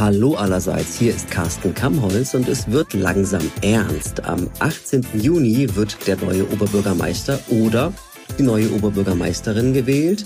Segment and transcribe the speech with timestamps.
[0.00, 4.24] Hallo allerseits, hier ist Carsten Kammholz und es wird langsam ernst.
[4.24, 5.04] Am 18.
[5.12, 7.92] Juni wird der neue Oberbürgermeister oder
[8.38, 10.24] die neue Oberbürgermeisterin gewählt.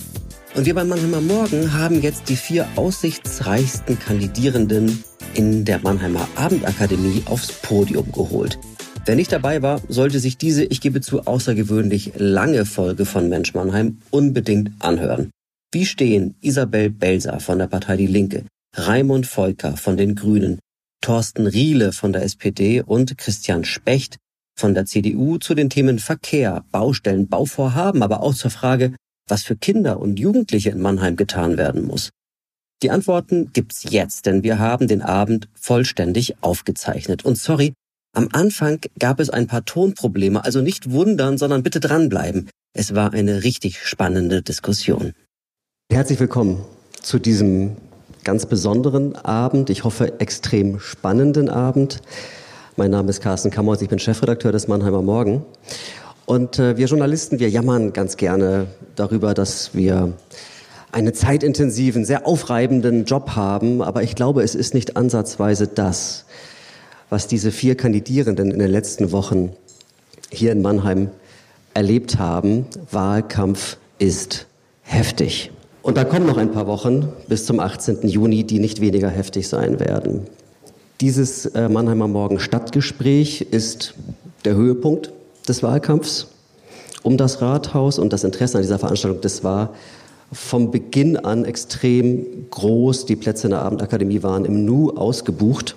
[0.54, 5.02] Und wir bei Mannheimer Morgen haben jetzt die vier aussichtsreichsten Kandidierenden
[5.34, 8.60] in der Mannheimer Abendakademie aufs Podium geholt.
[9.06, 13.54] Wer nicht dabei war, sollte sich diese, ich gebe zu, außergewöhnlich lange Folge von Mensch
[13.54, 15.30] Mannheim unbedingt anhören.
[15.72, 18.44] Wie stehen Isabel Belser von der Partei Die Linke,
[18.76, 20.58] Raimund Volker von den Grünen,
[21.00, 24.16] Thorsten Riele von der SPD und Christian Specht
[24.58, 28.94] von der CDU zu den Themen Verkehr, Baustellen, Bauvorhaben, aber auch zur Frage,
[29.28, 32.10] was für Kinder und Jugendliche in Mannheim getan werden muss.
[32.82, 37.24] Die Antworten gibt's jetzt, denn wir haben den Abend vollständig aufgezeichnet.
[37.24, 37.72] Und sorry,
[38.12, 42.50] am Anfang gab es ein paar Tonprobleme, also nicht wundern, sondern bitte dranbleiben.
[42.76, 45.12] Es war eine richtig spannende Diskussion.
[45.90, 46.64] Herzlich willkommen
[47.00, 47.76] zu diesem
[48.24, 52.00] ganz besonderen Abend, ich hoffe extrem spannenden Abend.
[52.76, 55.44] Mein Name ist Carsten Kammers, ich bin Chefredakteur des Mannheimer Morgen.
[56.26, 60.14] Und äh, wir Journalisten, wir jammern ganz gerne darüber, dass wir
[60.90, 63.82] einen zeitintensiven, sehr aufreibenden Job haben.
[63.82, 66.24] Aber ich glaube, es ist nicht ansatzweise das,
[67.10, 69.52] was diese vier Kandidierenden in den letzten Wochen
[70.30, 71.10] hier in Mannheim
[71.74, 72.66] erlebt haben.
[72.90, 74.46] Wahlkampf ist
[74.82, 75.50] heftig.
[75.84, 78.08] Und da kommen noch ein paar Wochen bis zum 18.
[78.08, 80.22] Juni, die nicht weniger heftig sein werden.
[81.02, 83.92] Dieses äh, Mannheimer Morgen Stadtgespräch ist
[84.46, 85.12] der Höhepunkt
[85.46, 86.28] des Wahlkampfs
[87.02, 89.74] um das Rathaus und das Interesse an dieser Veranstaltung, das war
[90.32, 93.04] vom Beginn an extrem groß.
[93.04, 95.76] Die Plätze in der Abendakademie waren im Nu ausgebucht.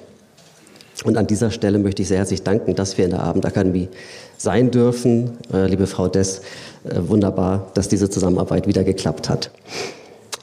[1.04, 3.90] Und an dieser Stelle möchte ich sehr herzlich danken, dass wir in der Abendakademie
[4.38, 5.32] sein dürfen.
[5.52, 6.44] Äh, liebe Frau Dess,
[6.86, 9.52] äh, wunderbar, dass diese Zusammenarbeit wieder geklappt hat.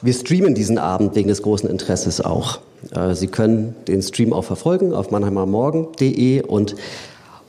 [0.01, 2.59] Wir streamen diesen Abend wegen des großen Interesses auch.
[2.93, 6.75] Äh, Sie können den Stream auch verfolgen auf mannheimermorgen.de und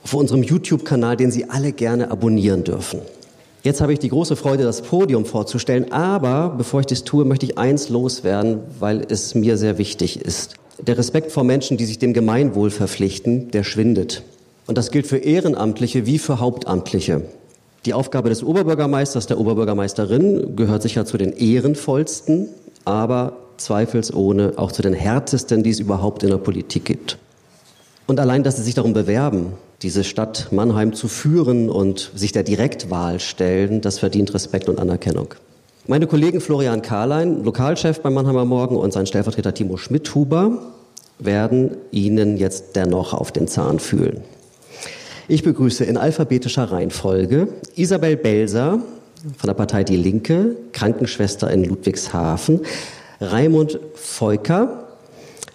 [0.03, 3.01] auf unserem YouTube-Kanal, den Sie alle gerne abonnieren dürfen.
[3.63, 7.45] Jetzt habe ich die große Freude, das Podium vorzustellen, aber bevor ich das tue, möchte
[7.45, 10.55] ich eins loswerden, weil es mir sehr wichtig ist.
[10.79, 14.23] Der Respekt vor Menschen, die sich dem Gemeinwohl verpflichten, der schwindet.
[14.67, 17.23] Und das gilt für Ehrenamtliche wie für Hauptamtliche.
[17.87, 22.49] Die Aufgabe des Oberbürgermeisters, der Oberbürgermeisterin gehört sicher zu den ehrenvollsten,
[22.83, 27.17] aber zweifelsohne auch zu den härtesten, die es überhaupt in der Politik gibt.
[28.05, 29.53] Und allein, dass sie sich darum bewerben,
[29.83, 35.35] diese Stadt Mannheim zu führen und sich der Direktwahl stellen, das verdient Respekt und Anerkennung.
[35.87, 40.59] Meine Kollegen Florian Karlein, Lokalchef beim Mannheimer Morgen und sein Stellvertreter Timo Schmidhuber
[41.19, 44.23] werden Ihnen jetzt dennoch auf den Zahn fühlen.
[45.29, 48.79] Ich begrüße in alphabetischer Reihenfolge Isabel Belser
[49.37, 52.61] von der Partei Die Linke, Krankenschwester in Ludwigshafen,
[53.19, 54.87] Raimund Volker,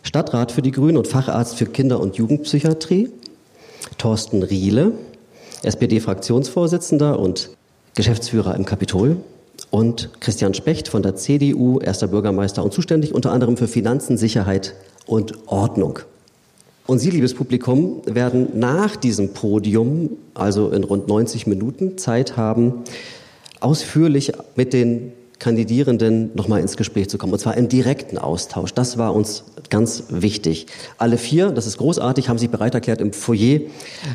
[0.03, 3.11] Stadtrat für die Grünen und Facharzt für Kinder- und Jugendpsychiatrie,
[3.97, 4.93] Thorsten Riele,
[5.63, 7.51] SPD-Fraktionsvorsitzender und
[7.95, 9.17] Geschäftsführer im Kapitol,
[9.71, 14.75] und Christian Specht von der CDU, erster Bürgermeister und zuständig unter anderem für Finanzen, Sicherheit
[15.07, 16.01] und Ordnung.
[16.87, 22.83] Und Sie, liebes Publikum, werden nach diesem Podium, also in rund 90 Minuten, Zeit haben,
[23.61, 25.13] ausführlich mit den
[25.43, 27.33] Kandidierenden nochmal ins Gespräch zu kommen.
[27.33, 28.75] Und zwar im direkten Austausch.
[28.75, 30.67] Das war uns ganz wichtig.
[30.99, 33.61] Alle vier, das ist großartig, haben sich bereit erklärt, im Foyer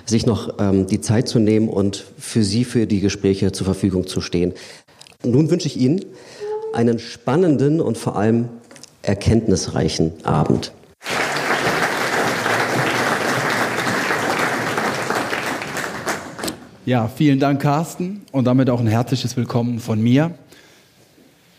[0.05, 4.07] sich noch ähm, die Zeit zu nehmen und für Sie, für die Gespräche zur Verfügung
[4.07, 4.53] zu stehen.
[5.25, 6.05] Nun wünsche ich Ihnen
[6.71, 8.47] einen spannenden und vor allem
[9.01, 10.71] erkenntnisreichen Abend.
[16.87, 20.31] Ja, vielen Dank, Carsten, und damit auch ein herzliches Willkommen von mir.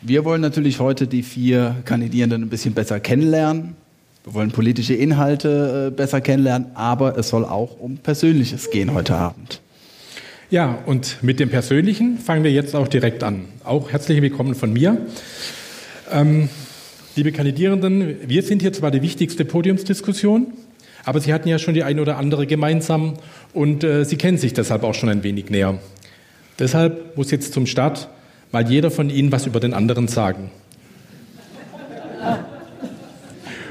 [0.01, 3.77] Wir wollen natürlich heute die vier Kandidierenden ein bisschen besser kennenlernen.
[4.25, 9.17] Wir wollen politische Inhalte äh, besser kennenlernen, aber es soll auch um Persönliches gehen heute
[9.17, 9.61] Abend.
[10.49, 13.49] Ja, und mit dem Persönlichen fangen wir jetzt auch direkt an.
[13.65, 14.97] Auch herzlich willkommen von mir.
[16.11, 16.49] Ähm,
[17.17, 20.55] liebe Kandidierenden, wir sind hier zwar die wichtigste Podiumsdiskussion,
[21.09, 23.15] aber Sie hatten ja schon die eine oder andere gemeinsam
[23.55, 25.79] und äh, Sie kennen sich deshalb auch schon ein wenig näher.
[26.59, 28.09] Deshalb muss jetzt zum Start
[28.53, 30.51] mal jeder von Ihnen was über den anderen sagen.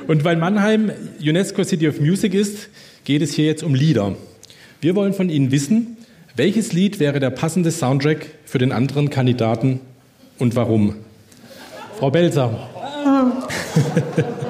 [0.07, 0.91] Und weil Mannheim
[1.21, 2.69] UNESCO City of Music ist,
[3.03, 4.15] geht es hier jetzt um Lieder.
[4.81, 5.97] Wir wollen von Ihnen wissen,
[6.35, 9.79] welches Lied wäre der passende Soundtrack für den anderen Kandidaten
[10.39, 10.95] und warum?
[11.99, 12.67] Frau Belser.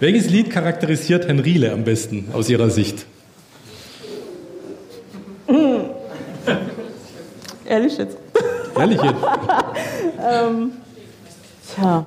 [0.00, 3.04] Welches Lied charakterisiert Herrn Riele am besten aus Ihrer Sicht?
[7.66, 8.16] Ehrlich jetzt.
[8.78, 9.14] Ehrlich jetzt?
[10.32, 10.72] ähm,
[11.74, 12.06] tja,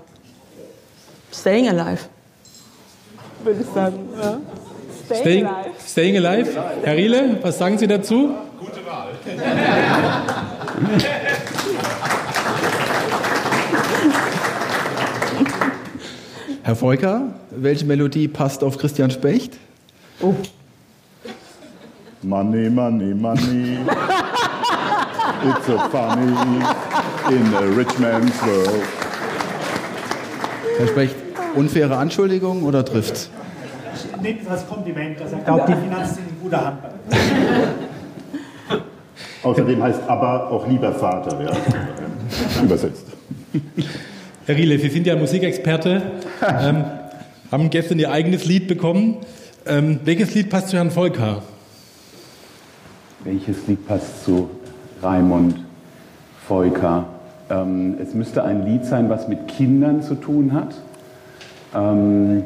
[1.32, 2.00] Staying Alive.
[3.44, 4.10] würde ich sagen.
[4.20, 4.42] Ja.
[5.06, 5.70] Staying, Staying, alive.
[5.88, 6.64] Staying alive.
[6.84, 8.32] Herr Riele, was sagen Sie dazu?
[8.60, 9.10] Gute Wahl.
[16.64, 19.58] Herr Volker, welche Melodie passt auf Christian Specht?
[20.22, 20.34] Oh.
[22.22, 23.80] Money, money, money.
[25.46, 26.32] It's so funny
[27.30, 28.84] in a rich man's world.
[30.78, 31.16] Herr Specht,
[31.56, 33.30] unfaire Anschuldigung oder trifft's?
[34.22, 36.78] Nehmt es als Kompliment, dass er glaubt, die Finanzen sind in guter Hand.
[39.44, 41.52] Außerdem heißt aber auch lieber Vater, ja.
[42.64, 43.08] übersetzt.
[44.46, 46.02] Herr Riele, Sie sind ja Musikexperte,
[46.42, 46.86] ähm,
[47.54, 49.18] haben gestern Ihr eigenes Lied bekommen.
[49.68, 51.44] Ähm, welches Lied passt zu Herrn Volker?
[53.24, 54.50] Welches Lied passt zu
[55.04, 55.64] Raimund
[56.48, 57.06] Volker?
[57.52, 60.74] Ähm, es müsste ein Lied sein, was mit Kindern zu tun hat.
[61.76, 62.44] Ähm,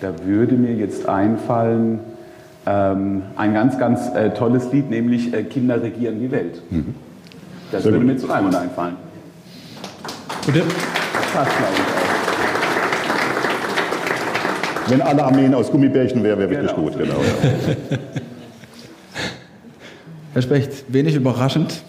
[0.00, 1.98] da würde mir jetzt einfallen
[2.64, 6.62] ähm, ein ganz, ganz äh, tolles Lied, nämlich äh, Kinder regieren die Welt.
[6.70, 6.94] Mhm.
[7.72, 8.14] Das Sehr würde gut.
[8.14, 8.94] mir zu Raimund einfallen.
[10.46, 10.62] Bitte?
[11.34, 11.97] passt, glaube ich.
[14.88, 16.82] Wenn alle Armeen aus Gummibärchen wären, wäre wirklich genau.
[16.82, 16.98] gut.
[16.98, 17.98] Genau, ja.
[20.32, 21.82] Herr Specht, wenig überraschend,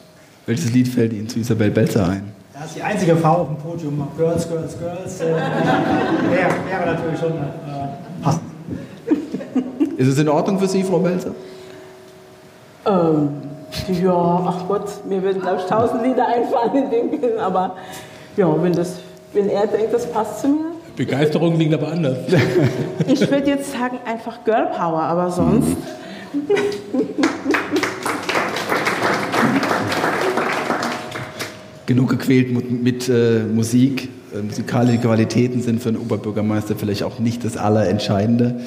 [0.46, 2.34] welches Lied fällt Ihnen zu Isabel Belzer ein?
[2.54, 4.08] Das ist die einzige Frau auf dem Podium.
[4.18, 5.22] Girls, Girls, Girls.
[5.22, 5.40] Äh, wäre,
[6.68, 8.44] wäre natürlich schon äh, passend.
[9.98, 11.32] Ist es in Ordnung für Sie, Frau Belzer?
[12.86, 13.30] Ähm,
[14.02, 17.76] ja, ach Gott, mir würden, glaube ich, tausend Lieder einfallen in dem Film, aber
[18.36, 18.96] ja, wenn, das,
[19.34, 20.66] wenn er denkt, das passt zu mir.
[21.00, 22.18] Begeisterung liegt aber anders.
[23.08, 25.78] ich würde jetzt sagen, einfach Girl Power, aber sonst.
[31.86, 34.10] Genug gequält mit, mit äh, Musik.
[34.34, 38.60] Äh, musikalische Qualitäten sind für einen Oberbürgermeister vielleicht auch nicht das Allerentscheidende.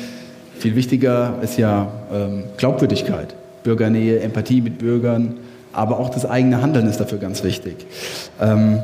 [0.59, 5.37] Viel wichtiger ist ja ähm, Glaubwürdigkeit, Bürgernähe, Empathie mit Bürgern,
[5.75, 7.85] aber auch das eigene Handeln ist dafür ganz wichtig.
[8.41, 8.79] Ähm,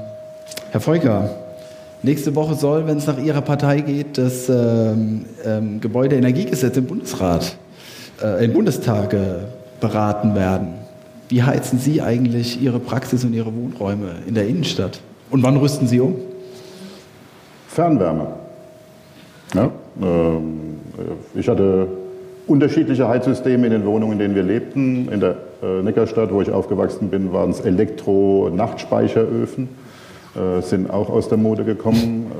[0.70, 1.47] Herr Volker,
[2.02, 7.56] nächste Woche soll, wenn es nach Ihrer Partei geht, das ähm, ähm, Gebäudeenergiegesetz im Bundesrat,
[8.22, 9.18] äh, im Bundestag äh,
[9.80, 10.74] beraten werden.
[11.28, 15.00] Wie heizen Sie eigentlich Ihre Praxis und Ihre Wohnräume in der Innenstadt?
[15.30, 16.16] Und wann rüsten Sie um?
[17.68, 18.28] Fernwärme.
[19.54, 20.80] Ja, ähm,
[21.34, 21.88] ich hatte
[22.46, 25.12] unterschiedliche Heizsysteme in den Wohnungen, in denen wir lebten.
[25.12, 29.68] In der äh, Neckarstadt, wo ich aufgewachsen bin, waren es Elektro-Nachtspeicheröfen
[30.38, 32.32] äh, sind auch aus der Mode gekommen.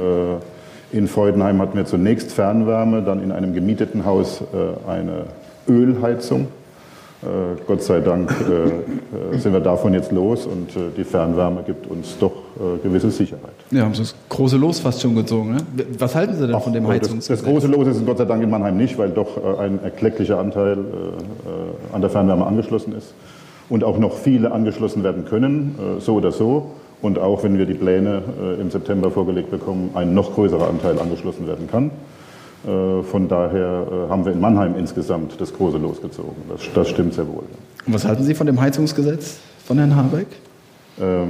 [0.93, 5.25] Äh, in Freudenheim hatten wir zunächst Fernwärme, dann in einem gemieteten Haus äh, eine
[5.69, 6.49] Ölheizung.
[7.21, 11.89] Äh, Gott sei Dank äh, äh, sind wir davon jetzt los und die Fernwärme gibt
[11.89, 12.33] uns doch
[12.83, 13.55] gewisse Sicherheit.
[13.71, 15.55] Ja, haben Sie das große Los fast schon gezogen.
[15.55, 15.59] Ne?
[15.99, 17.29] Was halten Sie denn Ach, von dem Heizungsgesetz?
[17.29, 20.39] Das, das, große Los ist Gott sei Dank in Mannheim nicht, weil doch ein erklecklicher
[20.39, 20.79] Anteil
[21.93, 23.15] an der Fernwärme angeschlossen ist
[23.69, 26.71] und auch noch viele angeschlossen werden können, so oder so
[27.03, 30.99] und auch, wenn wir die Pläne äh, im September vorgelegt bekommen, ein noch größerer Anteil
[30.99, 31.91] angeschlossen werden kann.
[32.67, 36.43] Äh, von daher äh, haben wir in Mannheim insgesamt das große losgezogen.
[36.49, 37.45] Das, das stimmt sehr wohl.
[37.87, 40.27] Und was halten Sie von dem Heizungsgesetz von Herrn Habeck?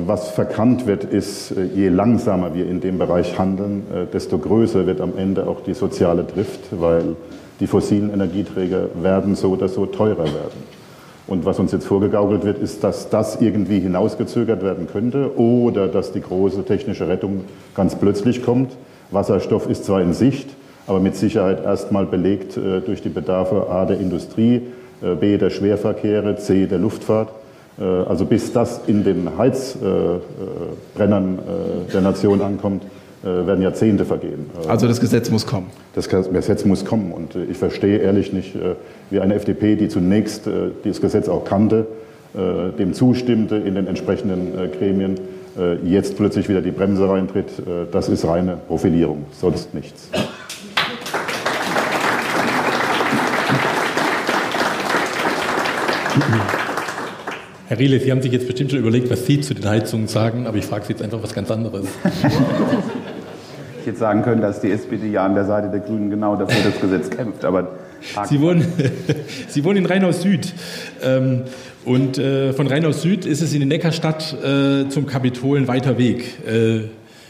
[0.07, 3.83] Was verkannt wird, ist, je langsamer wir in dem Bereich handeln,
[4.15, 7.17] desto größer wird am Ende auch die soziale Drift, weil
[7.61, 10.63] die fossilen Energieträger werden so oder so teurer werden.
[11.29, 16.13] Und was uns jetzt vorgegaukelt wird, ist, dass das irgendwie hinausgezögert werden könnte oder dass
[16.13, 17.45] die große technische Rettung
[17.75, 18.73] ganz plötzlich kommt.
[19.11, 20.49] Wasserstoff ist zwar in Sicht,
[20.87, 24.63] aber mit Sicherheit erstmal belegt äh, durch die Bedarfe A der Industrie,
[25.03, 27.29] äh, B der Schwerverkehre, C der Luftfahrt.
[27.79, 30.19] Äh, also bis das in den Heizbrennern
[30.99, 32.85] äh, äh, der Nation ankommt,
[33.23, 34.51] werden Jahrzehnte vergehen.
[34.65, 35.67] Äh, also das Gesetz muss kommen.
[35.95, 37.13] Das Gesetz muss kommen.
[37.13, 38.55] Und äh, ich verstehe ehrlich nicht,
[39.11, 40.49] wie eine FDP, die zunächst
[40.85, 41.87] dieses Gesetz auch kannte,
[42.35, 45.19] dem zustimmte in den entsprechenden Gremien,
[45.85, 47.47] jetzt plötzlich wieder die Bremse reintritt.
[47.91, 50.11] Das ist reine Profilierung, sonst nichts.
[57.69, 60.47] Herr Riele, Sie haben sich jetzt bestimmt schon überlegt, was Sie zu den Heizungen sagen,
[60.47, 61.87] aber ich frage Sie jetzt einfach was ganz anderes.
[63.89, 66.81] jetzt sagen können, dass die SPD ja an der Seite der Grünen genau dafür das
[66.81, 67.45] Gesetz kämpft.
[67.45, 67.69] Aber
[68.29, 68.65] Sie wohnen,
[69.49, 70.55] Sie wohnen in Rheinhaus Süd.
[71.03, 71.43] Ähm,
[71.85, 75.99] und äh, von Rheinhaus Süd ist es in die Neckarstadt äh, zum Kapitol ein weiter
[75.99, 76.47] Weg.
[76.47, 76.89] Äh,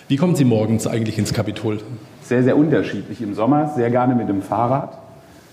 [0.08, 1.78] wie kommen Sie morgens eigentlich ins Kapitol?
[2.22, 3.22] Sehr, sehr unterschiedlich.
[3.22, 4.98] Im Sommer sehr gerne mit dem Fahrrad.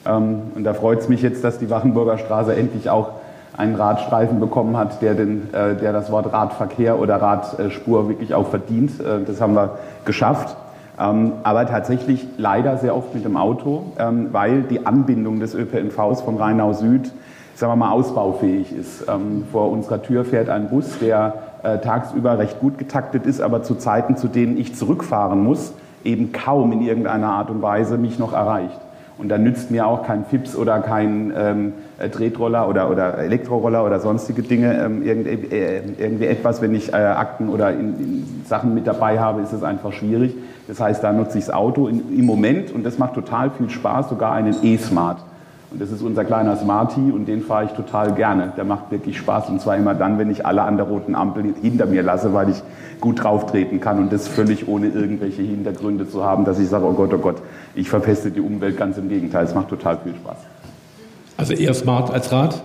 [0.05, 3.11] Ähm, und da freut es mich jetzt, dass die Wachenburger Straße endlich auch
[3.57, 8.91] einen Radstreifen bekommen hat, der, den, der das Wort Radverkehr oder Radspur wirklich auch verdient.
[9.25, 10.57] Das haben wir geschafft.
[10.99, 16.21] Ähm, aber tatsächlich leider sehr oft mit dem Auto, ähm, weil die Anbindung des ÖPNVs
[16.21, 17.11] von Rheinau Süd,
[17.55, 19.05] sagen wir mal, ausbaufähig ist.
[19.09, 21.33] Ähm, vor unserer Tür fährt ein Bus, der
[21.63, 25.73] äh, tagsüber recht gut getaktet ist, aber zu Zeiten, zu denen ich zurückfahren muss,
[26.03, 28.79] eben kaum in irgendeiner Art und Weise mich noch erreicht.
[29.17, 33.85] Und da nützt mir auch kein Fips oder kein ähm, äh, Tretroller oder, oder Elektroroller
[33.85, 38.41] oder sonstige Dinge ähm, irgendwie, äh, irgendwie, etwas, wenn ich äh, Akten oder in, in
[38.45, 40.35] Sachen mit dabei habe, ist es einfach schwierig.
[40.67, 43.69] Das heißt, da nutze ich das Auto in, im Moment und das macht total viel
[43.69, 45.19] Spaß, sogar einen E-Smart.
[45.71, 48.53] Und das ist unser kleiner Smarty und den fahre ich total gerne.
[48.55, 51.53] Der macht wirklich Spaß und zwar immer dann, wenn ich alle an der roten Ampel
[51.61, 52.61] hinter mir lasse, weil ich
[53.01, 56.93] gut drauftreten kann und das völlig ohne irgendwelche Hintergründe zu haben, dass ich sage, oh
[56.93, 57.41] Gott, oh Gott,
[57.73, 58.77] ich verpeste die Umwelt.
[58.77, 60.37] Ganz im Gegenteil, es macht total viel Spaß.
[61.49, 62.61] Also eher Smart als Rad?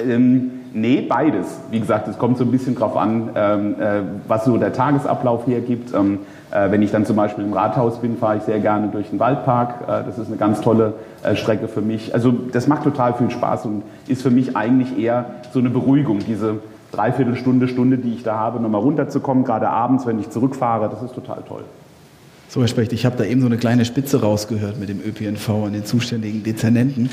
[0.00, 1.46] Ähm, nee, beides.
[1.70, 5.46] Wie gesagt, es kommt so ein bisschen drauf an, ähm, äh, was so der Tagesablauf
[5.46, 5.92] hergibt.
[5.94, 9.10] Ähm, äh, wenn ich dann zum Beispiel im Rathaus bin, fahre ich sehr gerne durch
[9.10, 9.82] den Waldpark.
[9.82, 12.14] Äh, das ist eine ganz tolle äh, Strecke für mich.
[12.14, 16.20] Also das macht total viel Spaß und ist für mich eigentlich eher so eine Beruhigung,
[16.20, 16.60] diese
[16.92, 20.88] Dreiviertelstunde, Stunde, die ich da habe, nochmal runterzukommen, gerade abends, wenn ich zurückfahre.
[20.88, 21.64] Das ist total toll.
[22.50, 25.50] So, Herr Specht, ich habe da eben so eine kleine Spitze rausgehört mit dem ÖPNV
[25.50, 27.08] und den zuständigen Dezernenten.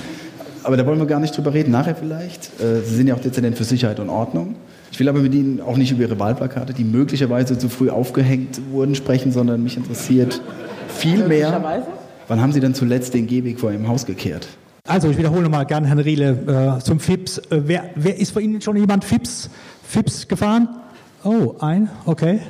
[0.68, 2.52] Aber da wollen wir gar nicht drüber reden, nachher vielleicht.
[2.60, 4.56] Sie sind ja auch Dezernent für Sicherheit und Ordnung.
[4.92, 8.60] Ich will aber mit Ihnen auch nicht über Ihre Wahlplakate, die möglicherweise zu früh aufgehängt
[8.70, 10.42] wurden, sprechen, sondern mich interessiert
[10.90, 11.86] viel mehr.
[12.28, 14.50] Wann haben Sie denn zuletzt den Gehweg vor Ihrem Haus gekehrt?
[14.86, 17.38] Also ich wiederhole mal gern, Herrn Riele, äh, zum FIPS.
[17.38, 19.50] Äh, wer, wer, ist vor Ihnen schon jemand FIPS,
[19.84, 20.68] FIPS gefahren?
[21.24, 22.42] Oh, ein, okay.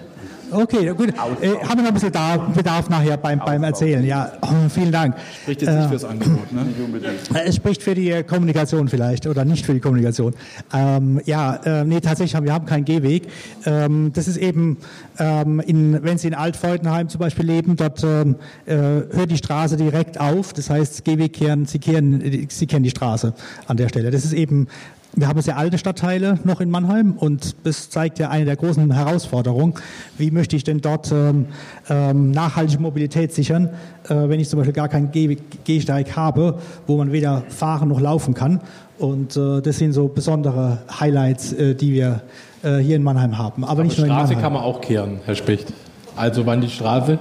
[0.52, 1.10] Okay, gut.
[1.10, 4.06] Äh, haben wir noch ein bisschen da, Bedarf nachher beim, beim Erzählen.
[4.06, 5.16] Ja, oh, vielen Dank.
[5.42, 6.64] Spricht jetzt nicht äh, fürs Angebot, ne?
[6.64, 7.20] Nicht unbedingt.
[7.46, 10.34] Es spricht für die Kommunikation vielleicht oder nicht für die Kommunikation.
[10.74, 13.28] Ähm, ja, äh, nee, tatsächlich haben wir haben keinen Gehweg.
[13.66, 14.78] Ähm, das ist eben,
[15.20, 18.36] ähm, in, wenn Sie in Altfeudenheim zum Beispiel leben, dort ähm,
[18.66, 20.54] äh, hört die Straße direkt auf.
[20.54, 23.34] Das heißt, Gehweg kehren, Sie kehren, Sie kennen die Straße
[23.68, 24.12] an der Stelle.
[24.12, 24.68] Das ist eben
[25.16, 28.92] wir haben sehr alte Stadtteile noch in Mannheim und das zeigt ja eine der großen
[28.92, 29.74] Herausforderungen.
[30.18, 31.48] Wie möchte ich denn dort ähm,
[31.90, 33.70] ähm, nachhaltige Mobilität sichern,
[34.10, 38.00] äh, wenn ich zum Beispiel gar keinen Geh Gehsteig habe, wo man weder fahren noch
[38.00, 38.62] laufen kann?
[39.00, 42.22] Und äh, das sind so besondere Highlights, äh, die wir
[42.64, 43.64] äh, hier in Mannheim haben.
[43.64, 45.74] Aber, Aber nicht nur in Straße kann man auch kehren, Herr Specht.
[46.16, 47.20] Also wann die Straße?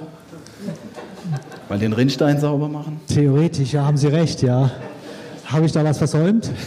[1.68, 3.00] Weil den Rinnstein sauber machen?
[3.08, 4.70] Theoretisch, ja, haben Sie recht, ja.
[5.46, 6.50] Habe ich da was versäumt?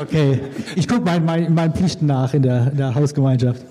[0.00, 0.40] Okay,
[0.74, 3.62] ich gucke meinen mein, mein Pflichten nach in der, in der Hausgemeinschaft.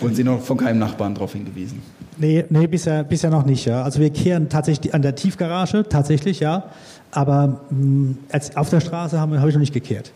[0.00, 1.82] Wurden Sie noch von keinem Nachbarn darauf hingewiesen?
[2.16, 3.66] Nee, nee bisher, bisher noch nicht.
[3.66, 3.82] Ja.
[3.82, 6.70] Also wir kehren tatsächlich an der Tiefgarage, tatsächlich, ja.
[7.10, 10.12] Aber mh, mm, als, auf der Straße habe hab ich noch nicht gekehrt.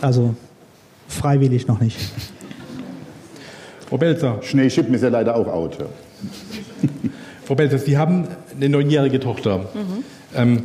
[0.00, 0.34] Also
[1.08, 1.98] freiwillig noch nicht.
[3.88, 4.38] Frau Belzer.
[4.42, 5.76] Schneeschippen ist ja leider auch out.
[7.44, 9.58] Frau Belzer, Sie haben eine neunjährige Tochter.
[9.58, 10.04] Mhm.
[10.34, 10.62] Ähm,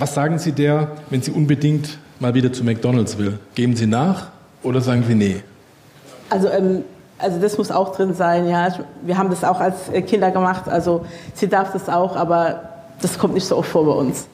[0.00, 3.38] was sagen Sie der, wenn sie unbedingt mal wieder zu McDonald's will?
[3.54, 4.28] Geben Sie nach
[4.62, 5.42] oder sagen Sie nee?
[6.30, 6.84] Also, ähm,
[7.18, 8.68] also das muss auch drin sein, ja.
[9.02, 11.04] Wir haben das auch als Kinder gemacht, also
[11.34, 12.62] sie darf das auch, aber
[13.02, 14.26] das kommt nicht so oft vor bei uns.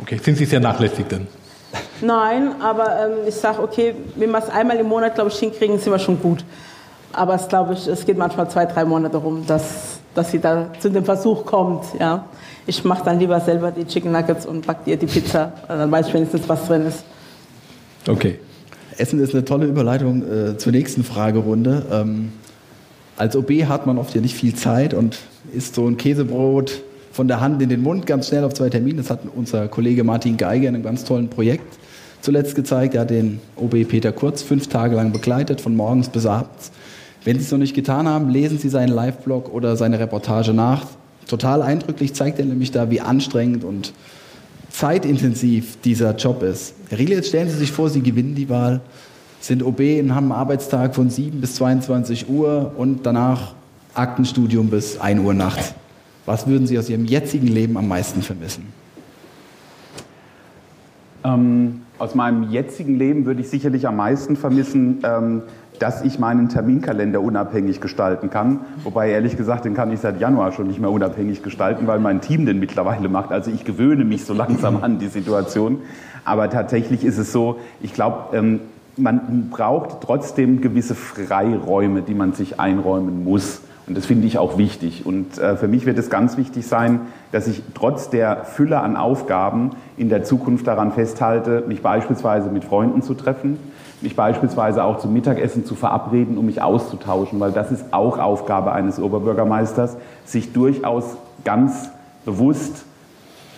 [0.00, 1.28] Okay, sind Sie sehr nachlässig denn?
[2.00, 5.78] Nein, aber ähm, ich sage, okay, wenn wir es einmal im Monat, glaube ich, hinkriegen,
[5.78, 6.44] sind wir schon gut.
[7.12, 10.70] Aber es, glaube ich, es geht manchmal zwei, drei Monate rum, dass, dass sie da
[10.78, 12.26] zu dem Versuch kommt, ja.
[12.66, 15.52] Ich mache dann lieber selber die Chicken Nuggets und back dir die Pizza.
[15.66, 17.04] Dann weiß ich wenigstens, was drin ist.
[18.08, 18.38] Okay.
[18.98, 21.86] Essen ist eine tolle Überleitung äh, zur nächsten Fragerunde.
[21.90, 22.32] Ähm,
[23.16, 25.18] als OB hat man oft ja nicht viel Zeit und
[25.52, 28.98] isst so ein Käsebrot von der Hand in den Mund ganz schnell auf zwei Termine.
[28.98, 31.78] Das hat unser Kollege Martin Geiger in einem ganz tollen Projekt
[32.20, 32.94] zuletzt gezeigt.
[32.94, 36.70] Er hat den OB Peter Kurz fünf Tage lang begleitet, von morgens bis abends.
[37.24, 40.86] Wenn Sie es noch nicht getan haben, lesen Sie seinen Live-Blog oder seine Reportage nach
[41.32, 43.94] total eindrücklich zeigt er nämlich da, wie anstrengend und
[44.70, 46.74] zeitintensiv dieser Job ist.
[46.90, 48.82] Herr Riele, jetzt stellen Sie sich vor, Sie gewinnen die Wahl,
[49.40, 53.54] sind OB und haben einen Arbeitstag von 7 bis 22 Uhr und danach
[53.94, 55.74] Aktenstudium bis 1 Uhr nachts.
[56.26, 58.66] Was würden Sie aus Ihrem jetzigen Leben am meisten vermissen?
[61.24, 65.42] Ähm, aus meinem jetzigen Leben würde ich sicherlich am meisten vermissen, ähm,
[65.82, 68.60] dass ich meinen Terminkalender unabhängig gestalten kann.
[68.84, 72.20] Wobei ehrlich gesagt, den kann ich seit Januar schon nicht mehr unabhängig gestalten, weil mein
[72.20, 73.32] Team den mittlerweile macht.
[73.32, 75.78] Also ich gewöhne mich so langsam an die Situation.
[76.24, 78.60] Aber tatsächlich ist es so, ich glaube, ähm,
[78.96, 83.60] man braucht trotzdem gewisse Freiräume, die man sich einräumen muss.
[83.88, 85.04] Und das finde ich auch wichtig.
[85.04, 87.00] Und äh, für mich wird es ganz wichtig sein,
[87.32, 92.62] dass ich trotz der Fülle an Aufgaben in der Zukunft daran festhalte, mich beispielsweise mit
[92.62, 93.58] Freunden zu treffen,
[94.02, 98.72] mich beispielsweise auch zum Mittagessen zu verabreden, um mich auszutauschen, weil das ist auch Aufgabe
[98.72, 101.90] eines Oberbürgermeisters, sich durchaus ganz
[102.24, 102.84] bewusst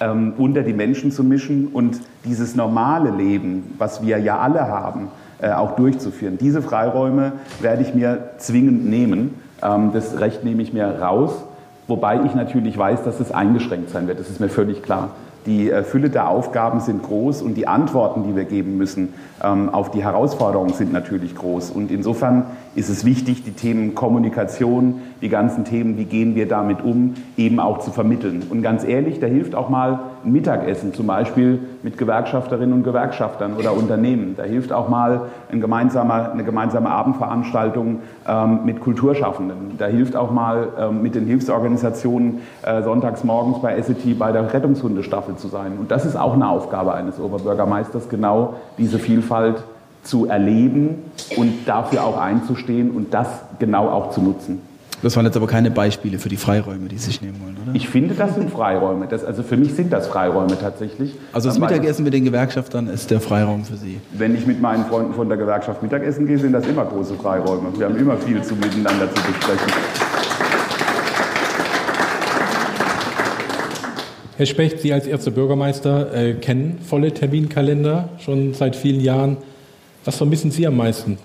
[0.00, 5.08] ähm, unter die Menschen zu mischen und dieses normale Leben, was wir ja alle haben,
[5.40, 6.38] äh, auch durchzuführen.
[6.38, 9.34] Diese Freiräume werde ich mir zwingend nehmen.
[9.62, 11.44] Ähm, das Recht nehme ich mir raus,
[11.86, 14.18] wobei ich natürlich weiß, dass es eingeschränkt sein wird.
[14.20, 15.10] Das ist mir völlig klar.
[15.46, 19.68] Die äh, Fülle der Aufgaben sind groß und die Antworten, die wir geben müssen ähm,
[19.68, 21.70] auf die Herausforderungen, sind natürlich groß.
[21.70, 26.82] Und insofern ist es wichtig, die Themen Kommunikation, die ganzen Themen, wie gehen wir damit
[26.82, 28.44] um, eben auch zu vermitteln.
[28.48, 33.72] Und ganz ehrlich, da hilft auch mal Mittagessen, zum Beispiel mit Gewerkschafterinnen und Gewerkschaftern oder
[33.74, 34.34] Unternehmen.
[34.36, 39.76] Da hilft auch mal ein eine gemeinsame Abendveranstaltung ähm, mit Kulturschaffenden.
[39.78, 44.52] Da hilft auch mal ähm, mit den Hilfsorganisationen äh, sonntags morgens bei SET bei der
[44.52, 45.72] Rettungshundestaffel zu sein.
[45.78, 49.62] Und das ist auch eine Aufgabe eines Oberbürgermeisters, genau diese Vielfalt
[50.02, 51.02] zu erleben
[51.36, 53.28] und dafür auch einzustehen und das
[53.58, 54.60] genau auch zu nutzen.
[55.04, 57.74] Das waren jetzt aber keine Beispiele für die Freiräume, die Sie sich nehmen wollen, oder?
[57.74, 59.06] Ich finde, das sind Freiräume.
[59.06, 61.12] Das, also für mich sind das Freiräume tatsächlich.
[61.30, 64.00] Also das Mittagessen mit den Gewerkschaftern ist der Freiraum für Sie?
[64.12, 67.78] Wenn ich mit meinen Freunden von der Gewerkschaft Mittagessen gehe, sind das immer große Freiräume.
[67.78, 69.72] Wir haben immer viel zu miteinander zu besprechen.
[74.38, 79.36] Herr Specht, Sie als erster Bürgermeister äh, kennen volle Terminkalender schon seit vielen Jahren.
[80.06, 81.18] Was vermissen Sie am meisten?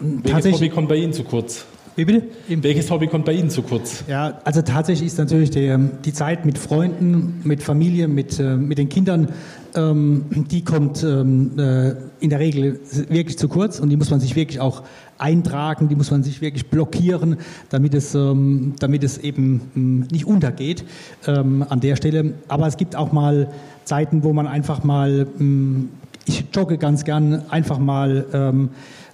[0.00, 1.66] Welches Hobby kommt bei Ihnen zu kurz?
[1.98, 2.22] Wie bitte?
[2.46, 4.04] Welches Hobby kommt bei Ihnen zu kurz?
[4.06, 8.78] Ja, also tatsächlich ist natürlich die, die Zeit mit Freunden, mit Familie, mit, äh, mit
[8.78, 9.32] den Kindern,
[9.74, 12.78] ähm, die kommt ähm, äh, in der Regel
[13.08, 14.84] wirklich zu kurz und die muss man sich wirklich auch
[15.18, 17.38] eintragen, die muss man sich wirklich blockieren,
[17.68, 20.84] damit es, ähm, damit es eben ähm, nicht untergeht
[21.26, 22.34] ähm, an der Stelle.
[22.46, 23.50] Aber es gibt auch mal
[23.82, 25.88] Zeiten, wo man einfach mal, ähm,
[26.28, 28.26] ich jogge ganz gern, einfach mal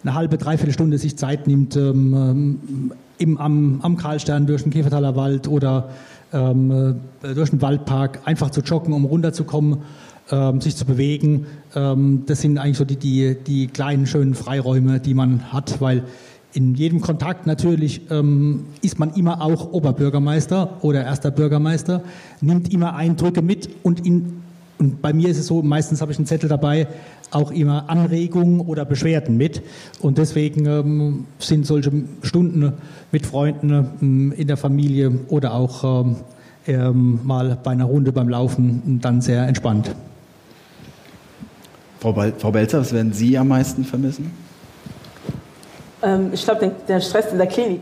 [0.04, 5.16] eine halbe, dreiviertel Stunde sich Zeit nimmt, ähm, im, am, am Karlstern durch den Käfertaler
[5.16, 5.88] Wald oder
[6.32, 9.78] ähm, äh, durch den Waldpark einfach zu joggen, um runterzukommen,
[10.30, 11.46] ähm, sich zu bewegen.
[11.74, 16.02] Ähm, das sind eigentlich so die, die, die kleinen, schönen Freiräume, die man hat, weil
[16.52, 22.02] in jedem Kontakt natürlich ähm, ist man immer auch Oberbürgermeister oder erster Bürgermeister,
[22.40, 24.43] nimmt immer Eindrücke mit und, in,
[24.78, 26.88] und bei mir ist es so, meistens habe ich einen Zettel dabei,
[27.30, 29.62] auch immer Anregungen oder Beschwerden mit.
[30.00, 32.72] Und deswegen ähm, sind solche Stunden
[33.12, 36.16] mit Freunden ähm, in der Familie oder auch ähm,
[36.66, 39.94] ähm mal bei einer Runde beim Laufen dann sehr entspannt.
[42.00, 44.30] Frau, Frau Belzer, was werden Sie am meisten vermissen?
[46.02, 47.80] Ähm, ich glaube, den, Stress in der Klinik.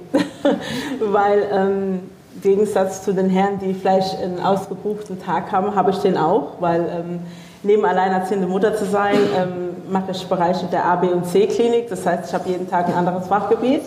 [1.01, 1.99] Weil ähm,
[2.41, 6.61] Gegensatz zu den Herren, die vielleicht einen ausgebuchten Tag haben, habe ich den auch.
[6.61, 7.21] Weil ähm,
[7.63, 11.89] neben alleinerziehende Mutter zu sein, ähm, mache ich Bereiche der A, B und C Klinik.
[11.89, 13.83] Das heißt, ich habe jeden Tag ein anderes Fachgebiet.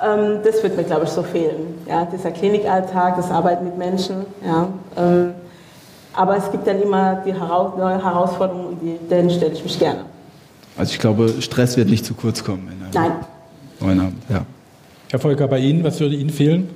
[0.00, 1.78] Ähm, das wird mir, glaube ich, so fehlen.
[1.86, 4.26] Ja, dieser Klinikalltag, das Arbeiten mit Menschen.
[4.44, 5.34] Ja, ähm,
[6.14, 9.78] aber es gibt dann immer die heraus neue Herausforderungen und die, denen stelle ich mich
[9.78, 10.00] gerne.
[10.76, 12.70] Also ich glaube, Stress wird nicht zu kurz kommen.
[12.92, 13.12] Nein.
[13.80, 14.42] Neuen Abend, ja.
[15.10, 16.70] Herr Volker, bei Ihnen, was würde Ihnen fehlen?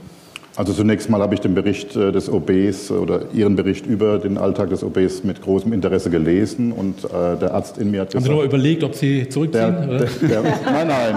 [0.54, 4.36] Also zunächst mal habe ich den Bericht äh, des OBs oder Ihren Bericht über den
[4.36, 8.26] Alltag des OBs mit großem Interesse gelesen und äh, der Arzt in mir hat gesagt...
[8.26, 9.88] Haben Sie noch überlegt, ob Sie zurückziehen?
[9.88, 11.14] Der, der, der, nein, nein,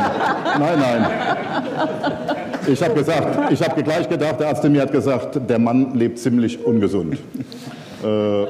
[0.58, 1.06] nein, nein.
[2.68, 5.94] Ich habe gesagt, ich habe gleich gedacht, der Arzt in mir hat gesagt, der Mann
[5.96, 7.18] lebt ziemlich ungesund
[8.04, 8.08] äh,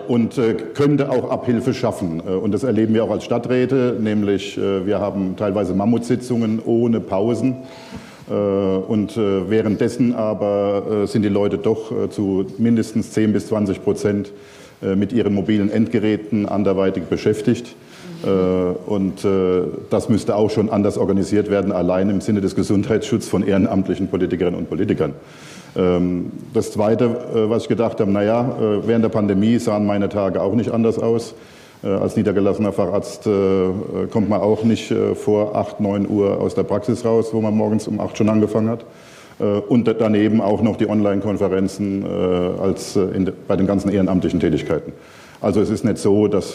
[0.08, 2.20] und äh, könnte auch Abhilfe schaffen.
[2.20, 7.56] Und das erleben wir auch als Stadträte, nämlich wir haben teilweise Mammutsitzungen ohne Pausen.
[8.30, 13.84] Äh, und äh, währenddessen aber äh, sind die Leute doch zu mindestens 10 bis 20
[13.84, 14.32] Prozent
[14.82, 17.76] mit ihren mobilen Endgeräten anderweitig beschäftigt.
[18.86, 19.26] Und
[19.90, 24.60] das müsste auch schon anders organisiert werden, allein im Sinne des Gesundheitsschutzes von ehrenamtlichen Politikerinnen
[24.60, 25.14] und Politikern.
[25.78, 30.54] Ähm, das Zweite, was ich gedacht habe, naja, während der Pandemie sahen meine Tage auch
[30.54, 31.36] nicht anders aus.
[31.86, 33.70] Äh, als niedergelassener Facharzt äh,
[34.12, 37.56] kommt man auch nicht äh, vor 8, 9 Uhr aus der Praxis raus, wo man
[37.56, 38.86] morgens um 8 schon angefangen hat.
[39.68, 42.06] Und daneben auch noch die Online-Konferenzen
[42.58, 42.98] als
[43.50, 44.94] bei den ganzen ehrenamtlichen Tätigkeiten.
[45.42, 46.54] Also es ist nicht so, dass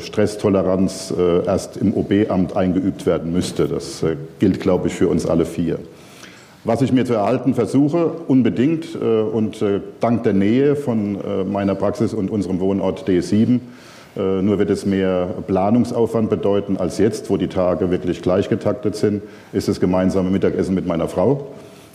[0.00, 1.14] Stresstoleranz
[1.46, 3.68] erst im OB-Amt eingeübt werden müsste.
[3.68, 4.04] Das
[4.38, 5.78] gilt, glaube ich, für uns alle vier.
[6.64, 11.44] Was ich mir zu erhalten versuche, unbedingt äh, und äh, dank der Nähe von äh,
[11.44, 13.60] meiner Praxis und unserem Wohnort D7,
[14.16, 19.22] Äh, nur wird es mehr Planungsaufwand bedeuten als jetzt, wo die Tage wirklich gleichgetaktet sind,
[19.52, 21.48] ist das gemeinsame Mittagessen mit meiner Frau.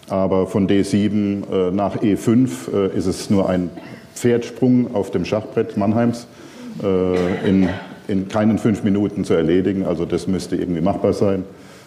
[0.10, 3.70] Aber von D7 äh, nach E5 äh, ist es nur ein
[4.16, 6.28] Pferdsprung auf dem Schachbrett Mannheims
[7.46, 7.68] in,
[8.08, 9.86] in keinen fünf Minuten zu erledigen.
[9.86, 11.44] Also das müsste irgendwie machbar sein,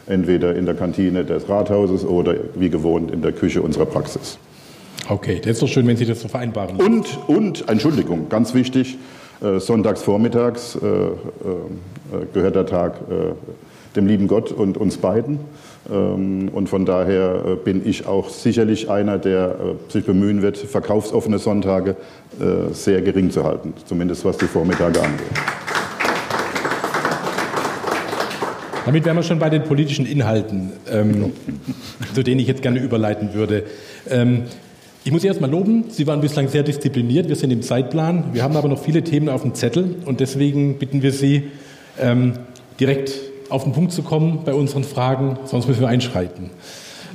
[0.06, 4.38] entweder in der Kantine des Rathauses oder wie gewohnt in der Küche unserer Praxis.
[5.08, 6.76] Okay, das ist doch schön, wenn Sie das so vereinbaren.
[6.76, 8.98] Und, und Entschuldigung, ganz wichtig,
[9.42, 11.12] äh, sonntags vormittags äh, äh,
[12.32, 12.94] gehört der Tag
[13.96, 15.40] dem lieben Gott und uns beiden.
[15.92, 19.56] Ähm, und von daher bin ich auch sicherlich einer, der
[19.88, 21.96] sich bemühen wird, verkaufsoffene Sonntage
[22.72, 25.61] sehr gering zu halten, zumindest was die Vormittage angeht.
[28.84, 31.32] Damit wären wir schon bei den politischen Inhalten, ähm,
[32.14, 33.64] zu denen ich jetzt gerne überleiten würde.
[34.10, 34.44] Ähm,
[35.04, 35.84] ich muss Sie erstmal loben.
[35.88, 37.28] Sie waren bislang sehr diszipliniert.
[37.28, 38.30] Wir sind im Zeitplan.
[38.32, 41.44] Wir haben aber noch viele Themen auf dem Zettel und deswegen bitten wir Sie,
[42.00, 42.34] ähm,
[42.80, 43.12] direkt
[43.50, 46.50] auf den Punkt zu kommen bei unseren Fragen, sonst müssen wir einschreiten.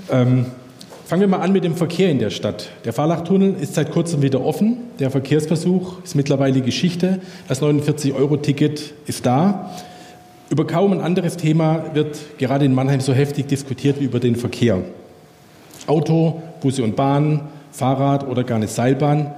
[0.10, 0.45] Ähm,
[1.06, 2.69] fangen wir mal an mit dem Verkehr in der Stadt.
[2.86, 4.77] Der Fahrlachtunnel ist seit kurzem wieder offen.
[4.99, 7.19] Der Verkehrsversuch ist mittlerweile Geschichte.
[7.49, 9.71] Das 49-Euro-Ticket ist da.
[10.50, 14.38] Über kaum ein anderes Thema wird gerade in Mannheim so heftig diskutiert wie über den
[14.38, 14.82] Verkehr.
[15.88, 19.34] Auto, Busse und Bahn, Fahrrad oder gar eine Seilbahn.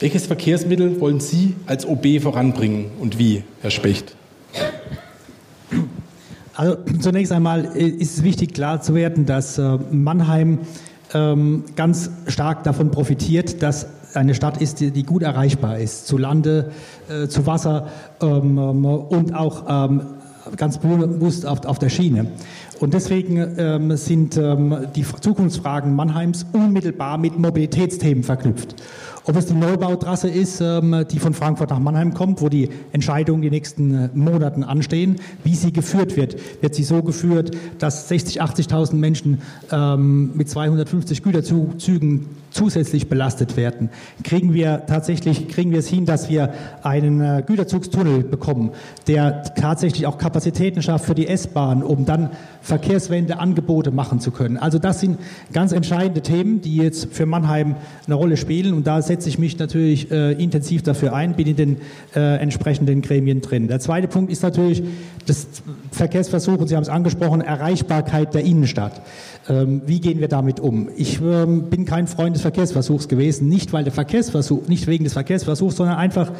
[0.00, 4.16] Welches Verkehrsmittel wollen Sie als OB voranbringen und wie, Herr Specht?
[6.54, 10.58] Also zunächst einmal äh, ist es wichtig klar zu werden, dass äh, Mannheim
[11.14, 16.72] ähm, ganz stark davon profitiert, dass eine Stadt ist, die, gut erreichbar ist, zu Lande,
[17.08, 17.88] äh, zu Wasser
[18.20, 19.90] ähm, ähm, und auch
[20.56, 22.26] ganz bewusst auf der Schiene.
[22.80, 28.74] Und deswegen ähm, sind ähm, die Zukunftsfragen Mannheims unmittelbar mit Mobilitätsthemen verknüpft.
[29.24, 33.42] Ob es die Neubautrasse ist, ähm, die von Frankfurt nach Mannheim kommt, wo die Entscheidungen
[33.42, 36.36] die nächsten äh, Monaten anstehen, wie sie geführt wird.
[36.62, 43.90] Wird sie so geführt, dass 60, 80.000 Menschen ähm, mit 250 Güterzügen zusätzlich belastet werden?
[44.24, 48.72] Kriegen wir tatsächlich, kriegen wir es hin, dass wir einen äh, Güterzugstunnel bekommen,
[49.06, 52.30] der tatsächlich auch Kapazitäten schafft für die S-Bahn, um dann
[52.62, 54.56] Verkehrswende Angebote machen zu können?
[54.56, 55.18] Also das sind
[55.52, 59.58] ganz entscheidende Themen, die jetzt für Mannheim eine Rolle spielen und da setze ich mich
[59.58, 61.76] natürlich äh, intensiv dafür ein, bin in den
[62.14, 63.68] äh, entsprechenden Gremien drin.
[63.68, 64.82] Der zweite Punkt ist natürlich
[65.26, 65.46] das
[65.92, 69.00] Verkehrsversuch, und Sie haben es angesprochen, Erreichbarkeit der Innenstadt.
[69.48, 70.90] Ähm, wie gehen wir damit um?
[70.96, 75.14] Ich ähm, bin kein Freund des Verkehrsversuchs gewesen, nicht weil der Verkehrsversuch, nicht wegen des
[75.14, 76.32] Verkehrsversuchs, sondern einfach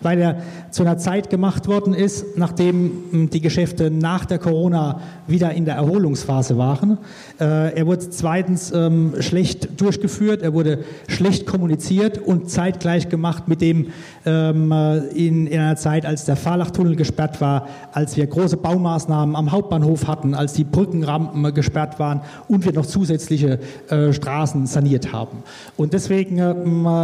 [0.00, 0.36] weil er
[0.70, 5.64] zu einer Zeit gemacht worden ist, nachdem hm, die Geschäfte nach der Corona wieder in
[5.64, 6.98] der Erholungsphase waren.
[7.40, 13.60] Äh, er wurde zweitens ähm, schlecht durchgeführt, er wurde schlecht kommuniziert und zeitgleich gemacht mit
[13.60, 13.88] dem
[14.24, 19.34] ähm, äh, in, in einer Zeit, als der Fahrlachtunnel gesperrt war, als wir große Baumaßnahmen
[19.34, 25.12] am Hauptbahnhof hatten, als die Brückenrampen gesperrt waren und wir noch zusätzliche äh, Straßen saniert
[25.12, 25.38] haben.
[25.76, 26.38] Und deswegen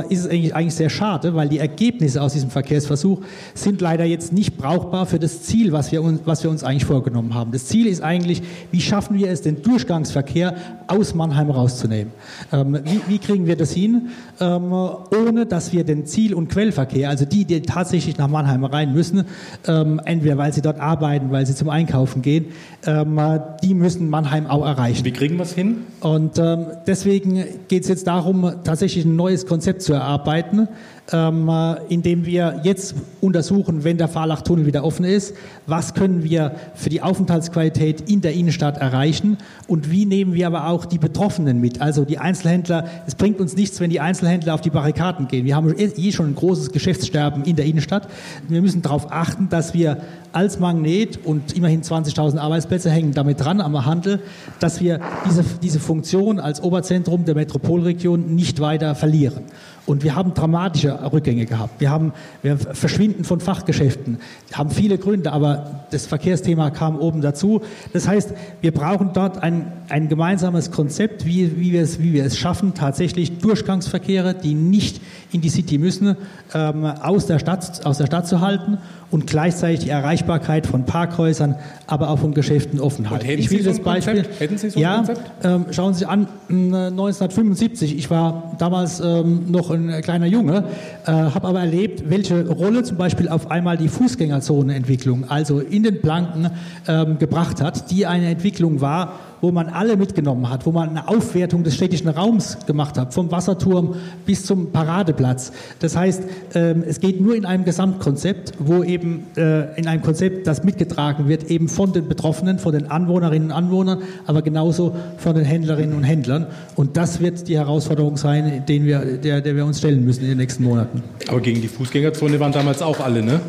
[0.09, 3.20] ist es eigentlich, eigentlich sehr schade, weil die Ergebnisse aus diesem Verkehrs Versuch
[3.54, 6.84] sind leider jetzt nicht brauchbar für das Ziel, was wir, uns, was wir uns eigentlich
[6.84, 7.52] vorgenommen haben.
[7.52, 10.54] Das Ziel ist eigentlich, wie schaffen wir es, den Durchgangsverkehr
[10.86, 12.12] aus Mannheim rauszunehmen?
[12.52, 14.08] Ähm, wie, wie, kriegen wir das hin,
[14.40, 18.92] ähm, ohne dass wir den Ziel- und Quellverkehr, also die, die tatsächlich nach Mannheim rein
[18.92, 19.24] müssen,
[19.66, 22.46] ähm, entweder weil sie dort arbeiten, weil sie zum Einkaufen gehen,
[22.86, 23.20] ähm,
[23.62, 25.04] die müssen Mannheim auch erreichen.
[25.04, 25.78] Wie kriegen wir es hin?
[26.00, 30.68] Und ähm, deswegen geht es jetzt darum, tatsächlich ein neues Konzept zu erarbeiten,
[31.12, 35.35] indem wir jetzt untersuchen, wenn der Fahrlachtunnel wieder offen ist,
[35.66, 40.68] was können wir für die Aufenthaltsqualität in der Innenstadt erreichen und wie nehmen wir aber
[40.68, 42.87] auch die Betroffenen mit, also die Einzelhändler.
[43.07, 45.44] Es bringt uns nichts, wenn die Einzelhändler auf die Barrikaden gehen.
[45.44, 48.09] Wir haben eh schon ein großes Geschäftssterben in der Innenstadt.
[48.48, 49.98] Wir müssen darauf achten, dass wir
[50.33, 54.20] als Magnet und immerhin 20.000 Arbeitsplätze hängen damit dran am Handel,
[54.61, 59.42] dass wir diese, diese Funktion als Oberzentrum der Metropolregion nicht weiter verlieren.
[59.84, 61.80] Und wir haben dramatische Rückgänge gehabt.
[61.80, 64.18] Wir haben wir Verschwinden von Fachgeschäften.
[64.52, 67.62] Haben viele Gründe, aber das Verkehrsthema kam oben dazu.
[67.92, 72.24] Das heißt, wir brauchen dort ein, ein gemeinsames Konzept, wie, wie, wir es, wie wir
[72.24, 75.00] es schaffen, tatsächlich Durchgangsverkehre, die nicht
[75.32, 76.16] in die City müssen,
[76.54, 78.78] ähm, aus, der Stadt, aus der Stadt zu halten
[79.12, 81.55] und gleichzeitig die Erreichbarkeit von Parkhäusern,
[81.87, 83.27] aber auch von Geschäften offen halten.
[83.29, 84.25] ich will Sie das so Beispiel.
[84.38, 85.20] Hätten Sie so ein ja, Konzept?
[85.44, 90.64] Ähm, schauen Sie an, 1975, ich war damals ähm, noch ein kleiner Junge,
[91.05, 96.01] äh, habe aber erlebt, welche Rolle zum Beispiel auf einmal die Fußgängerzonenentwicklung, also in den
[96.01, 96.51] Planken,
[96.88, 101.09] ähm, gebracht hat, die eine Entwicklung war, wo man alle mitgenommen hat, wo man eine
[101.09, 105.52] Aufwertung des städtischen Raums gemacht hat, vom Wasserturm bis zum Paradeplatz.
[105.81, 106.22] Das heißt,
[106.55, 111.28] ähm, es geht nur in einem Gesamtkonzept, wo eben äh, in einem Konzept, das mitgetragen
[111.28, 115.96] wird, eben von den Betroffenen, von den Anwohnerinnen und Anwohnern, aber genauso von den Händlerinnen
[115.96, 116.46] und Händlern.
[116.76, 120.28] Und das wird die Herausforderung sein, den wir, der, der wir uns stellen müssen in
[120.28, 121.02] den nächsten Monaten.
[121.26, 123.40] Aber gegen die Fußgängerzone waren damals auch alle, ne?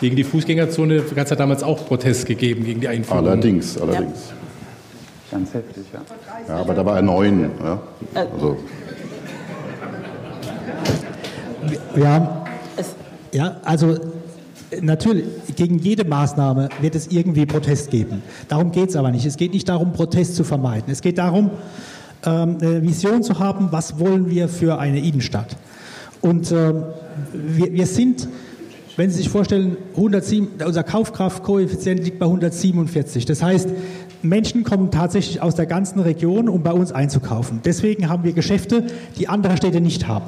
[0.00, 3.28] Gegen die Fußgängerzone hat es ja damals auch Protest gegeben, gegen die Einführung.
[3.28, 4.30] Allerdings, allerdings.
[4.30, 4.43] Ja.
[5.34, 6.00] Ganz heftig, ja.
[6.48, 7.50] Ja, aber da war er neun.
[7.60, 7.82] Ja.
[8.14, 8.56] Also.
[11.96, 12.44] Ja,
[13.32, 13.96] ja, also
[14.80, 15.24] natürlich,
[15.56, 18.22] gegen jede Maßnahme wird es irgendwie Protest geben.
[18.46, 19.26] Darum geht es aber nicht.
[19.26, 20.92] Es geht nicht darum, Protest zu vermeiden.
[20.92, 21.50] Es geht darum,
[22.24, 25.56] ähm, eine Vision zu haben, was wollen wir für eine Innenstadt.
[26.20, 26.84] Und ähm,
[27.32, 28.28] wir, wir sind
[28.96, 33.24] wenn Sie sich vorstellen, 107, unser Kaufkraftkoeffizient liegt bei 147.
[33.24, 33.68] Das heißt,
[34.24, 37.60] Menschen kommen tatsächlich aus der ganzen Region, um bei uns einzukaufen.
[37.64, 38.84] Deswegen haben wir Geschäfte,
[39.18, 40.26] die andere Städte nicht haben.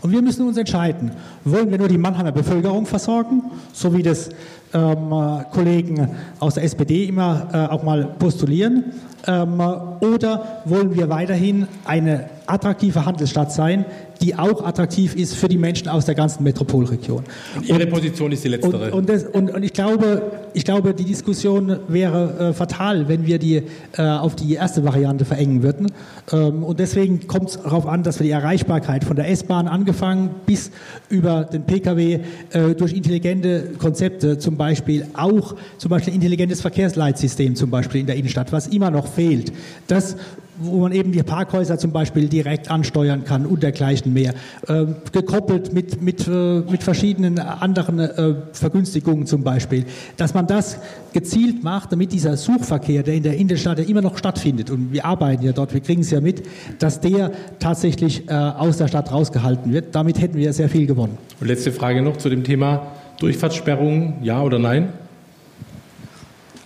[0.00, 1.12] Und wir müssen uns entscheiden,
[1.44, 4.30] wollen wir nur die Mannheimer Bevölkerung versorgen, so wie das
[4.74, 5.10] ähm,
[5.52, 6.08] Kollegen
[6.40, 8.84] aus der SPD immer äh, auch mal postulieren,
[9.26, 9.60] ähm,
[10.00, 13.84] oder wollen wir weiterhin eine attraktive Handelsstadt sein,
[14.22, 17.24] die auch attraktiv ist für die Menschen aus der ganzen Metropolregion.
[17.56, 18.92] Und Ihre Position ist die letztere.
[18.92, 20.22] Und, das, und ich, glaube,
[20.54, 23.62] ich glaube, die Diskussion wäre äh, fatal, wenn wir die
[23.96, 25.92] äh, auf die erste Variante verengen würden.
[26.32, 30.30] Ähm, und deswegen kommt es darauf an, dass wir die Erreichbarkeit von der S-Bahn angefangen
[30.46, 30.70] bis
[31.08, 32.20] über den Pkw
[32.52, 38.16] äh, durch intelligente Konzepte, zum Beispiel auch zum Beispiel intelligentes Verkehrsleitsystem zum Beispiel in der
[38.16, 39.52] Innenstadt, was immer noch fehlt.
[39.88, 40.16] Das
[40.58, 44.34] wo man eben die Parkhäuser zum Beispiel direkt ansteuern kann und dergleichen mehr.
[44.68, 49.84] Äh, gekoppelt mit, mit, äh, mit verschiedenen anderen äh, Vergünstigungen zum Beispiel.
[50.16, 50.78] Dass man das
[51.12, 55.04] gezielt macht, damit dieser Suchverkehr, der in der Innenstadt ja immer noch stattfindet, und wir
[55.04, 56.42] arbeiten ja dort, wir kriegen es ja mit,
[56.78, 59.94] dass der tatsächlich äh, aus der Stadt rausgehalten wird.
[59.94, 61.18] Damit hätten wir sehr viel gewonnen.
[61.40, 64.92] Und letzte Frage noch zu dem Thema Durchfahrtssperrungen, ja oder nein?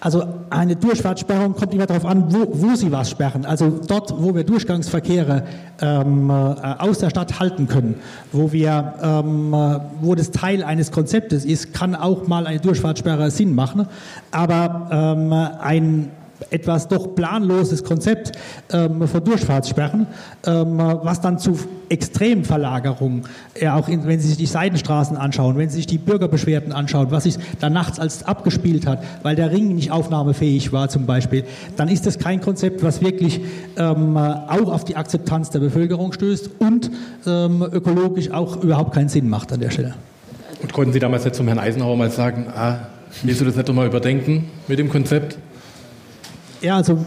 [0.07, 3.45] Also eine Durchfahrtssperrung kommt immer darauf an, wo, wo, Sie was sperren.
[3.45, 5.43] Also dort, wo wir Durchgangsverkehre
[5.81, 7.97] ähm, äh, aus der Stadt halten können,
[8.31, 13.33] wo, wir, ähm, äh, wo das Teil eines Konzeptes ist, kann auch mal eine Durchfahrtssperre
[13.33, 13.89] Sinn machen.
[14.31, 16.13] Aber ähm, ein
[16.51, 18.33] etwas doch planloses Konzept
[18.73, 20.07] ähm, von Durchfahrtssperren,
[20.47, 23.25] ähm, was dann zu Extremverlagerungen,
[23.61, 27.11] ja, auch in, wenn Sie sich die Seitenstraßen anschauen, wenn Sie sich die Bürgerbeschwerden anschauen,
[27.11, 31.45] was sich da nachts als abgespielt hat, weil der Ring nicht aufnahmefähig war zum Beispiel,
[31.77, 33.41] dann ist das kein Konzept, was wirklich
[33.77, 36.91] ähm, auch auf die Akzeptanz der Bevölkerung stößt und
[37.27, 39.95] ähm, ökologisch auch überhaupt keinen Sinn macht an der Stelle.
[40.63, 42.79] Und konnten Sie damals jetzt zum Herrn Eisenhower mal sagen, ah,
[43.23, 45.39] willst du das nicht nochmal überdenken mit dem Konzept?
[46.67, 46.99] Ja, also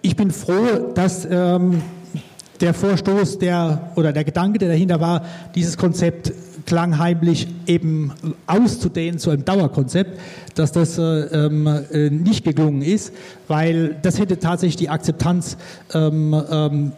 [0.00, 1.82] ich bin froh, dass ähm,
[2.60, 5.24] der Vorstoß der, oder der Gedanke, der dahinter war,
[5.56, 6.32] dieses Konzept
[6.66, 8.12] klangheimlich eben
[8.46, 10.20] auszudehnen zu einem Dauerkonzept,
[10.54, 13.12] dass das äh, ähm, äh, nicht geglungen ist,
[13.48, 15.56] weil das hätte tatsächlich die Akzeptanz
[15.92, 16.92] ähm, ähm,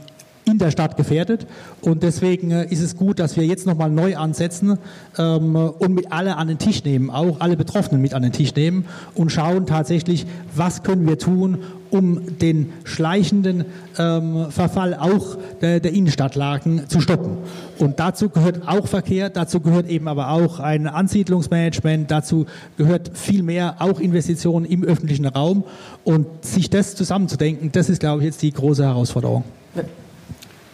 [0.49, 1.47] in der Stadt gefährdet.
[1.81, 4.79] Und deswegen äh, ist es gut, dass wir jetzt nochmal neu ansetzen
[5.19, 8.55] ähm, und mit alle an den Tisch nehmen, auch alle Betroffenen mit an den Tisch
[8.55, 11.59] nehmen und schauen tatsächlich, was können wir tun,
[11.91, 13.65] um den schleichenden
[13.99, 17.39] ähm, Verfall auch der, der, Innenstadtlagen zu stoppen.
[17.79, 23.43] Und dazu gehört auch Verkehr, dazu gehört eben aber auch ein Ansiedlungsmanagement, dazu gehört viel
[23.43, 25.65] mehr auch Investitionen im öffentlichen Raum.
[26.05, 29.45] Und sich das zusammenzudenken, das ist, glaube ich, jetzt die große Herausforderung.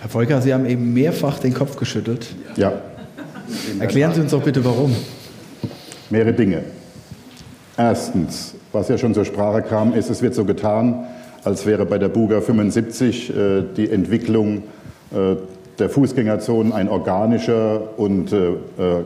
[0.04, 2.26] Herr Volker, Sie haben eben mehrfach den Kopf geschüttelt.
[2.56, 2.74] Ja.
[3.80, 4.94] Erklären Sie uns doch bitte, warum.
[6.10, 6.60] Mehrere Dinge.
[7.78, 11.06] Erstens, was ja schon zur Sprache kam, ist, es wird so getan,
[11.42, 14.64] als wäre bei der Buga 75 äh, die Entwicklung
[15.10, 15.36] äh,
[15.78, 19.04] der Fußgängerzonen ein organischer und äh, äh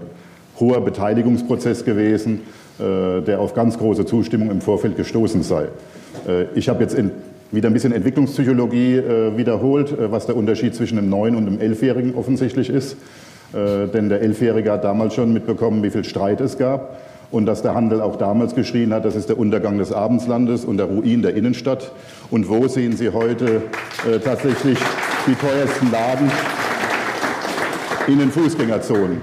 [0.58, 2.40] hoher Beteiligungsprozess gewesen,
[2.80, 5.68] äh, der auf ganz große Zustimmung im Vorfeld gestoßen sei.
[6.26, 7.12] Äh, ich habe jetzt in
[7.50, 11.60] wieder ein bisschen Entwicklungspsychologie äh, wiederholt, äh, was der Unterschied zwischen dem Neun- und dem
[11.60, 12.96] Elfjährigen offensichtlich ist.
[13.52, 16.98] Äh, denn der Elfjährige hat damals schon mitbekommen, wie viel Streit es gab
[17.30, 20.78] und dass der Handel auch damals geschrien hat, das ist der Untergang des Abendslandes und
[20.78, 21.92] der Ruin der Innenstadt.
[22.30, 23.62] Und wo sehen Sie heute
[24.06, 24.78] äh, tatsächlich
[25.26, 26.30] die teuersten Laden?
[28.06, 29.20] In den Fußgängerzonen.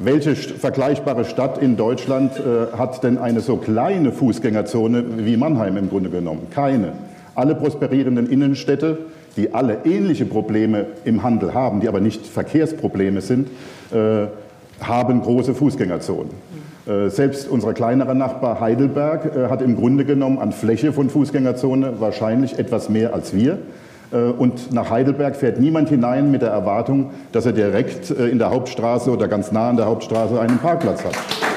[0.00, 5.88] Welche vergleichbare Stadt in Deutschland äh, hat denn eine so kleine Fußgängerzone wie Mannheim im
[5.88, 6.46] Grunde genommen?
[6.50, 6.92] Keine.
[7.34, 8.98] Alle prosperierenden Innenstädte,
[9.36, 13.48] die alle ähnliche Probleme im Handel haben, die aber nicht Verkehrsprobleme sind,
[13.92, 14.26] äh,
[14.80, 16.30] haben große Fußgängerzonen.
[16.86, 22.00] Äh, selbst unser kleinerer Nachbar Heidelberg äh, hat im Grunde genommen an Fläche von Fußgängerzone
[22.00, 23.58] wahrscheinlich etwas mehr als wir.
[24.12, 28.50] Äh, und nach Heidelberg fährt niemand hinein mit der Erwartung, dass er direkt in der
[28.50, 31.51] Hauptstraße oder ganz nah an der Hauptstraße einen Parkplatz hat.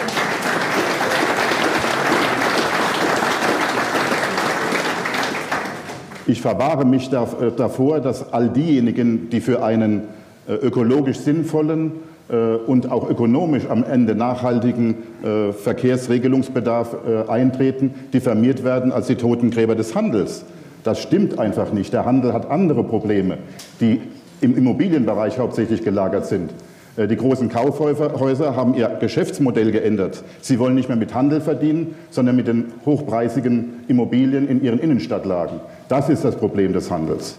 [6.27, 10.03] Ich verwahre mich davor, dass all diejenigen, die für einen
[10.47, 11.91] ökologisch sinnvollen,
[12.27, 19.15] äh, und auch ökonomisch am Ende nachhaltigen äh, Verkehrsregelungsbedarf äh, eintreten, diffamiert werden als die
[19.15, 20.43] Totengräber des Handels.
[20.83, 21.93] Das stimmt einfach nicht.
[21.93, 23.37] Der Handel hat andere Probleme,
[23.79, 24.01] die
[24.41, 26.51] im Immobilienbereich hauptsächlich gelagert sind.
[26.97, 30.23] Die großen Kaufhäuser haben ihr Geschäftsmodell geändert.
[30.39, 35.59] Sie wollen nicht mehr mit Handel verdienen, sondern mit den hochpreisigen Immobilien in ihren Innenstadtlagen.
[35.89, 37.37] Das ist das Problem des Handels.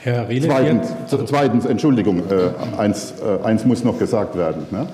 [0.00, 4.66] Herr Riele, zweitens, zweitens, Entschuldigung, äh, eins, äh, eins, muss noch gesagt werden.
[4.70, 4.88] Ne?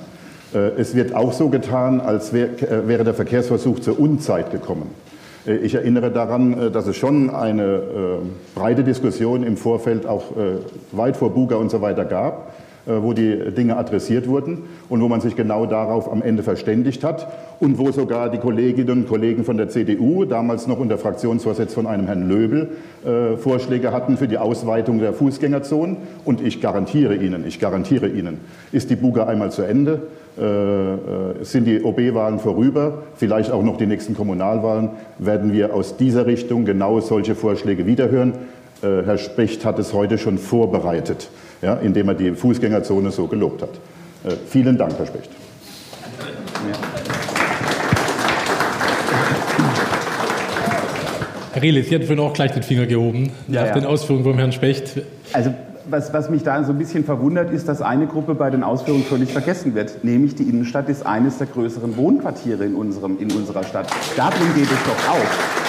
[0.54, 4.94] Äh, es wird auch so getan, als wär, äh, wäre der Verkehrsversuch zur Unzeit gekommen.
[5.44, 7.82] Äh, ich erinnere daran, äh, dass es schon eine
[8.54, 10.26] breite Diskussion im Vorfeld auch
[10.92, 15.08] weit vor Buga und so weiter gab äh, wo die Dinge adressiert wurden und wo
[15.08, 17.28] man sich genau darauf am Ende verständigt hat
[17.60, 21.86] und wo sogar die Kolleginnen und Kollegen von der CDU, damals noch unter Fraktionsvorsitz von
[21.86, 22.70] einem Herrn Löbel,
[23.04, 25.98] äh, Vorschläge hatten für die Ausweitung der Fußgängerzonen.
[26.24, 28.38] Und ich garantiere Ihnen, ich garantiere Ihnen,
[28.72, 30.00] ist die Buga einmal zu Ende,
[30.38, 30.96] äh, äh
[31.42, 36.64] sind die OB-Wahlen vorüber, vielleicht auch noch die nächsten Kommunalwahlen, werden wir aus dieser Richtung
[36.64, 38.32] genau solche Vorschläge wiederhören.
[38.82, 41.28] Äh, Herr Specht hat es heute schon vorbereitet
[41.62, 43.70] ja, indem er die Fußgängerzone so gelobt hat.
[44.24, 45.30] Äh, vielen Dank, Herr Specht.
[51.52, 53.74] Herr Rehle, Sie hatten vorhin auch gleich den Finger gehoben ja, nach ja.
[53.74, 55.02] den Ausführungen vom Herrn Specht.
[55.32, 55.52] Also
[55.90, 59.04] was, was, mich da so ein bisschen verwundert, ist, dass eine Gruppe bei den Ausführungen
[59.04, 63.64] völlig vergessen wird, nämlich die Innenstadt ist eines der größeren Wohnquartiere in, unserem, in unserer
[63.64, 63.88] Stadt.
[64.16, 65.59] Darum geht es doch auch.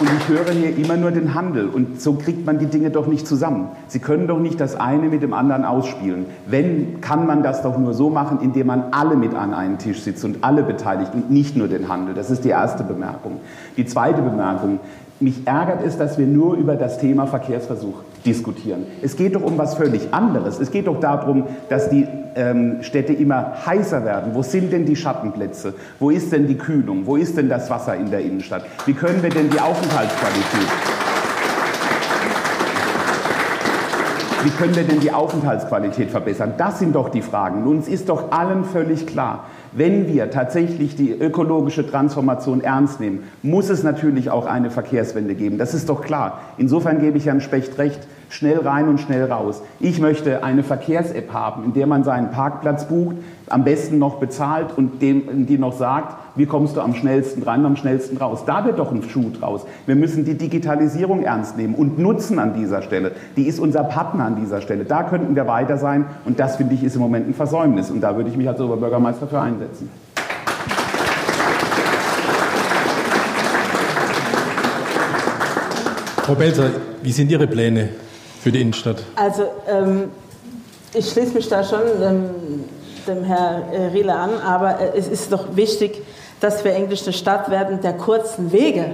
[0.00, 1.68] Und ich höre hier immer nur den Handel.
[1.68, 3.68] Und so kriegt man die Dinge doch nicht zusammen.
[3.88, 6.26] Sie können doch nicht das eine mit dem anderen ausspielen.
[6.46, 10.02] Wenn, kann man das doch nur so machen, indem man alle mit an einen Tisch
[10.02, 12.14] sitzt und alle beteiligt und nicht nur den Handel.
[12.14, 13.40] Das ist die erste Bemerkung.
[13.76, 14.78] Die zweite Bemerkung.
[15.18, 17.94] Mich ärgert es, dass wir nur über das Thema Verkehrsversuch
[18.28, 18.86] diskutieren.
[19.02, 20.60] Es geht doch um was völlig anderes.
[20.60, 24.34] Es geht doch darum, dass die ähm, Städte immer heißer werden.
[24.34, 25.74] Wo sind denn die Schattenplätze?
[25.98, 27.06] Wo ist denn die Kühlung?
[27.06, 28.64] Wo ist denn das Wasser in der Innenstadt?
[28.84, 30.68] Wie können wir denn die Aufenthaltsqualität?
[34.44, 36.54] Wie können wir denn die Aufenthaltsqualität verbessern?
[36.58, 37.66] Das sind doch die Fragen.
[37.66, 43.68] Uns ist doch allen völlig klar, wenn wir tatsächlich die ökologische Transformation ernst nehmen, muss
[43.68, 45.58] es natürlich auch eine Verkehrswende geben.
[45.58, 46.40] Das ist doch klar.
[46.56, 49.62] Insofern gebe ich Herrn Specht recht schnell rein und schnell raus.
[49.80, 53.16] Ich möchte eine Verkehrs-App haben, in der man seinen Parkplatz bucht,
[53.48, 57.64] am besten noch bezahlt und dem, die noch sagt, wie kommst du am schnellsten rein,
[57.64, 58.44] am schnellsten raus.
[58.46, 59.66] Da wird doch ein Schuh draus.
[59.86, 63.12] Wir müssen die Digitalisierung ernst nehmen und nutzen an dieser Stelle.
[63.36, 64.84] Die ist unser Partner an dieser Stelle.
[64.84, 68.00] Da könnten wir weiter sein und das finde ich ist im Moment ein Versäumnis und
[68.00, 69.90] da würde ich mich als Oberbürgermeister für einsetzen.
[76.22, 76.70] Frau Belzer,
[77.02, 77.88] wie sind Ihre Pläne
[78.40, 79.02] für die Innenstadt?
[79.16, 80.10] Also ähm,
[80.94, 82.30] ich schließe mich da schon ähm,
[83.06, 86.02] dem Herrn äh, Riele an, aber äh, es ist doch wichtig,
[86.40, 88.92] dass wir eigentlich eine Stadt werden der kurzen Wege.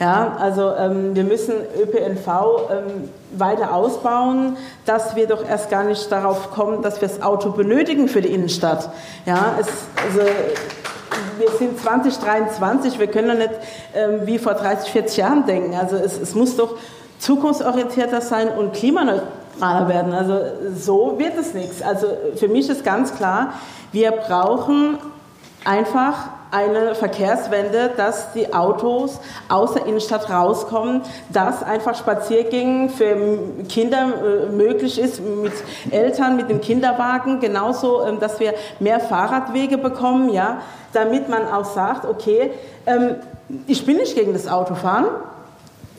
[0.00, 6.10] Ja, also ähm, wir müssen ÖPNV ähm, weiter ausbauen, dass wir doch erst gar nicht
[6.10, 8.90] darauf kommen, dass wir das Auto benötigen für die Innenstadt.
[9.26, 9.68] Ja, es,
[10.04, 10.28] also,
[11.38, 13.60] wir sind 2023, wir können doch nicht
[13.94, 15.74] ähm, wie vor 30, 40 Jahren denken.
[15.74, 16.76] Also es, es muss doch
[17.22, 20.12] zukunftsorientierter sein und klimaneutraler werden.
[20.12, 20.40] Also
[20.76, 21.80] so wird es nichts.
[21.80, 23.54] Also für mich ist ganz klar,
[23.92, 24.98] wir brauchen
[25.64, 34.08] einfach eine Verkehrswende, dass die Autos aus der Innenstadt rauskommen, dass einfach Spaziergängen für Kinder
[34.48, 35.52] äh, möglich ist, mit
[35.90, 40.60] Eltern, mit dem Kinderwagen, genauso, ähm, dass wir mehr Fahrradwege bekommen, ja,
[40.92, 42.50] damit man auch sagt, okay,
[42.84, 43.14] ähm,
[43.68, 45.06] ich bin nicht gegen das Autofahren,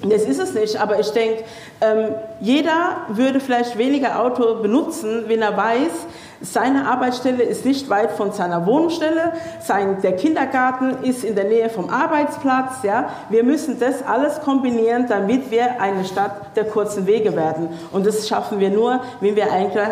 [0.09, 1.43] das ist es nicht, aber ich denke,
[1.81, 5.91] ähm, jeder würde vielleicht weniger Auto benutzen, wenn er weiß,
[6.41, 11.69] seine Arbeitsstelle ist nicht weit von seiner Wohnstelle, sein, der Kindergarten ist in der Nähe
[11.69, 12.83] vom Arbeitsplatz.
[12.83, 13.09] Ja.
[13.29, 17.69] Wir müssen das alles kombinieren, damit wir eine Stadt der kurzen Wege werden.
[17.93, 19.87] Und das schaffen wir nur, wenn wir eigentlich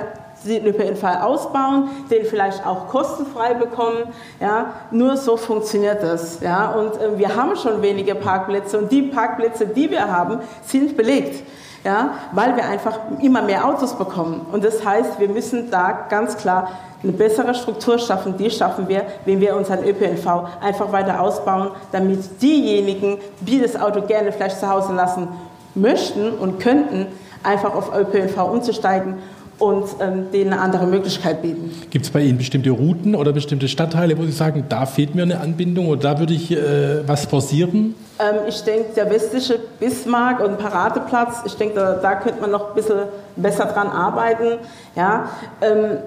[0.45, 4.03] den ÖPNV ausbauen, den vielleicht auch kostenfrei bekommen.
[4.39, 6.39] Ja, nur so funktioniert das.
[6.41, 10.97] Ja, und äh, wir haben schon wenige Parkplätze und die Parkplätze, die wir haben, sind
[10.97, 11.43] belegt.
[11.83, 14.45] ja, weil wir einfach immer mehr Autos bekommen.
[14.51, 16.69] Und das heißt, wir müssen da ganz klar
[17.03, 18.37] eine bessere Struktur schaffen.
[18.37, 24.01] Die schaffen wir, wenn wir unseren ÖPNV einfach weiter ausbauen, damit diejenigen, die das Auto
[24.01, 25.27] gerne vielleicht zu Hause lassen
[25.73, 27.07] möchten und könnten,
[27.43, 29.15] einfach auf ÖPNV umzusteigen
[29.61, 31.71] und ähm, denen eine andere Möglichkeit bieten.
[31.91, 35.21] Gibt es bei Ihnen bestimmte Routen oder bestimmte Stadtteile, wo Sie sagen, da fehlt mir
[35.21, 37.93] eine Anbindung oder da würde ich äh, was forcieren?
[38.19, 42.69] Ähm, ich denke, der westliche Bismarck und Paradeplatz, ich denke, da, da, könnte man noch
[42.69, 43.01] ein bisschen
[43.35, 44.57] besser dran arbeiten.
[44.95, 45.29] Ja,
[45.61, 45.97] ähm,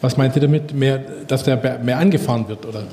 [0.00, 2.64] was meint Sie damit, mehr, dass der mehr angefahren wird?
[2.64, 2.84] Oder?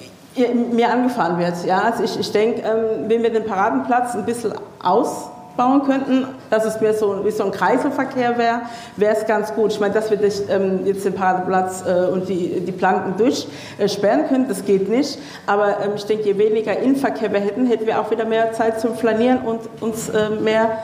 [0.73, 1.81] Mehr angefahren wird, ja.
[1.81, 6.65] Also ich, ich denke, ähm, wenn wir den Paradenplatz ein bisschen aus bauen könnten, dass
[6.65, 8.61] es mehr so, wie so ein Kreiselverkehr wäre,
[8.97, 9.71] wäre es ganz gut.
[9.71, 14.25] Ich meine, dass wir das, ähm, jetzt den Paradeplatz äh, und die, die Planken durchsperren
[14.25, 15.19] äh, können, das geht nicht.
[15.47, 18.79] Aber ähm, ich denke, je weniger Innenverkehr wir hätten, hätten wir auch wieder mehr Zeit
[18.79, 20.77] zum Flanieren und uns äh, mehr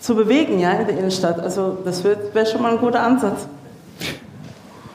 [0.00, 1.40] zu bewegen ja, in der Innenstadt.
[1.40, 3.46] Also das wäre schon mal ein guter Ansatz.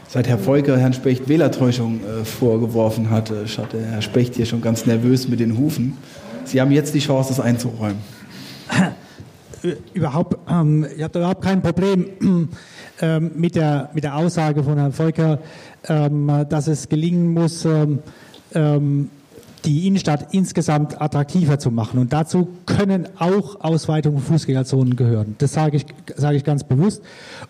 [0.10, 4.86] Seit Herr Volker Herrn Specht Wählertäuschung äh, vorgeworfen hatte, schaute Herr Specht hier schon ganz
[4.86, 5.98] nervös mit den Hufen.
[6.46, 8.17] Sie haben jetzt die Chance, das einzuräumen.
[9.94, 12.08] überhaupt, ähm, ich habe überhaupt kein Problem
[13.02, 15.40] ähm, mit, der, mit der Aussage von Herrn Volker,
[15.88, 18.00] ähm, dass es gelingen muss, ähm,
[18.54, 19.10] ähm,
[19.66, 22.00] die Innenstadt insgesamt attraktiver zu machen.
[22.00, 25.36] Und dazu können auch Ausweitungen von Fußgängerzonen gehören.
[25.40, 25.86] Das sage ich,
[26.16, 27.02] sage ich ganz bewusst.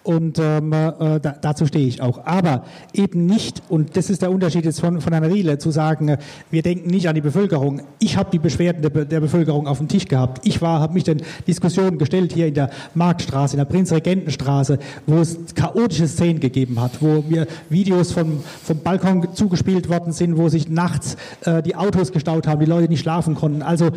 [0.03, 2.25] Und ähm, äh, da, dazu stehe ich auch.
[2.25, 6.07] Aber eben nicht, und das ist der Unterschied jetzt von, von Herrn Riele, zu sagen,
[6.09, 6.17] äh,
[6.49, 7.81] wir denken nicht an die Bevölkerung.
[7.99, 10.45] Ich habe die Beschwerden der, der, Bevölkerung auf dem Tisch gehabt.
[10.47, 15.37] Ich habe mich den Diskussionen gestellt hier in der Marktstraße, in der Prinzregentenstraße, wo es
[15.55, 20.69] chaotische Szenen gegeben hat, wo mir Videos vom, vom Balkon zugespielt worden sind, wo sich
[20.69, 23.63] nachts äh, die Autos Autos gestaut haben, die Leute nicht schlafen konnten.
[23.63, 23.89] Also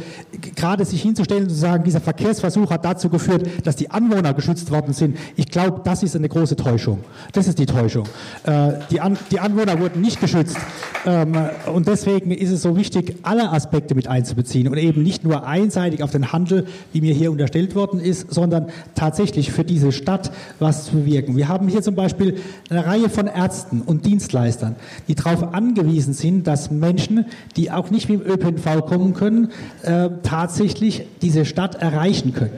[0.57, 4.71] gerade sich hinzustellen und zu sagen, dieser Verkehrsversuch hat dazu geführt, dass die Anwohner geschützt
[4.71, 7.01] worden sind, ich glaube, das ist eine große Täuschung.
[7.33, 8.07] Das ist die Täuschung.
[8.45, 10.57] Äh, die, An die Anwohner wurden nicht geschützt.
[11.05, 11.35] Ähm,
[11.73, 16.03] und deswegen ist es so wichtig, alle Aspekte mit einzubeziehen und eben nicht nur einseitig
[16.03, 20.87] auf den Handel, wie mir hier unterstellt worden ist, sondern tatsächlich für diese Stadt was
[20.87, 21.37] zu bewirken.
[21.37, 22.39] Wir haben hier zum Beispiel
[22.71, 24.77] eine Reihe von Ärzten und Dienstleistern,
[25.09, 27.27] die darauf angewiesen sind, dass Menschen,
[27.57, 29.51] die auch nicht mit dem ÖPNV kommen können,
[29.83, 32.53] äh, tatsächlich diese Stadt erreichen können.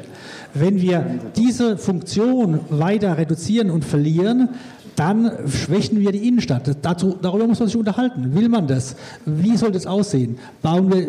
[0.54, 1.04] Wenn wir
[1.36, 4.50] diese Funktion weiter reduzieren und verlieren,
[4.96, 6.76] dann schwächen wir die Innenstadt.
[6.82, 8.34] Dazu, darüber muss man sich unterhalten.
[8.34, 8.96] Will man das?
[9.24, 10.38] Wie soll das aussehen?
[10.62, 11.08] Wir,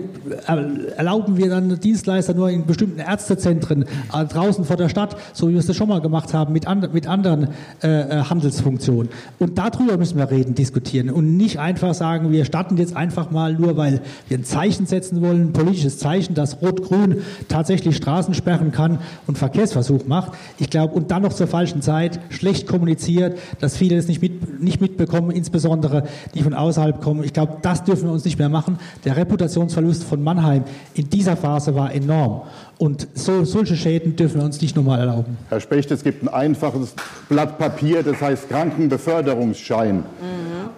[0.95, 5.53] erlauben wir dann Dienstleister nur in bestimmten Ärztezentren äh, draußen vor der Stadt, so wie
[5.53, 7.49] wir es schon mal gemacht haben mit, and, mit anderen
[7.83, 9.11] äh, äh, Handelsfunktionen?
[9.39, 13.53] Und darüber müssen wir reden, diskutieren und nicht einfach sagen, wir starten jetzt einfach mal
[13.53, 18.71] nur, weil wir ein Zeichen setzen wollen, ein politisches Zeichen, das Rot-Grün tatsächlich Straßen sperren
[18.71, 20.33] kann und Verkehrsversuch macht.
[20.57, 24.21] Ich glaube, und dann noch zur falschen Zeit schlecht kommuniziert, dass dass viele das nicht,
[24.21, 26.03] mit, nicht mitbekommen, insbesondere
[26.33, 27.23] die von außerhalb kommen.
[27.23, 28.79] Ich glaube, das dürfen wir uns nicht mehr machen.
[29.03, 30.63] Der Reputationsverlust von Mannheim
[30.93, 32.43] in dieser Phase war enorm.
[32.77, 35.37] Und so, solche Schäden dürfen wir uns nicht nochmal erlauben.
[35.49, 36.93] Herr Specht, es gibt ein einfaches
[37.27, 39.97] Blatt Papier, das heißt Krankenbeförderungsschein.
[39.97, 40.03] Mhm.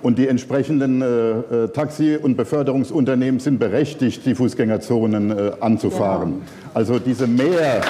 [0.01, 6.33] Und die entsprechenden äh, äh, Taxi- und Beförderungsunternehmen sind berechtigt, die Fußgängerzonen äh, anzufahren.
[6.33, 6.71] Ja.
[6.73, 7.81] Also diese Mehr,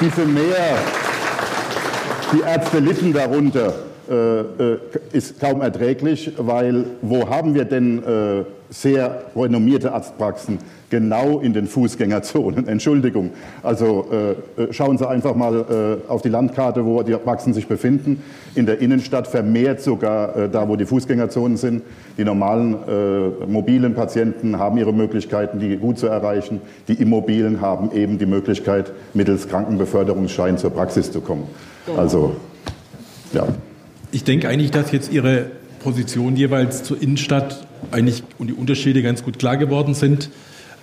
[0.00, 0.78] diese Mehr
[2.36, 3.72] die Ärzte litten darunter,
[4.08, 4.78] äh, äh,
[5.12, 10.58] ist kaum erträglich, weil wo haben wir denn äh, sehr renommierte Arztpraxen?
[10.90, 12.68] Genau in den Fußgängerzonen.
[12.68, 13.30] Entschuldigung.
[13.64, 14.06] Also
[14.70, 18.22] schauen Sie einfach mal auf die Landkarte, wo die Praxen sich befinden.
[18.54, 21.82] In der Innenstadt vermehrt sogar da, wo die Fußgängerzonen sind.
[22.18, 22.76] Die normalen
[23.48, 26.60] mobilen Patienten haben ihre Möglichkeiten, die gut zu erreichen.
[26.86, 31.48] Die Immobilen haben eben die Möglichkeit, mittels Krankenbeförderungsschein zur Praxis zu kommen.
[31.94, 32.36] Also,
[33.32, 33.46] ja.
[34.12, 39.22] Ich denke eigentlich, dass jetzt Ihre Position jeweils zur Innenstadt eigentlich und die Unterschiede ganz
[39.22, 40.30] gut klar geworden sind.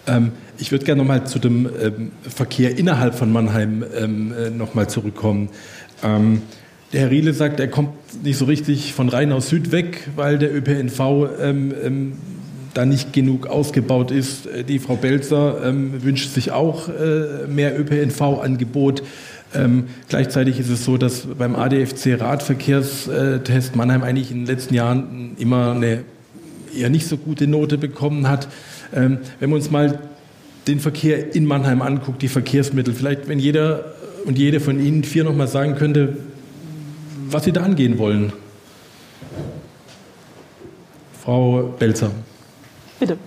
[0.07, 4.87] Ähm, ich würde gerne nochmal zu dem ähm, Verkehr innerhalb von Mannheim ähm, äh, nochmal
[4.89, 5.49] zurückkommen.
[6.03, 6.41] Ähm,
[6.91, 10.37] der Herr Riele sagt, er kommt nicht so richtig von Rhein aus Süd weg, weil
[10.37, 10.99] der ÖPNV
[11.41, 12.13] ähm, ähm,
[12.73, 14.45] da nicht genug ausgebaut ist.
[14.45, 19.03] Äh, die Frau Belzer wünscht sich auch äh, mehr ÖPNV-Angebot.
[19.55, 25.35] Ähm, gleichzeitig ist es so, dass beim ADFC Radverkehrstest Mannheim eigentlich in den letzten Jahren
[25.37, 26.03] immer eine
[26.75, 28.47] eher nicht so gute Note bekommen hat.
[28.93, 29.99] Ähm, wenn wir uns mal
[30.67, 33.93] den Verkehr in Mannheim anguckt, die Verkehrsmittel, vielleicht wenn jeder
[34.25, 36.17] und jede von Ihnen vier nochmal sagen könnte,
[37.27, 38.31] was Sie da angehen wollen.
[41.23, 42.11] Frau Belzer.
[42.99, 43.17] Bitte.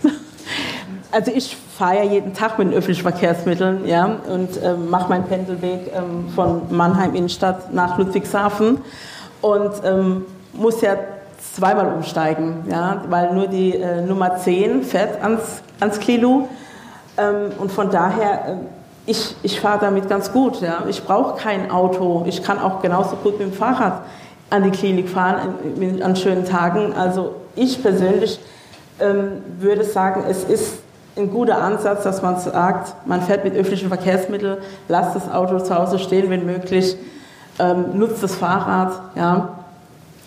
[1.13, 5.25] Also ich fahre ja jeden Tag mit den öffentlichen Verkehrsmitteln ja, und äh, mache meinen
[5.25, 8.79] Pendelweg ähm, von Mannheim Innenstadt nach Ludwigshafen
[9.43, 10.25] und ähm,
[10.55, 10.97] muss ja
[11.55, 16.49] zweimal umsteigen, ja, weil nur die äh, Nummer 10 fährt ans, ans Klilu
[17.19, 18.57] ähm, und von daher, äh,
[19.07, 20.61] ich, ich fahre damit ganz gut.
[20.61, 20.83] Ja.
[20.89, 24.03] Ich brauche kein Auto, ich kann auch genauso gut mit dem Fahrrad
[24.51, 26.93] an die Klinik fahren an, an schönen Tagen.
[26.93, 28.39] Also ich persönlich
[29.01, 30.79] ähm, würde sagen, es ist
[31.17, 34.59] ein guter Ansatz, dass man sagt, man fährt mit öffentlichen Verkehrsmitteln,
[34.89, 36.97] lasst das Auto zu Hause stehen, wenn möglich,
[37.59, 38.93] ähm, nutzt das Fahrrad.
[39.15, 39.49] Ja.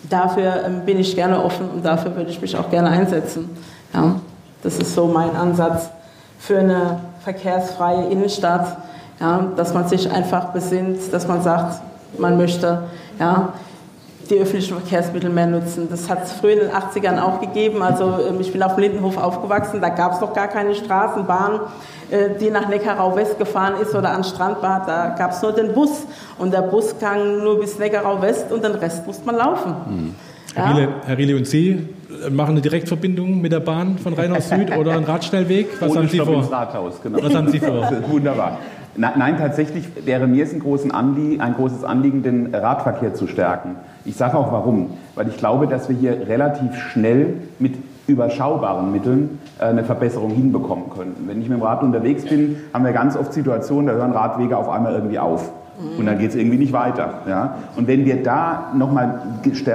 [0.08, 3.56] Dafür ähm, bin ich gerne offen und dafür würde ich mich auch gerne einsetzen.
[3.94, 4.16] Ja.
[4.62, 5.90] Das ist so mein Ansatz
[6.38, 8.76] für eine verkehrsfreie Innenstadt,
[9.20, 11.80] ja, dass man sich einfach besinnt, dass man sagt,
[12.18, 12.84] man möchte
[13.18, 13.52] ja,
[14.30, 15.88] die öffentlichen Verkehrsmittel mehr nutzen.
[15.90, 17.82] Das hat es früher in den 80ern auch gegeben.
[17.82, 21.60] Also ähm, ich bin auf dem Lindenhof aufgewachsen, da gab es noch gar keine Straßenbahn,
[22.10, 24.88] äh, die nach Neckarau West gefahren ist oder an Strandbad.
[24.88, 26.06] Da gab es nur den Bus
[26.38, 29.74] und der Bus kam nur bis Neckarau West und den Rest musste man laufen.
[29.88, 30.14] Mhm.
[30.56, 30.64] Ja.
[30.64, 31.88] Herr, Riele, Herr Riele und Sie
[32.30, 35.68] machen eine Direktverbindung mit der Bahn von Rhein aus Süd oder einen Radschnellweg?
[35.80, 36.36] Was Ohne haben Sie Stopp vor?
[36.38, 37.18] Ins Rathaus, genau.
[37.22, 37.90] Was haben Sie vor?
[38.08, 38.58] Wunderbar.
[38.96, 43.76] Nein, tatsächlich wäre mir es ein, Anliegen, ein großes Anliegen, den Radverkehr zu stärken.
[44.04, 44.98] Ich sage auch warum.
[45.14, 47.74] Weil ich glaube, dass wir hier relativ schnell mit
[48.06, 51.28] überschaubaren Mitteln äh, eine Verbesserung hinbekommen könnten.
[51.28, 54.56] Wenn ich mit dem Rad unterwegs bin, haben wir ganz oft Situationen, da hören Radwege
[54.56, 55.52] auf einmal irgendwie auf.
[55.98, 57.22] Und dann geht es irgendwie nicht weiter.
[57.26, 57.56] Ja?
[57.76, 59.20] Und wenn wir da nochmal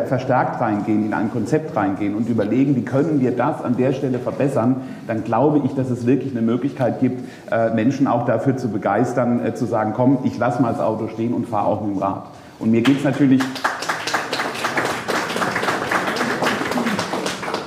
[0.07, 4.19] verstärkt reingehen, in ein Konzept reingehen und überlegen, wie können wir das an der Stelle
[4.19, 4.77] verbessern,
[5.07, 9.43] dann glaube ich, dass es wirklich eine Möglichkeit gibt, äh, Menschen auch dafür zu begeistern,
[9.43, 12.01] äh, zu sagen, komm, ich lass mal das Auto stehen und fahre auch mit dem
[12.01, 12.23] Rad.
[12.59, 13.41] Und mir geht es natürlich...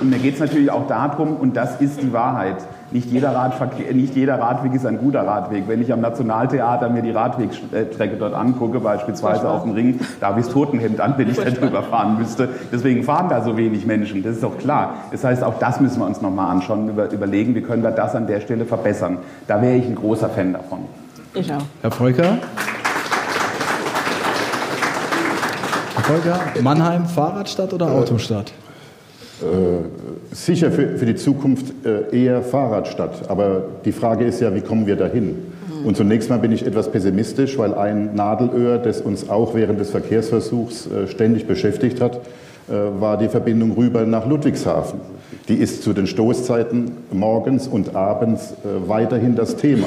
[0.01, 2.59] Und mir geht es natürlich auch darum, und das ist die Wahrheit,
[2.91, 5.65] nicht jeder, Radverkehr, nicht jeder Radweg ist ein guter Radweg.
[5.69, 10.41] Wenn ich am Nationaltheater mir die Radwegstrecke dort angucke, beispielsweise auf dem Ring, da habe
[10.41, 12.49] ich das Totenhemd an, wenn ich da drüber fahren müsste.
[12.73, 14.95] Deswegen fahren da so wenig Menschen, das ist doch klar.
[15.11, 18.15] Das heißt, auch das müssen wir uns nochmal anschauen, über, überlegen, wie können wir das
[18.15, 19.19] an der Stelle verbessern.
[19.47, 20.81] Da wäre ich ein großer Fan davon.
[21.35, 21.63] Ich auch.
[21.83, 22.39] Herr Volker?
[25.95, 28.53] Herr Volker, Mannheim Fahrradstadt oder Autostadt?
[29.41, 33.31] Äh, sicher für, für die Zukunft äh, eher Fahrradstadt.
[33.31, 35.37] Aber die Frage ist ja, wie kommen wir dahin?
[35.85, 39.91] Und zunächst mal bin ich etwas pessimistisch, weil ein Nadelöhr, das uns auch während des
[39.91, 42.21] Verkehrsversuchs äh, ständig beschäftigt hat,
[43.01, 45.01] war die Verbindung rüber nach Ludwigshafen.
[45.49, 48.53] Die ist zu den Stoßzeiten morgens und abends
[48.87, 49.87] weiterhin das Thema.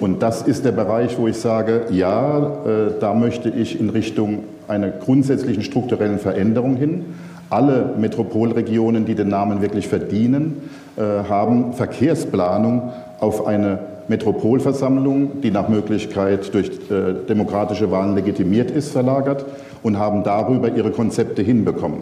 [0.00, 2.50] Und das ist der Bereich, wo ich sage, ja,
[2.98, 7.04] da möchte ich in Richtung einer grundsätzlichen strukturellen Veränderung hin
[7.52, 12.90] alle Metropolregionen, die den Namen wirklich verdienen, äh, haben Verkehrsplanung
[13.20, 13.78] auf eine
[14.08, 19.44] Metropolversammlung, die nach Möglichkeit durch äh, demokratische Wahlen legitimiert ist, verlagert
[19.82, 22.00] und haben darüber ihre Konzepte hinbekommen.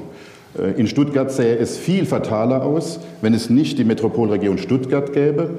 [0.57, 5.51] Äh, in Stuttgart sähe es viel fataler aus, wenn es nicht die Metropolregion Stuttgart gäbe,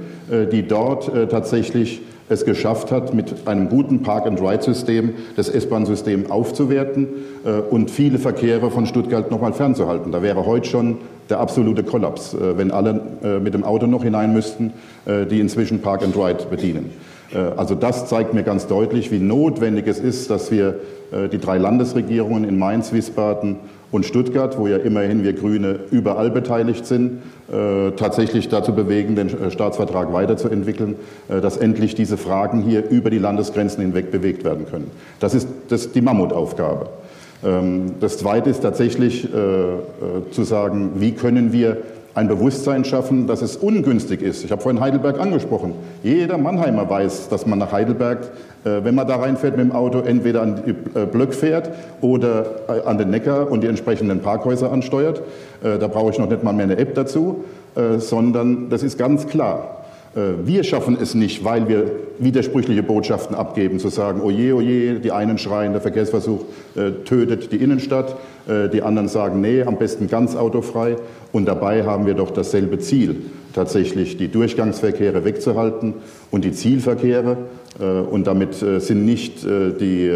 [0.52, 2.02] die dort tatsächlich
[2.32, 7.08] es geschafft hat, mit einem guten Park-and-Ride-System das S-Bahn-System aufzuwerten
[7.44, 10.12] äh, und viele Verkehre von Stuttgart nochmal fernzuhalten.
[10.12, 10.98] Da wäre heute schon
[11.30, 14.74] der absolute Kollaps, äh, wenn alle äh, mit dem Auto noch hinein müssten,
[15.06, 16.92] die inzwischen Park-and-Ride bedienen.
[17.58, 20.76] Also das zeigt mir ganz deutlich, wie notwendig es ist, dass wir
[21.32, 23.56] die drei Landesregierungen in Mainz, Wiesbaden
[23.92, 27.24] und Stuttgart, wo ja immerhin wir Grüne überall beteiligt sind,
[27.97, 30.95] tatsächlich dazu bewegen, den äh, Staatsvertrag weiterzuentwickeln,
[31.28, 34.91] äh, dass endlich diese Fragen hier über die Landesgrenzen hinweg bewegt werden können.
[35.20, 36.88] Das ist das die Mammutaufgabe.
[37.43, 39.28] Ähm, das Zweite ist tatsächlich
[40.32, 41.78] zu sagen, wie können wir
[42.14, 44.43] ein Bewusstsein schaffen, dass es ungünstig ist.
[44.43, 45.74] Ich habe vorhin Heidelberg angesprochen.
[46.04, 48.30] Jeder Mannheimer weiß, dass man nach Heidelberg, äh,
[48.64, 52.88] wenn man da reinfährt mit dem Auto, entweder an die äh, Blöck fährt oder äh,
[52.88, 55.22] an den Neckar und die entsprechenden Parkhäuser ansteuert.
[55.62, 57.43] Da brauche ich noch nicht mal mehr eine App dazu,
[57.99, 59.82] sondern das ist ganz klar.
[60.16, 61.86] Äh, wir schaffen es nicht, weil wir
[62.20, 66.41] widersprüchliche Botschaften abgeben, zu sagen, oje, oje, die einen schreien, der Verkehrsversuch
[66.76, 70.97] äh, tötet die Innenstadt, äh, die anderen sagen, nee, am besten ganz autofrei.
[71.32, 73.18] Und dabei haben wir doch dasselbe Ziel,
[73.53, 75.93] tatsächlich die Durchgangsverkehre wegzuhalten
[76.30, 80.12] und die Zielverkehre, Äh, und damit äh, sind nicht äh, die,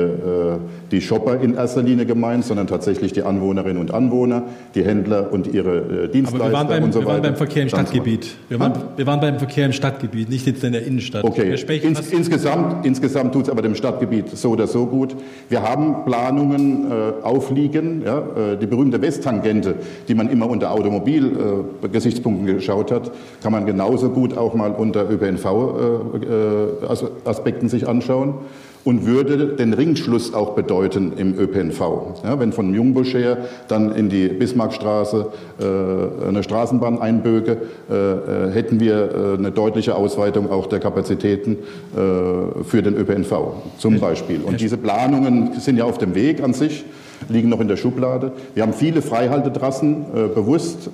[0.92, 4.44] die Shopper in erster Linie gemeint, sondern tatsächlich die Anwohnerinnen und Anwohner,
[4.76, 7.64] die Händler und ihre Dienstleister Aber wir waren beim, und so wir waren beim Verkehr
[7.64, 8.36] im Stadtgebiet.
[8.50, 11.24] Wir waren, wir waren, beim Verkehr im Stadtgebiet, nicht jetzt in der Innenstadt.
[11.24, 15.16] Okay, Ins, insgesamt, insgesamt tut es aber dem Stadtgebiet so oder so gut.
[15.48, 19.76] Wir haben Planungen äh, aufliegen, ja, äh, die berühmte Westtangente,
[20.08, 25.10] die man immer unter Automobilgesichtspunkten äh, geschaut hat, kann man genauso gut auch mal unter
[25.10, 28.34] ÖPNV-Aspekten Aspekten sich anschauen
[28.84, 31.80] und würde den Ringschluss auch bedeuten im ÖPNV.
[32.24, 33.38] Ja, wenn von Jungbusch her
[33.68, 35.28] dann in die Bismarckstraße
[35.60, 41.54] äh, eine Straßenbahn einböge, äh, äh hätten wir äh, eine deutliche Ausweitung auch der Kapazitäten
[41.54, 43.34] äh, für den ÖPNV
[43.78, 44.42] zum Beispiel.
[44.44, 46.84] Und diese Planungen sind ja auf dem Weg an sich,
[47.30, 48.32] liegen noch in der Schublade.
[48.56, 50.90] Wir haben viele Freihaltetrassen äh, bewusst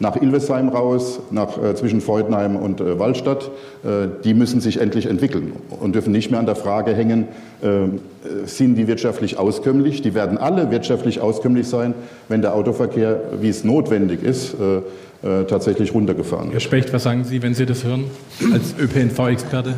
[0.00, 3.50] nach Ilvesheim raus, nach, äh, zwischen Freudenheim und äh, Waldstadt,
[3.84, 7.28] äh, die müssen sich endlich entwickeln und dürfen nicht mehr an der Frage hängen,
[7.62, 10.02] äh, sind die wirtschaftlich auskömmlich?
[10.02, 11.94] Die werden alle wirtschaftlich auskömmlich sein,
[12.28, 14.82] wenn der Autoverkehr, wie es notwendig ist, äh,
[15.20, 16.54] äh, tatsächlich runtergefahren wird.
[16.54, 18.04] Herr Specht, was sagen Sie, wenn Sie das hören,
[18.52, 19.74] als ÖPNV-Experte?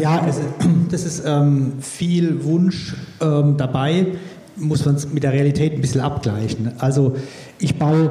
[0.00, 0.40] Ja, es,
[0.90, 4.06] das ist ähm, viel Wunsch ähm, dabei,
[4.56, 6.72] muss man es mit der Realität ein bisschen abgleichen.
[6.78, 7.16] Also
[7.58, 8.10] ich baue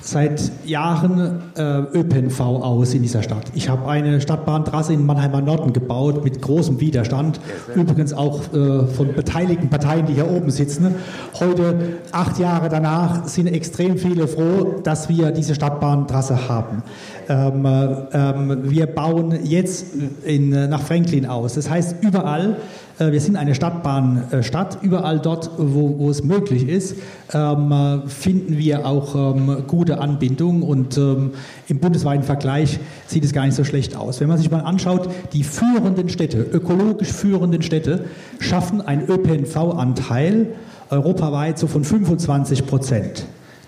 [0.00, 3.44] seit Jahren äh, ÖPNV aus in dieser Stadt.
[3.54, 7.40] Ich habe eine Stadtbahntrasse in Mannheimer Norden gebaut mit großem Widerstand.
[7.74, 10.94] Übrigens auch äh, von beteiligten Parteien, die hier oben sitzen.
[11.38, 16.82] Heute, acht Jahre danach, sind extrem viele froh, dass wir diese Stadtbahntrasse haben.
[17.28, 19.86] Ähm, äh, ähm, wir bauen jetzt
[20.24, 21.54] in, nach Franklin aus.
[21.54, 22.56] Das heißt, überall
[23.00, 24.82] wir sind eine Stadtbahnstadt.
[24.82, 26.96] Äh, Überall dort, wo, wo es möglich ist,
[27.32, 31.30] ähm, äh, finden wir auch ähm, gute Anbindung und ähm,
[31.68, 34.20] im bundesweiten Vergleich sieht es gar nicht so schlecht aus.
[34.20, 38.04] Wenn man sich mal anschaut, die führenden Städte, ökologisch führenden Städte,
[38.38, 40.48] schaffen einen ÖPNV-Anteil
[40.90, 43.24] europaweit so von 25 Prozent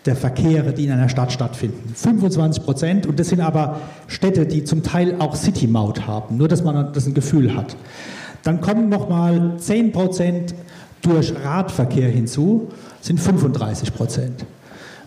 [0.06, 1.94] der Verkehre, die in einer Stadt stattfinden.
[1.94, 3.06] 25 Prozent.
[3.06, 6.36] Und das sind aber Städte, die zum Teil auch City-Maut haben.
[6.36, 7.76] Nur, dass man das ein Gefühl hat.
[8.42, 10.54] Dann kommen nochmal 10 Prozent
[11.02, 12.68] durch Radverkehr hinzu,
[13.00, 14.44] sind 35 Prozent.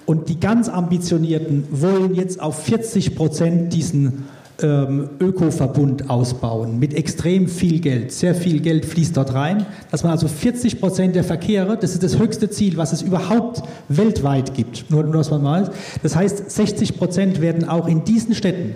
[0.06, 4.26] Und die ganz Ambitionierten wollen jetzt auf 40 Prozent diesen
[4.62, 8.12] ähm, Ökoverbund ausbauen mit extrem viel Geld.
[8.12, 12.04] Sehr viel Geld fließt dort rein, dass man also 40 Prozent der Verkehre, das ist
[12.04, 15.72] das höchste Ziel, was es überhaupt weltweit gibt, nur, nur dass man weiß.
[16.04, 18.76] Das heißt, 60 Prozent werden auch in diesen Städten,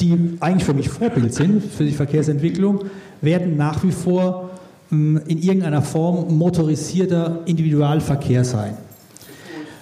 [0.00, 2.84] die eigentlich für mich Vorbild sind für die Verkehrsentwicklung,
[3.20, 4.50] werden nach wie vor
[4.88, 8.76] hm, in irgendeiner Form motorisierter Individualverkehr sein.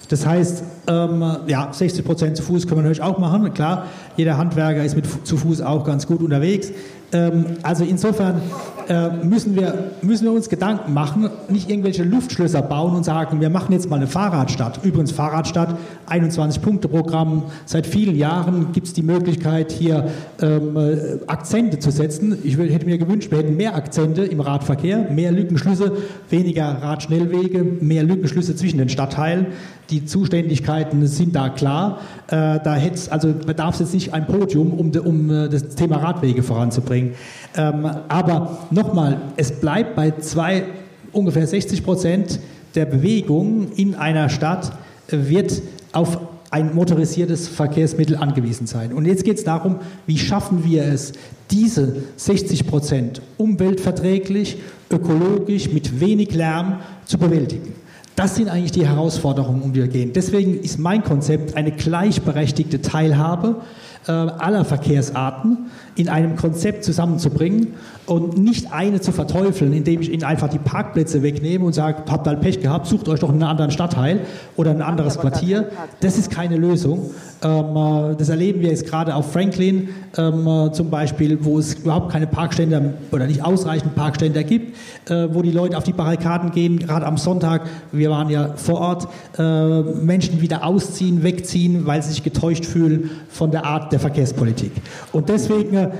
[0.08, 3.54] Das heißt, ähm, ja, 60 Prozent zu Fuß können wir natürlich auch machen.
[3.54, 3.86] Klar,
[4.16, 6.72] jeder Handwerker ist mit zu Fuß auch ganz gut unterwegs.
[7.12, 8.40] Ähm, also insofern
[8.88, 13.50] äh, müssen, wir, müssen wir uns Gedanken machen, nicht irgendwelche Luftschlösser bauen und sagen, wir
[13.50, 14.80] machen jetzt mal eine Fahrradstadt.
[14.84, 15.76] Übrigens Fahrradstadt,
[16.08, 17.44] 21-Punkte-Programm.
[17.66, 20.08] Seit vielen Jahren gibt es die Möglichkeit, hier
[20.40, 22.38] ähm, äh, Akzente zu setzen.
[22.42, 25.92] Ich hätte mir gewünscht, wir hätten mehr Akzente im Radverkehr, mehr Lückenschlüsse,
[26.28, 29.46] weniger Radschnellwege, mehr Lückenschlüsse zwischen den Stadtteilen.
[29.90, 32.00] Die Zuständigkeiten sind da klar.
[32.28, 32.76] Äh, da
[33.10, 37.14] also bedarf es jetzt nicht ein Podium, um, um äh, das Thema Radwege voranzubringen.
[37.56, 40.64] Ähm, aber nochmal, es bleibt bei zwei,
[41.12, 42.40] ungefähr 60 Prozent
[42.74, 44.72] der Bewegung in einer Stadt
[45.08, 45.60] wird
[45.92, 46.18] auf
[46.50, 48.92] ein motorisiertes Verkehrsmittel angewiesen sein.
[48.92, 51.12] Und jetzt geht es darum, wie schaffen wir es,
[51.50, 54.58] diese 60 Prozent umweltverträglich,
[54.90, 57.72] ökologisch, mit wenig Lärm zu bewältigen.
[58.20, 60.12] Das sind eigentlich die Herausforderungen, um die wir gehen.
[60.12, 63.62] Deswegen ist mein Konzept eine gleichberechtigte Teilhabe
[64.06, 67.68] äh, aller Verkehrsarten in einem Konzept zusammenzubringen
[68.04, 72.26] und nicht eine zu verteufeln, indem ich ihnen einfach die Parkplätze wegnehme und sage, habt
[72.26, 74.20] halt Pech gehabt, sucht euch doch einen anderen Stadtteil
[74.54, 75.70] oder ein anderes Quartier.
[76.00, 77.12] Das ist keine Lösung.
[77.42, 81.74] Ähm, äh, das erleben wir jetzt gerade auf Franklin ähm, äh, zum Beispiel, wo es
[81.74, 84.76] überhaupt keine Parkständer oder nicht ausreichend Parkständer gibt,
[85.08, 87.62] wo die Leute auf die Barrikaden gehen, gerade am Sonntag.
[87.90, 93.50] Wir waren ja vor Ort, Menschen wieder ausziehen, wegziehen, weil sie sich getäuscht fühlen von
[93.50, 94.72] der Art der Verkehrspolitik.
[95.12, 95.90] Und deswegen, äh,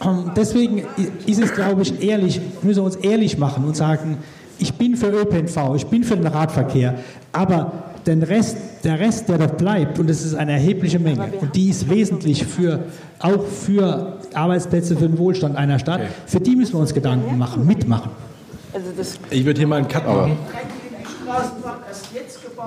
[0.36, 0.82] deswegen
[1.26, 4.18] ist es, glaube ich, ehrlich, müssen wir uns ehrlich machen und sagen,
[4.58, 6.94] ich bin für ÖPNV, ich bin für den Radverkehr,
[7.32, 11.56] aber den Rest, der Rest, der dort bleibt, und das ist eine erhebliche Menge, und
[11.56, 12.84] die ist wesentlich für,
[13.18, 16.10] auch für Arbeitsplätze, für den Wohlstand einer Stadt, okay.
[16.26, 18.10] für die müssen wir uns Gedanken machen, mitmachen.
[18.72, 18.86] Also
[19.30, 20.36] ich würde hier mal einen Cut machen.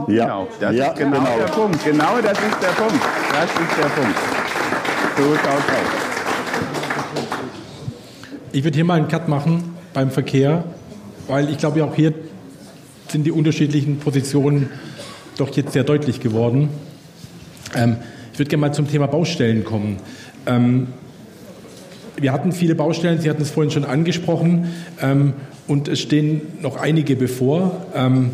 [0.07, 1.85] Ja, genau, das ja, ist genau, genau, der Punkt.
[1.85, 3.03] Genau das ist der Punkt.
[3.31, 4.17] Das ist der Punkt.
[5.17, 5.99] So schaut aus.
[8.51, 9.75] Ich würde hier mal einen Cut machen.
[9.93, 10.63] beim Verkehr,
[11.27, 12.13] weil ich glaube, auch hier
[13.07, 14.69] sind die unterschiedlichen Positionen
[15.39, 16.69] doch jetzt sehr deutlich geworden.
[17.75, 17.97] Ähm,
[18.33, 19.97] ich würde gerne mal zum Thema Baustellen kommen.
[20.45, 20.87] Ähm,
[22.17, 24.69] wir hatten viele Baustellen, Sie hatten es vorhin schon angesprochen,
[25.01, 25.33] ähm,
[25.67, 27.85] und es stehen noch einige bevor.
[27.93, 28.31] Ähm,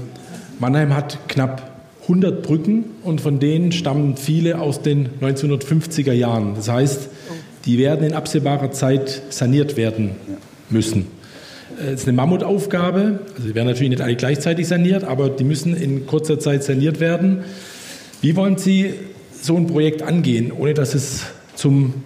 [0.60, 1.72] Mannheim hat knapp
[2.04, 6.56] 100 Brücken und von denen stammen viele aus den 1950er Jahren.
[6.56, 7.10] Das heißt,
[7.66, 10.12] die werden in absehbarer Zeit saniert werden
[10.70, 11.08] müssen.
[11.78, 13.20] Es äh, ist eine Mammutaufgabe.
[13.36, 17.00] Also die werden natürlich nicht alle gleichzeitig saniert, aber die müssen in kurzer Zeit saniert
[17.00, 17.44] werden.
[18.22, 18.94] Wie wollen Sie
[19.42, 21.24] so ein Projekt angehen, ohne dass es
[21.56, 22.04] zum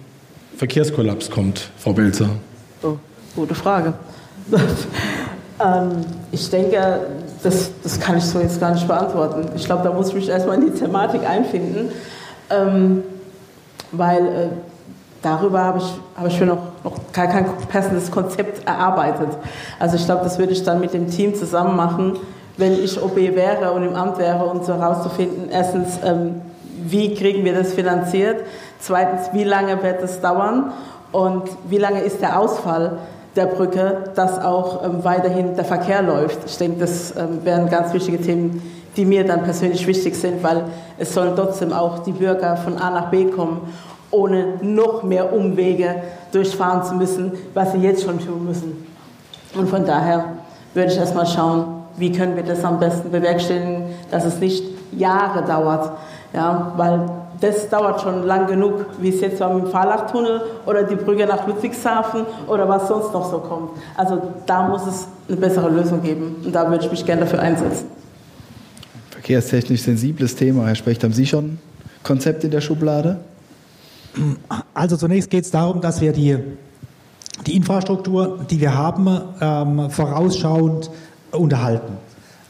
[0.56, 2.30] Verkehrskollaps kommt, Frau Belzer?
[2.82, 2.96] Oh,
[3.34, 3.94] gute Frage.
[4.52, 7.06] ähm, ich denke,
[7.42, 9.48] das, das kann ich so jetzt gar nicht beantworten.
[9.56, 11.90] Ich glaube, da muss ich mich erstmal in die Thematik einfinden,
[12.50, 13.02] ähm,
[13.92, 14.48] weil äh,
[15.22, 19.28] darüber habe ich, hab ich mir noch, noch gar kein passendes Konzept erarbeitet.
[19.78, 22.18] Also ich glaube, das würde ich dann mit dem Team zusammen machen,
[22.56, 26.42] wenn ich OB wäre und im Amt wäre, um so herauszufinden, erstens, ähm,
[26.82, 28.42] wie kriegen wir das finanziert,
[28.78, 30.72] zweitens, wie lange wird es dauern
[31.12, 32.98] und wie lange ist der Ausfall
[33.36, 36.38] der Brücke, dass auch ähm, weiterhin der Verkehr läuft.
[36.46, 38.62] Ich denke, das ähm, wären ganz wichtige Themen,
[38.96, 40.64] die mir dann persönlich wichtig sind, weil
[40.98, 43.72] es sollen trotzdem auch die Bürger von A nach B kommen,
[44.10, 45.96] ohne noch mehr Umwege
[46.32, 48.86] durchfahren zu müssen, was sie jetzt schon tun müssen.
[49.54, 50.24] Und von daher
[50.74, 55.44] würde ich erstmal schauen, wie können wir das am besten bewerkstelligen, dass es nicht Jahre
[55.44, 55.92] dauert,
[56.32, 60.82] ja, weil das dauert schon lang genug, wie es jetzt war mit dem Fahrlachtunnel oder
[60.82, 63.70] die Brücke nach Ludwigshafen oder was sonst noch so kommt.
[63.96, 67.40] Also da muss es eine bessere Lösung geben und da würde ich mich gerne dafür
[67.40, 67.86] einsetzen.
[69.10, 70.66] Verkehrstechnisch sensibles Thema.
[70.66, 71.58] Herr Specht, haben Sie schon
[72.02, 73.20] Konzept in der Schublade?
[74.74, 76.36] Also zunächst geht es darum, dass wir die,
[77.46, 80.90] die Infrastruktur, die wir haben, ähm, vorausschauend
[81.32, 81.92] unterhalten.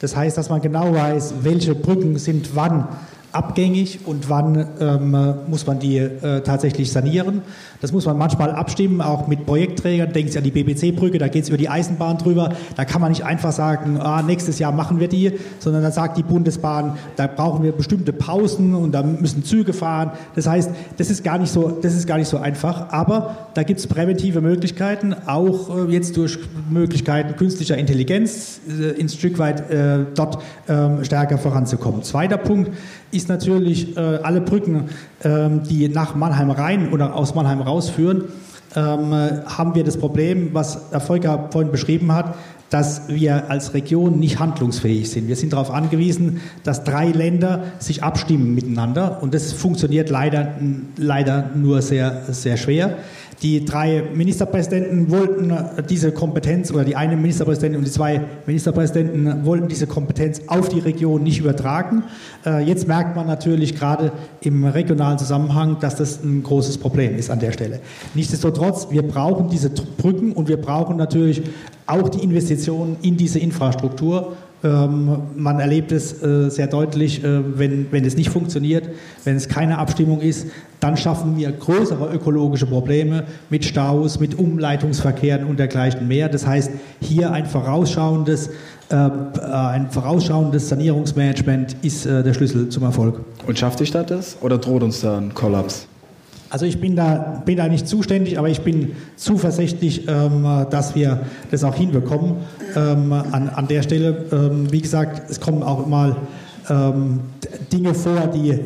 [0.01, 2.89] Das heißt, dass man genau weiß, welche Brücken sind wann
[3.33, 7.43] abgängig und wann ähm, muss man die äh, tatsächlich sanieren.
[7.81, 10.13] Das muss man manchmal abstimmen, auch mit Projektträgern.
[10.13, 12.55] Denken Sie an die BBC-Brücke, da geht es über die Eisenbahn drüber.
[12.77, 16.19] Da kann man nicht einfach sagen, ah, nächstes Jahr machen wir die, sondern dann sagt
[16.19, 20.13] die Bundesbahn, da brauchen wir bestimmte Pausen und da müssen Züge fahren.
[20.35, 22.93] Das heißt, das ist gar nicht so, das ist gar nicht so einfach.
[22.93, 29.09] Aber da gibt es präventive Möglichkeiten, auch äh, jetzt durch Möglichkeiten künstlicher Intelligenz äh, ein
[29.09, 32.03] Stück weit äh, dort ähm, stärker voranzukommen.
[32.03, 32.71] Zweiter Punkt
[33.13, 34.91] ist natürlich äh, alle Brücken,
[35.25, 38.25] ähm, die nach Mannheim rein oder aus Mannheim rausführen,
[38.77, 42.35] ähm, haben wir das Problem, was Herr Volker vorhin beschrieben hat,
[42.71, 45.27] dass wir als Region nicht handlungsfähig sind.
[45.27, 50.55] Wir sind darauf angewiesen, dass drei Länder sich abstimmen miteinander und das funktioniert leider,
[50.97, 52.97] leider nur sehr, sehr schwer.
[53.43, 55.53] Die drei Ministerpräsidenten wollten
[55.89, 60.81] diese Kompetenz, oder die eine Ministerpräsidentin und die zwei Ministerpräsidenten wollten diese Kompetenz auf die
[60.81, 62.03] Region nicht übertragen.
[62.45, 64.13] Äh, jetzt merkt man natürlich gerade
[64.43, 67.81] im regionalen Zusammenhang, dass das ein großes Problem ist an der Stelle.
[68.15, 71.43] Nichtsdestotrotz, wir brauchen diese Brücken und wir brauchen natürlich
[71.87, 74.37] auch die Investitionen in diese Infrastruktur.
[74.63, 78.89] Ähm, man erlebt es äh, sehr deutlich, äh, wenn, wenn es nicht funktioniert,
[79.25, 80.49] wenn es keine Abstimmung ist,
[80.81, 86.29] dann schaffen wir größere ökologische Probleme mit Staus, mit Umleitungsverkehren und dergleichen mehr.
[86.29, 88.51] Das heißt, hier ein vorausschauendes,
[88.91, 93.21] äh, ein vorausschauendes Sanierungsmanagement ist der Schlüssel zum Erfolg.
[93.47, 95.87] Und schafft die Stadt das oder droht uns da ein Kollaps?
[96.51, 101.21] Also ich bin da, bin da nicht zuständig, aber ich bin zuversichtlich, ähm, dass wir
[101.53, 102.39] das auch hinbekommen.
[102.75, 106.17] Ähm, an, an der Stelle, ähm, wie gesagt, es kommen auch mal
[106.69, 107.21] ähm,
[107.73, 108.59] Dinge vor, die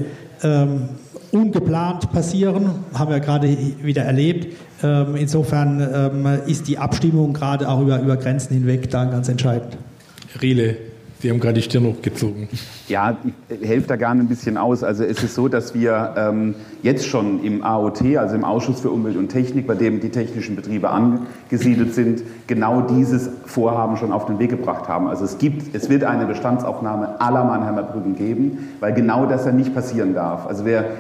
[0.43, 0.89] ähm,
[1.31, 4.57] ungeplant passieren, haben wir gerade wieder erlebt.
[4.83, 9.77] Ähm, insofern ist die Abstimmung gerade auch über, über Grenzen hinweg da ganz entscheidend.
[10.41, 10.77] Riele,
[11.25, 12.51] Sie haben gerade die Stirn hochgezogen.
[12.87, 13.17] Ja,
[13.49, 14.85] ich helfe da gerne ein bisschen aus.
[14.85, 18.91] Also es ist so, dass wir ähm, jetzt schon im AOT, also im Ausschuss für
[18.91, 24.27] Umwelt und Technik, bei dem die technischen Betriebe angesiedelt sind, genau dieses Vorhaben schon auf
[24.27, 25.09] den Weg gebracht haben.
[25.09, 29.53] Also es gibt, es wird eine Bestandsaufnahme aller Mannheimer Brücken geben, weil genau das ja
[29.53, 30.47] nicht passieren darf.
[30.47, 30.91] Also wer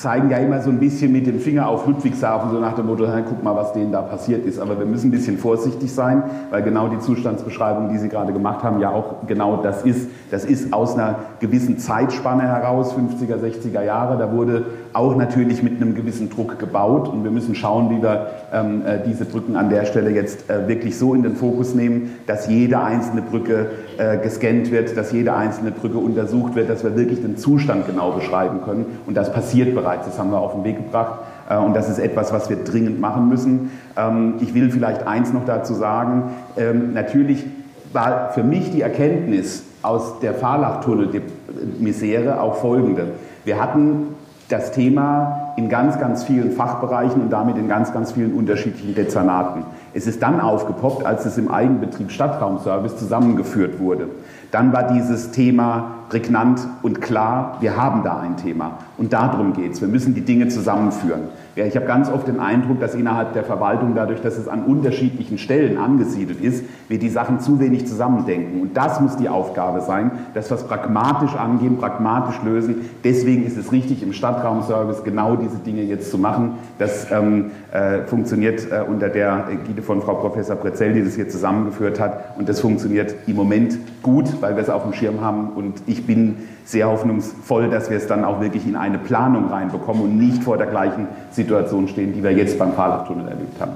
[0.00, 3.06] zeigen ja immer so ein bisschen mit dem Finger auf Ludwigshafen, so nach dem Motto,
[3.28, 4.58] guck mal, was denen da passiert ist.
[4.58, 8.64] Aber wir müssen ein bisschen vorsichtig sein, weil genau die Zustandsbeschreibung, die Sie gerade gemacht
[8.64, 10.08] haben, ja auch genau das ist.
[10.30, 14.16] Das ist aus einer gewissen Zeitspanne heraus, 50er, 60er Jahre.
[14.16, 18.28] Da wurde auch natürlich mit einem gewissen Druck gebaut und wir müssen schauen, wie wir
[18.52, 22.16] ähm, äh, diese Brücken an der Stelle jetzt äh, wirklich so in den Fokus nehmen,
[22.26, 23.66] dass jede einzelne Brücke
[24.00, 28.12] äh, gescannt wird, dass jede einzelne Brücke untersucht wird, dass wir wirklich den Zustand genau
[28.12, 28.86] beschreiben können.
[29.06, 31.18] Und das passiert bereits, das haben wir auf den Weg gebracht.
[31.50, 33.72] Äh, und das ist etwas, was wir dringend machen müssen.
[33.98, 36.30] Ähm, ich will vielleicht eins noch dazu sagen.
[36.56, 37.44] Ähm, natürlich
[37.92, 43.08] war für mich die Erkenntnis aus der Fahrlachtunnel-Misere auch folgende.
[43.44, 44.14] Wir hatten
[44.48, 49.64] das Thema in ganz, ganz vielen Fachbereichen und damit in ganz, ganz vielen unterschiedlichen Dezernaten.
[49.92, 54.08] Es ist dann aufgepoppt, als es im Eigenbetrieb Stadtraumservice zusammengeführt wurde.
[54.50, 58.78] Dann war dieses Thema prägnant und klar, wir haben da ein Thema.
[58.98, 59.80] Und darum geht es.
[59.80, 61.28] Wir müssen die Dinge zusammenführen.
[61.56, 64.64] Ja, ich habe ganz oft den Eindruck, dass innerhalb der Verwaltung, dadurch, dass es an
[64.64, 68.60] unterschiedlichen Stellen angesiedelt ist, wir die Sachen zu wenig zusammendenken.
[68.60, 72.88] Und das muss die Aufgabe sein, dass wir es pragmatisch angehen, pragmatisch lösen.
[73.04, 76.54] Deswegen ist es richtig, im Stadtraumservice genau diese Dinge jetzt zu machen.
[76.78, 81.28] Das ähm, äh, funktioniert äh, unter der Ägide von Frau Professor Prezell, die das hier
[81.28, 82.38] zusammengeführt hat.
[82.38, 85.50] Und das funktioniert im Moment gut, weil wir es auf dem Schirm haben.
[85.50, 90.02] Und ich bin sehr hoffnungsvoll, dass wir es dann auch wirklich in eine Planung reinbekommen
[90.02, 93.72] und nicht vor der gleichen Situation stehen, die wir jetzt beim Fahrlachtunnel erlebt haben.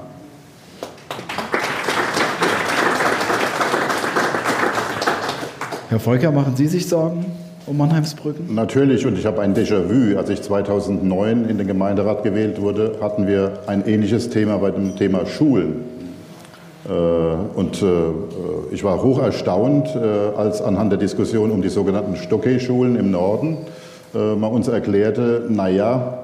[5.89, 7.25] Herr Volker, machen Sie sich Sorgen
[7.67, 8.53] um Mannheimsbrücken?
[8.53, 10.17] Natürlich, und ich habe ein Déjà-vu.
[10.17, 14.95] Als ich 2009 in den Gemeinderat gewählt wurde, hatten wir ein ähnliches Thema bei dem
[14.95, 15.94] Thema Schulen.
[16.87, 17.85] Äh, und äh,
[18.71, 23.57] ich war hoch erstaunt, äh, als anhand der Diskussion um die sogenannten Stockey-Schulen im Norden
[24.13, 26.19] man uns erklärte, naja,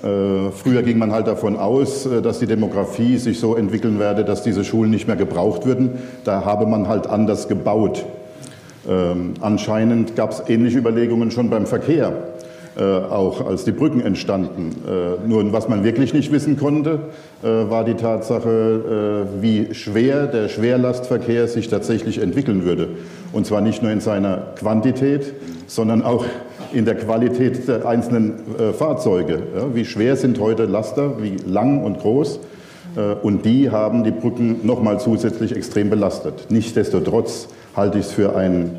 [0.00, 4.64] früher ging man halt davon aus, dass die Demografie sich so entwickeln werde, dass diese
[4.64, 6.02] Schulen nicht mehr gebraucht würden.
[6.24, 8.04] Da habe man halt anders gebaut.
[8.88, 12.12] Ähm, anscheinend gab es ähnliche Überlegungen schon beim Verkehr.
[12.74, 14.74] Äh, auch als die Brücken entstanden.
[14.88, 17.00] Äh, nur was man wirklich nicht wissen konnte,
[17.42, 22.88] äh, war die Tatsache, wie schwer der Schwerlastverkehr sich tatsächlich entwickeln würde.
[23.32, 25.34] Und zwar nicht nur in seiner Quantität,
[25.66, 26.24] sondern auch
[26.72, 28.34] in der Qualität der einzelnen
[28.78, 29.42] Fahrzeuge.
[29.74, 32.40] Wie schwer sind heute Laster, wie lang und groß?
[33.22, 36.46] Und die haben die Brücken nochmal zusätzlich extrem belastet.
[36.50, 38.70] Nichtsdestotrotz halte ich es für ein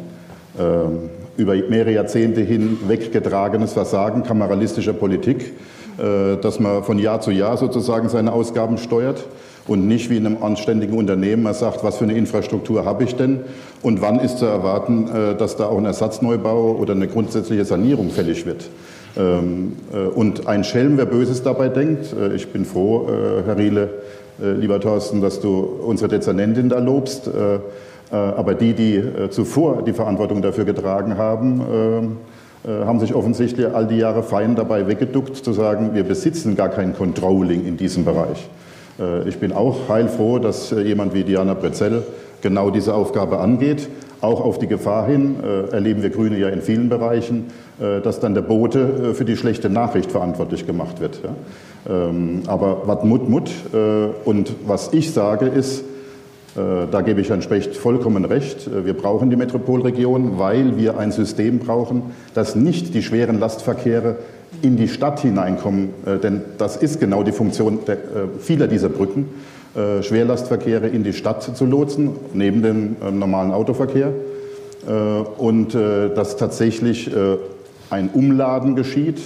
[0.60, 5.54] ähm, über mehrere Jahrzehnte hin weggetragenes Versagen kameralistischer Politik,
[5.98, 9.26] äh, dass man von Jahr zu Jahr sozusagen seine Ausgaben steuert
[9.68, 13.16] und nicht wie in einem anständigen Unternehmen man sagt, was für eine Infrastruktur habe ich
[13.16, 13.40] denn
[13.82, 18.12] und wann ist zu erwarten, äh, dass da auch ein Ersatzneubau oder eine grundsätzliche Sanierung
[18.12, 18.70] fällig wird.
[19.18, 23.08] Ähm, äh, und ein Schelm, wer Böses dabei denkt, ich bin froh,
[23.46, 23.90] Herr Riele,
[24.40, 27.30] lieber Thorsten, dass du unsere Dezernentin da lobst.
[28.14, 32.18] Äh, aber die, die äh, zuvor die Verantwortung dafür getragen haben,
[32.66, 36.70] äh, haben sich offensichtlich all die Jahre fein dabei weggeduckt, zu sagen, wir besitzen gar
[36.70, 38.50] kein Controlling in diesem Bereich.
[39.26, 42.04] Ich bin auch heilfroh, dass jemand wie Diana Brezell
[42.42, 43.90] genau diese Aufgabe angeht.
[44.22, 45.36] Auch auf die Gefahr hin
[45.72, 47.48] erleben wir Grüne ja in vielen Bereichen,
[47.80, 51.20] dass dann der Bote für die schlechte Nachricht verantwortlich gemacht wird.
[51.90, 53.52] Ähm, aber was Mut, Mut.
[54.24, 55.84] Und was ich sage ist,
[56.56, 58.68] da gebe ich Herrn Specht vollkommen recht.
[58.68, 64.18] Äh, wir brauchen die Metropolregion, weil wir ein System brauchen, das nicht die schweren Lastverkehre
[64.62, 67.80] in die Stadt hineinkommen, äh, denn das ist genau die Funktion
[68.40, 69.30] vieler dieser Brücken,
[70.02, 74.14] Schwerlastverkehre in die Stadt zu lotsen, neben dem normalen Autoverkehr.
[75.40, 77.10] Und dass tatsächlich
[77.90, 79.20] ein Umladen geschieht,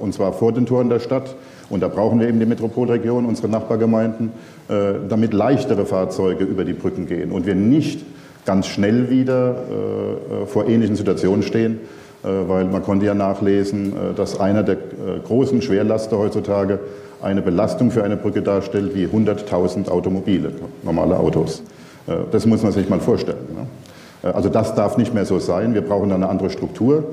[0.00, 1.34] und zwar vor den Toren der Stadt,
[1.72, 4.30] und da brauchen wir eben die Metropolregion, unsere Nachbargemeinden,
[4.61, 4.61] äh,
[5.08, 8.04] damit leichtere Fahrzeuge über die Brücken gehen und wir nicht
[8.44, 11.80] ganz schnell wieder äh, vor ähnlichen Situationen stehen,
[12.22, 14.76] äh, weil man konnte ja nachlesen, dass einer der
[15.24, 16.80] großen Schwerlaster heutzutage
[17.22, 20.52] eine Belastung für eine Brücke darstellt wie 100.000 Automobile,
[20.82, 21.62] normale Autos.
[22.32, 23.46] Das muss man sich mal vorstellen.
[23.54, 24.32] Ne?
[24.32, 25.72] Also das darf nicht mehr so sein.
[25.72, 27.04] Wir brauchen eine andere Struktur.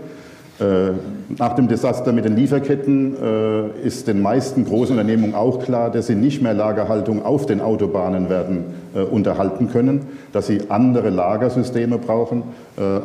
[0.60, 0.92] Äh,
[1.38, 6.08] nach dem Desaster mit den Lieferketten äh, ist den meisten großen Unternehmungen auch klar, dass
[6.08, 10.02] sie nicht mehr Lagerhaltung auf den Autobahnen werden äh, unterhalten können,
[10.34, 12.44] dass sie andere Lagersysteme brauchen.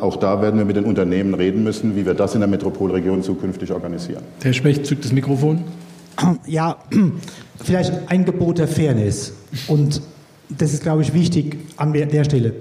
[0.01, 3.25] Auch da werden wir mit den Unternehmen reden müssen, wie wir das in der Metropolregion
[3.25, 4.23] zukünftig organisieren.
[4.41, 5.65] Herr Schmecht zückt das Mikrofon.
[6.47, 6.77] Ja,
[7.61, 9.33] vielleicht ein Gebot der Fairness.
[9.67, 10.01] Und
[10.49, 12.55] das ist, glaube ich, wichtig an der Stelle.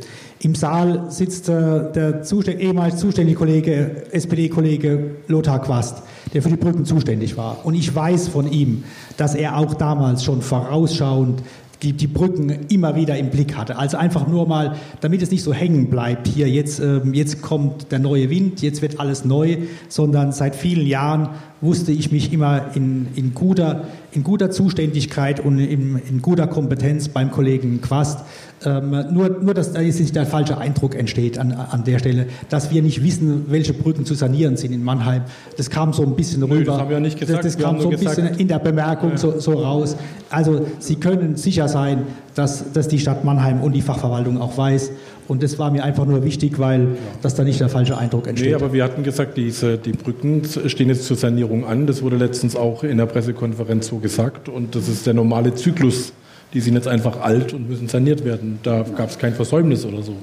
[0.44, 6.58] Im Saal sitzt äh, der Zuständ ehemals zuständige Kollege, SPD-Kollege Lothar Quast, der für die
[6.58, 7.66] Brücken zuständig war.
[7.66, 8.84] Und ich weiß von ihm,
[9.16, 11.42] dass er auch damals schon vorausschauend
[11.82, 13.78] die, die Brücken immer wieder im Blick hatte.
[13.78, 17.92] Also einfach nur mal, damit es nicht so hängen bleibt, hier jetzt, ähm, jetzt kommt
[17.94, 21.30] der neue Wind, jetzt wird alles neu, sondern seit vielen Jahren
[21.62, 23.84] wusste ich mich immer in, in, guter,
[24.14, 28.20] in guter Zuständigkeit und in, in guter Kompetenz beim Kollegen Quast
[28.66, 32.28] Ähm, nur, nur, dass da jetzt nicht der falsche Eindruck entsteht an, an der Stelle,
[32.48, 35.24] dass wir nicht wissen, welche Brücken zu sanieren sind in Mannheim.
[35.58, 36.72] Das kam so ein bisschen Nö, rüber.
[36.72, 37.44] das haben wir nicht gesagt.
[37.44, 39.18] Das, das kam so ein bisschen gesagt- in der Bemerkung Ja.
[39.18, 39.98] so, so raus.
[40.30, 42.04] Also Sie können sicher sein,
[42.36, 44.92] dass, dass die Stadt Mannheim und die Fachverwaltung auch weiß.
[45.28, 48.50] Und das war mir einfach nur wichtig, weil dass da nicht der falsche Eindruck entsteht.
[48.50, 51.88] Nee, aber wir hatten gesagt, diese, die Brücken stehen jetzt zur Sanierung an.
[51.88, 54.50] Das wurde letztens auch in der Pressekonferenz so gesagt.
[54.50, 56.14] Und das ist der normale Zyklus.
[56.54, 58.60] Die sind jetzt einfach alt und müssen saniert werden.
[58.64, 60.16] Da gab es kein Versäumnis oder so.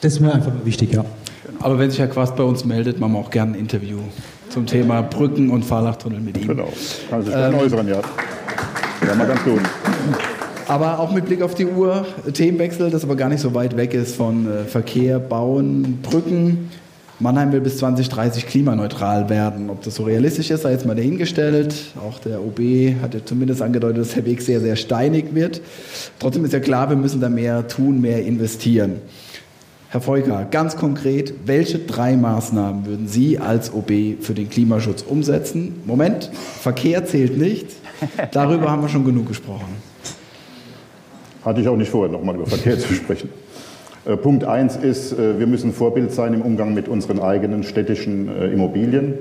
[0.00, 1.04] das ist mir einfach nur wichtig, ja.
[1.60, 3.98] Aber wenn sich Herr Quast bei uns meldet, machen wir auch gerne ein Interview
[4.50, 6.48] zum Thema Brücken und Fahrlachtunnel mit ihm.
[6.48, 6.68] Genau.
[7.08, 8.00] Kann sich gerne äußern, ja.
[9.06, 9.60] Ja, mal ganz gut.
[10.66, 13.94] Aber auch mit Blick auf die Uhr, Themenwechsel, das aber gar nicht so weit weg
[13.94, 16.70] ist von äh, Verkehr, Bauen, Brücken.
[17.20, 19.70] Mannheim will bis 2030 klimaneutral werden.
[19.70, 21.74] Ob das so realistisch ist, sei jetzt mal dahingestellt.
[22.04, 22.58] Auch der OB
[23.02, 25.60] hat ja zumindest angedeutet, dass der Weg sehr, sehr steinig wird.
[26.18, 28.96] Trotzdem ist ja klar, wir müssen da mehr tun, mehr investieren.
[29.90, 35.82] Herr Feuker, ganz konkret, welche drei Maßnahmen würden Sie als OB für den Klimaschutz umsetzen?
[35.84, 37.68] Moment, Verkehr zählt nicht.
[38.32, 39.93] Darüber haben wir schon genug gesprochen.
[41.44, 43.28] Hatte ich auch nicht vor, nochmal über Verkehr zu sprechen.
[44.06, 48.28] Äh, Punkt eins ist, äh, wir müssen Vorbild sein im Umgang mit unseren eigenen städtischen
[48.28, 49.14] äh, Immobilien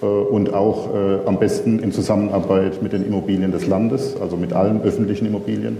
[0.00, 0.90] und auch
[1.26, 5.76] am besten in Zusammenarbeit mit den Immobilien des Landes, also mit allen öffentlichen Immobilien,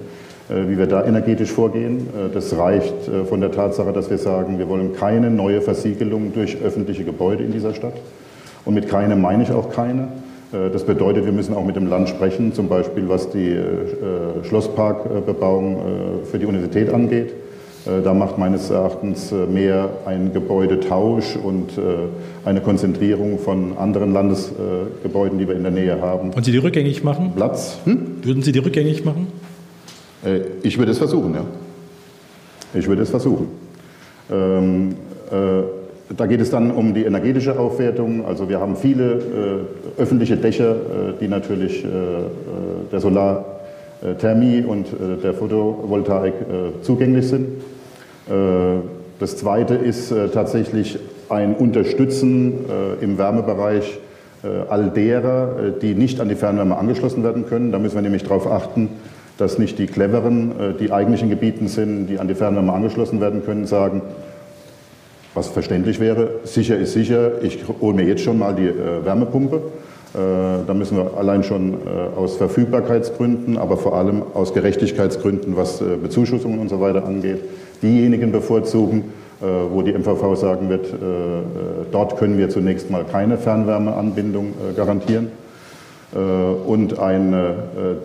[0.49, 2.09] wie wir da energetisch vorgehen.
[2.35, 7.05] Das reicht von der Tatsache, dass wir sagen, wir wollen keine neue Versiegelung durch öffentliche
[7.05, 7.95] Gebäude in dieser Stadt.
[8.65, 10.09] Und mit keine meine ich auch keine.
[10.53, 13.61] Äh, Das bedeutet, wir müssen auch mit dem Land sprechen, zum Beispiel was die äh,
[13.61, 17.33] äh, Schlossparkbebauung für die Universität angeht.
[18.05, 21.71] Da macht meines Erachtens mehr ein Gebäudetausch und
[22.45, 26.35] eine Konzentrierung von anderen Landesgebäuden, die wir in der Nähe haben.
[26.35, 27.33] Wollen Sie die rückgängig machen?
[27.35, 27.79] Platz.
[27.85, 28.19] Hm?
[28.23, 29.29] Würden Sie die rückgängig machen?
[30.63, 31.45] Ich würde es versuchen, ja.
[32.75, 33.47] Ich würde es versuchen.
[34.31, 34.97] Ähm,
[35.31, 35.78] äh,
[36.17, 38.25] da geht es dann um die energetische Aufwertung.
[38.25, 39.67] Also wir haben viele
[39.99, 40.77] äh, öffentliche Dächer, äh,
[41.21, 41.91] die natürlich äh, äh,
[42.91, 47.49] der Solarthermie und äh, der Photovoltaik äh, zugänglich sind.
[49.19, 50.99] Das Zweite ist tatsächlich
[51.31, 52.59] ein Unterstützen
[53.01, 53.99] im Wärmebereich
[54.69, 57.73] all derer, die nicht an die Fernwärme angeschlossen werden können.
[57.73, 58.91] Da müssen wir nämlich darauf achten,
[59.39, 63.65] dass nicht die Cleveren, die eigentlichen Gebieten sind, die an die Fernwärme angeschlossen werden können,
[63.65, 64.03] sagen,
[65.39, 69.57] was verständlich wäre, sicher ist sicher, ich hole mir jetzt schon mal die äh, Wärmepumpe.
[69.57, 70.19] Äh,
[70.67, 75.97] da müssen wir allein schon äh, aus Verfügbarkeitsgründen, aber vor allem aus Gerechtigkeitsgründen, was äh,
[76.03, 77.39] Bezuschussungen und so weiter angeht,
[77.83, 80.97] diejenigen bevorzugen, äh, wo die MVV sagen wird, äh,
[81.93, 85.29] dort können wir zunächst mal keine Fernwärmeanbindung garantieren.
[86.67, 87.37] Und ein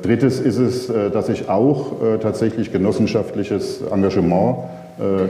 [0.02, 4.58] drittes ist es, dass ich auch tatsächlich genossenschaftliches Engagement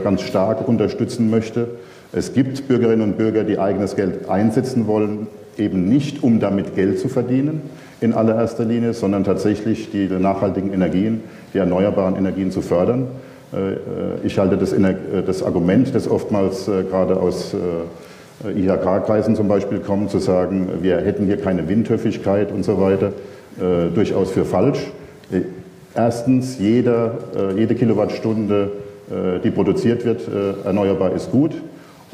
[0.02, 1.68] ganz stark unterstützen möchte.
[2.16, 5.26] Es gibt Bürgerinnen und Bürger, die eigenes Geld einsetzen wollen,
[5.58, 7.62] eben nicht um damit Geld zu verdienen
[8.00, 13.08] in allererster Linie, sondern tatsächlich die nachhaltigen Energien, die erneuerbaren Energien zu fördern.
[13.52, 13.78] Äh, äh,
[14.24, 14.94] Ich halte das, äh,
[15.26, 17.54] das Argument, das oftmals gerade aus
[18.44, 23.12] IHK-Kreisen zum Beispiel kommt, zu sagen, wir hätten hier keine Windhöfigkeit und so weiter,
[23.94, 24.90] durchaus für falsch.
[25.94, 27.12] Erstens, jeder,
[27.56, 28.72] jede Kilowattstunde,
[29.44, 30.22] die produziert wird,
[30.64, 31.52] erneuerbar ist gut.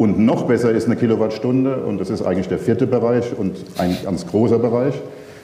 [0.00, 3.94] Und noch besser ist eine Kilowattstunde, und das ist eigentlich der vierte Bereich und ein
[4.02, 4.94] ganz großer Bereich.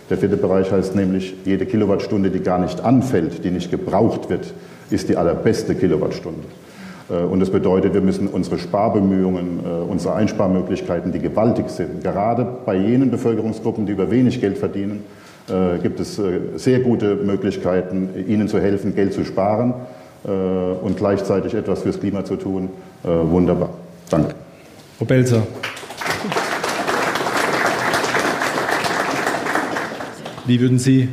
[0.09, 4.55] Der vierte Bereich heißt nämlich, jede Kilowattstunde, die gar nicht anfällt, die nicht gebraucht wird,
[4.89, 6.41] ist die allerbeste Kilowattstunde.
[7.11, 12.47] Äh, Und das bedeutet, wir müssen unsere Sparbemühungen, äh, unsere Einsparmöglichkeiten, die gewaltig sind, gerade
[12.65, 15.05] bei jenen Bevölkerungsgruppen, die über wenig Geld verdienen,
[15.51, 16.19] äh, gibt es
[16.57, 19.75] sehr gute Möglichkeiten, ihnen zu helfen, Geld zu sparen
[20.25, 22.71] und gleichzeitig etwas fürs Klima zu tun.
[23.05, 23.69] Wunderbar.
[24.11, 24.46] Danke.
[24.99, 25.47] Frau Belzer.
[30.47, 31.11] Wie würden Sie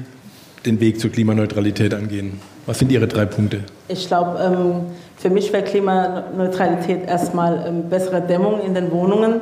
[0.66, 2.40] den Weg zur Klimaneutralität angehen?
[2.66, 3.60] Was sind Ihre drei Punkte?
[3.90, 4.86] Ich glaube, ähm,
[5.18, 9.42] für mich wäre Klimaneutralität erstmal ähm, bessere Dämmung in den Wohnungen.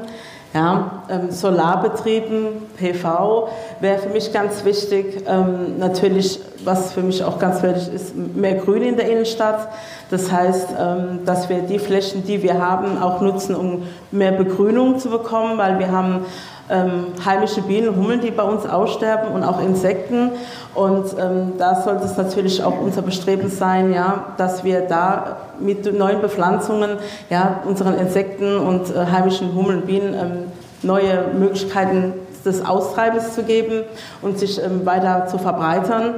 [0.54, 2.48] Ja, ähm, Solarbetrieben,
[2.78, 3.48] PV
[3.80, 5.24] wäre für mich ganz wichtig.
[5.26, 9.70] Ähm, natürlich, was für mich auch ganz wichtig ist, mehr Grün in der Innenstadt.
[10.10, 15.00] Das heißt, ähm, dass wir die Flächen, die wir haben, auch nutzen, um mehr Begrünung
[15.00, 16.26] zu bekommen, weil wir haben
[16.72, 20.32] ähm, heimische Bienen Hummeln, die bei uns aussterben und auch Insekten.
[20.74, 25.94] Und ähm, da sollte es natürlich auch unser Bestreben sein, ja, dass wir da mit
[25.98, 26.92] neuen Bepflanzungen
[27.30, 30.38] ja, unseren Insekten und äh, heimischen Hummeln Bienen ähm,
[30.82, 32.14] neue Möglichkeiten
[32.46, 33.84] des Austreibens zu geben
[34.22, 36.16] und sich ähm, weiter zu verbreitern.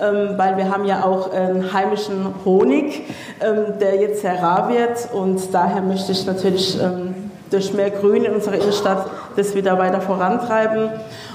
[0.00, 3.02] ähm, weil wir haben ja auch einen heimischen Honig,
[3.40, 8.24] ähm, der jetzt sehr rar wird und daher möchte ich natürlich ähm, durch mehr Grün
[8.24, 10.90] in unserer Innenstadt das wieder weiter vorantreiben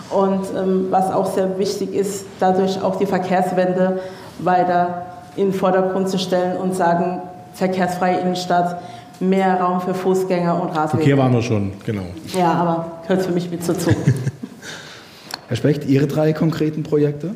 [0.09, 3.99] und ähm, was auch sehr wichtig ist, dadurch auch die Verkehrswende
[4.39, 5.05] weiter
[5.35, 7.21] in den Vordergrund zu stellen und sagen,
[7.53, 8.81] verkehrsfreie Innenstadt,
[9.19, 11.03] mehr Raum für Fußgänger und Radwege.
[11.03, 12.03] Verkehr waren wir schon, genau.
[12.37, 13.91] Ja, aber gehört für mich mit dazu.
[15.47, 17.35] Herr Specht, Ihre drei konkreten Projekte?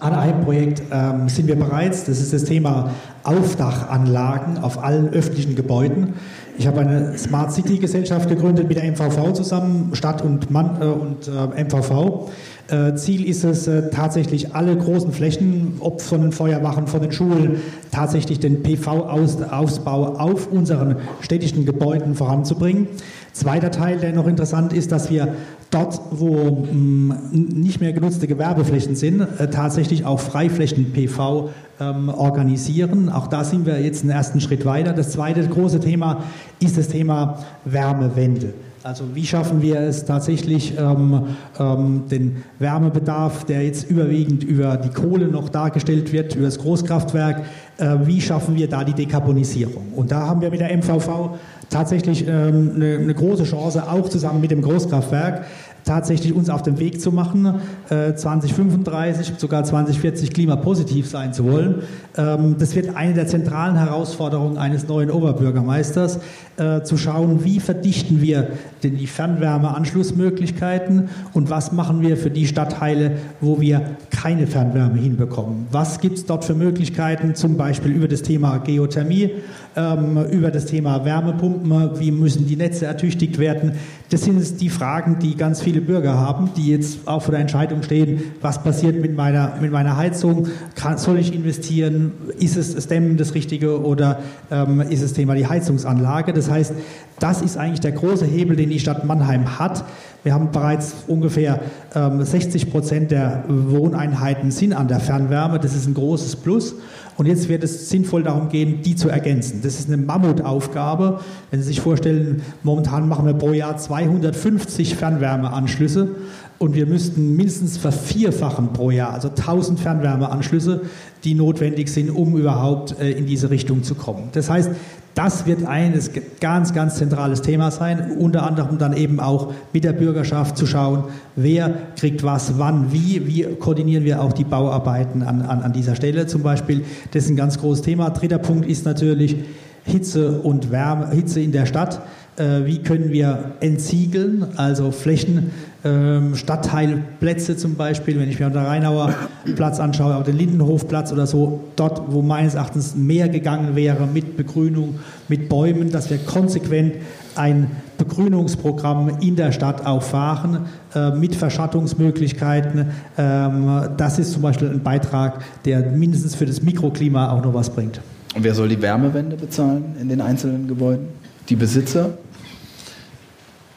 [0.00, 2.04] An einem Projekt ähm, sind wir bereits.
[2.04, 2.90] Das ist das Thema
[3.24, 6.14] Aufdachanlagen auf allen öffentlichen Gebäuden.
[6.56, 10.84] Ich habe eine Smart City Gesellschaft gegründet mit der MVV zusammen, Stadt und, Mann, äh,
[10.84, 12.30] und äh, MVV.
[12.68, 17.12] Äh, Ziel ist es äh, tatsächlich alle großen Flächen, ob von den Feuerwachen, von den
[17.12, 17.60] Schulen,
[17.90, 22.88] tatsächlich den PV-Ausbau auf unseren städtischen Gebäuden voranzubringen.
[23.32, 25.34] Zweiter Teil, der noch interessant ist, dass wir
[25.74, 31.50] dort, wo mh, nicht mehr genutzte Gewerbeflächen sind, äh, tatsächlich auch Freiflächen PV
[31.80, 33.08] ähm, organisieren.
[33.08, 34.92] Auch da sind wir jetzt einen ersten Schritt weiter.
[34.92, 36.22] Das zweite große Thema
[36.60, 38.54] ist das Thema Wärmewende.
[38.84, 41.22] Also wie schaffen wir es tatsächlich, ähm,
[41.58, 47.44] ähm, den Wärmebedarf, der jetzt überwiegend über die Kohle noch dargestellt wird, über das Großkraftwerk,
[47.78, 49.94] äh, wie schaffen wir da die Dekarbonisierung?
[49.96, 51.30] Und da haben wir mit der MVV
[51.70, 55.46] tatsächlich ähm, eine, eine große Chance, auch zusammen mit dem Großkraftwerk,
[55.84, 57.60] tatsächlich uns auf den Weg zu machen,
[57.90, 61.82] äh, 2035, sogar 2040 klimapositiv sein zu wollen.
[62.16, 66.20] Ähm, das wird eine der zentralen Herausforderungen eines neuen Oberbürgermeisters,
[66.56, 68.48] äh, zu schauen, wie verdichten wir
[68.82, 75.66] denn die Fernwärmeanschlussmöglichkeiten und was machen wir für die Stadtteile, wo wir keine Fernwärme hinbekommen.
[75.70, 79.30] Was gibt es dort für Möglichkeiten, zum Beispiel über das Thema Geothermie,
[79.76, 83.72] ähm, über das Thema Wärmepumpen, wie müssen die Netze ertüchtigt werden.
[84.10, 87.82] Das sind die Fragen, die ganz viele Bürger haben, die jetzt auch vor der Entscheidung
[87.82, 92.86] stehen, was passiert mit meiner, mit meiner Heizung, Kann, soll ich investieren, ist es das
[92.86, 94.20] Dämmen das Richtige oder
[94.50, 96.32] ähm, ist das Thema die Heizungsanlage.
[96.32, 96.74] Das heißt,
[97.18, 99.84] das ist eigentlich der große Hebel, den die Stadt Mannheim hat.
[100.24, 101.60] Wir haben bereits ungefähr
[101.94, 105.58] ähm, 60 Prozent der Wohneinheiten sind an der Fernwärme.
[105.58, 106.74] Das ist ein großes Plus.
[107.16, 109.60] Und jetzt wird es sinnvoll darum gehen, die zu ergänzen.
[109.62, 111.20] Das ist eine Mammutaufgabe.
[111.50, 116.16] Wenn Sie sich vorstellen, momentan machen wir pro Jahr 250 Fernwärmeanschlüsse
[116.58, 120.82] und wir müssten mindestens vervierfachen pro Jahr, also 1000 Fernwärmeanschlüsse,
[121.24, 124.28] die notwendig sind, um überhaupt äh, in diese Richtung zu kommen.
[124.32, 124.70] Das heißt,
[125.14, 125.98] das wird ein
[126.40, 131.04] ganz, ganz zentrales Thema sein, unter anderem dann eben auch mit der Bürgerschaft zu schauen,
[131.36, 135.94] wer kriegt was, wann, wie, wie koordinieren wir auch die Bauarbeiten an, an, an dieser
[135.94, 136.84] Stelle zum Beispiel.
[137.12, 138.10] Das ist ein ganz großes Thema.
[138.10, 139.36] Dritter Punkt ist natürlich
[139.84, 142.00] Hitze und Wärme, Hitze in der Stadt.
[142.36, 145.52] Äh, wie können wir entsiegeln, also Flächen,
[145.84, 149.14] Stadtteilplätze zum Beispiel, wenn ich mir den Rheinauer
[149.54, 154.38] Platz anschaue, auch den Lindenhofplatz oder so, dort, wo meines Erachtens mehr gegangen wäre mit
[154.38, 156.94] Begrünung, mit Bäumen, dass wir konsequent
[157.36, 162.86] ein Begrünungsprogramm in der Stadt auch fahren, äh, mit Verschattungsmöglichkeiten.
[163.18, 167.68] Ähm, das ist zum Beispiel ein Beitrag, der mindestens für das Mikroklima auch noch was
[167.68, 168.00] bringt.
[168.34, 171.08] Und wer soll die Wärmewende bezahlen in den einzelnen Gebäuden?
[171.48, 172.16] Die Besitzer?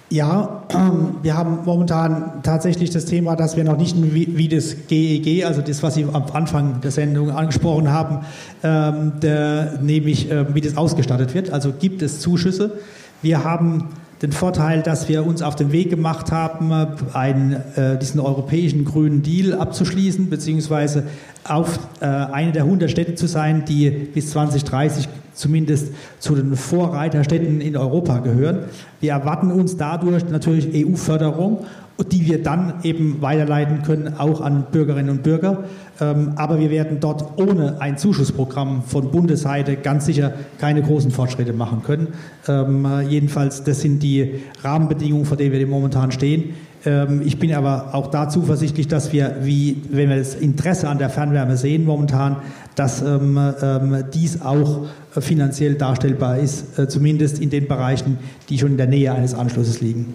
[0.09, 0.63] Ja,
[1.21, 5.83] wir haben momentan tatsächlich das Thema, dass wir noch nicht wie, das GEG, also das,
[5.83, 8.25] was Sie am Anfang der Sendung angesprochen haben,
[8.63, 11.49] ähm, der, nämlich äh, wie das ausgestattet wird.
[11.51, 12.79] Also gibt es Zuschüsse.
[13.21, 13.89] Wir haben
[14.21, 16.71] den Vorteil, dass wir uns auf den Weg gemacht haben,
[17.13, 21.03] einen, äh, diesen europäischen grünen Deal abzuschließen, beziehungsweise
[21.43, 27.61] auf äh, eine der 100 Städte zu sein, die bis 2030 zumindest zu den Vorreiterstädten
[27.61, 28.61] in Europa gehören.
[28.99, 31.65] Wir erwarten uns dadurch natürlich EU-Förderung,
[32.11, 35.63] die wir dann eben weiterleiten können, auch an Bürgerinnen und Bürger.
[35.99, 41.53] Ähm, aber wir werden dort ohne ein Zuschussprogramm von Bundesseite ganz sicher keine großen Fortschritte
[41.53, 42.09] machen können.
[42.47, 46.55] Ähm, jedenfalls, das sind die Rahmenbedingungen, vor denen wir momentan stehen.
[46.85, 50.99] Ähm, ich bin aber auch da zuversichtlich, dass wir, wie, wenn wir das Interesse an
[50.99, 52.37] der Fernwärme sehen momentan,
[52.75, 58.19] dass ähm, ähm, dies auch finanziell darstellbar ist, äh, zumindest in den Bereichen,
[58.49, 60.13] die schon in der Nähe eines Anschlusses liegen.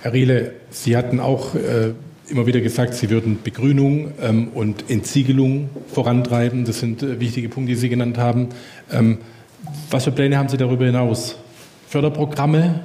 [0.00, 1.92] Herr Riele, Sie hatten auch äh,
[2.28, 6.64] immer wieder gesagt, Sie würden Begrünung ähm, und Entsiegelung vorantreiben.
[6.64, 8.48] Das sind äh, wichtige Punkte, die Sie genannt haben.
[8.90, 9.18] Ähm,
[9.90, 11.36] was für Pläne haben Sie darüber hinaus?
[11.88, 12.80] Förderprogramme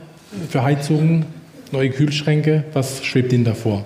[0.49, 1.25] für Heizungen?
[1.73, 2.63] neue Kühlschränke?
[2.73, 3.83] Was schwebt Ihnen davor?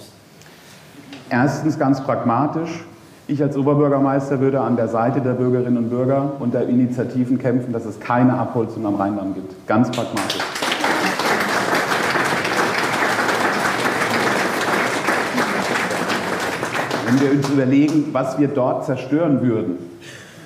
[1.30, 2.84] Erstens ganz pragmatisch.
[3.30, 7.74] Ich als Oberbürgermeister würde an der Seite der Bürgerinnen und Bürger und der Initiativen kämpfen,
[7.74, 9.68] dass es keine Abholzung am Rheinland gibt.
[9.68, 10.57] Ganz pragmatisch.
[17.08, 19.78] Wenn wir uns überlegen, was wir dort zerstören würden.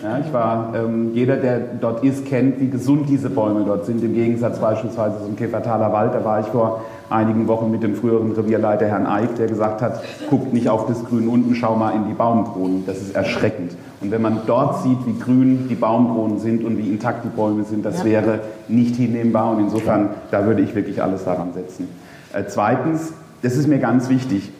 [0.03, 4.03] Ja, ich war, ähm, jeder, der dort ist, kennt, wie gesund diese Bäume dort sind.
[4.03, 8.31] Im Gegensatz beispielsweise zum Käfertaler Wald, da war ich vor einigen Wochen mit dem früheren
[8.31, 12.07] Revierleiter Herrn Eick, der gesagt hat, guckt nicht auf das Grün unten, schau mal in
[12.07, 12.83] die Baumkronen.
[12.85, 13.75] Das ist erschreckend.
[13.99, 17.63] Und wenn man dort sieht, wie grün die Baumkronen sind und wie intakt die Bäume
[17.63, 18.05] sind, das ja.
[18.05, 19.55] wäre nicht hinnehmbar.
[19.55, 21.87] Und insofern, da würde ich wirklich alles daran setzen.
[22.33, 24.51] Äh, zweitens, das ist mir ganz wichtig.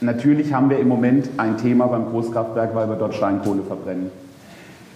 [0.00, 4.10] Natürlich haben wir im Moment ein Thema beim Großkraftwerk, weil wir dort Steinkohle verbrennen.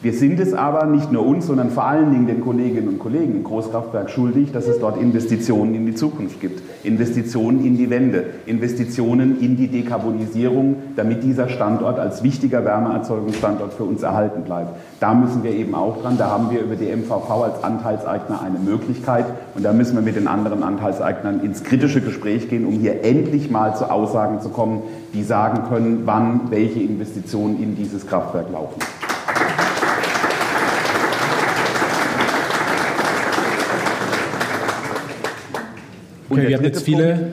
[0.00, 3.36] Wir sind es aber nicht nur uns, sondern vor allen Dingen den Kolleginnen und Kollegen
[3.36, 8.24] im Großkraftwerk schuldig, dass es dort Investitionen in die Zukunft gibt, Investitionen in die Wende,
[8.46, 14.70] Investitionen in die Dekarbonisierung, damit dieser Standort als wichtiger Wärmeerzeugungsstandort für uns erhalten bleibt.
[15.00, 16.18] Da müssen wir eben auch dran.
[16.18, 20.16] Da haben wir über die MVV als Anteilseigner eine Möglichkeit und da müssen wir mit
[20.16, 24.82] den anderen Anteilseignern ins kritische Gespräch gehen, um hier endlich mal zu Aussagen zu kommen,
[25.14, 28.80] die sagen können, wann welche Investitionen in dieses Kraftwerk laufen.
[36.32, 37.32] Okay, wir haben jetzt viele.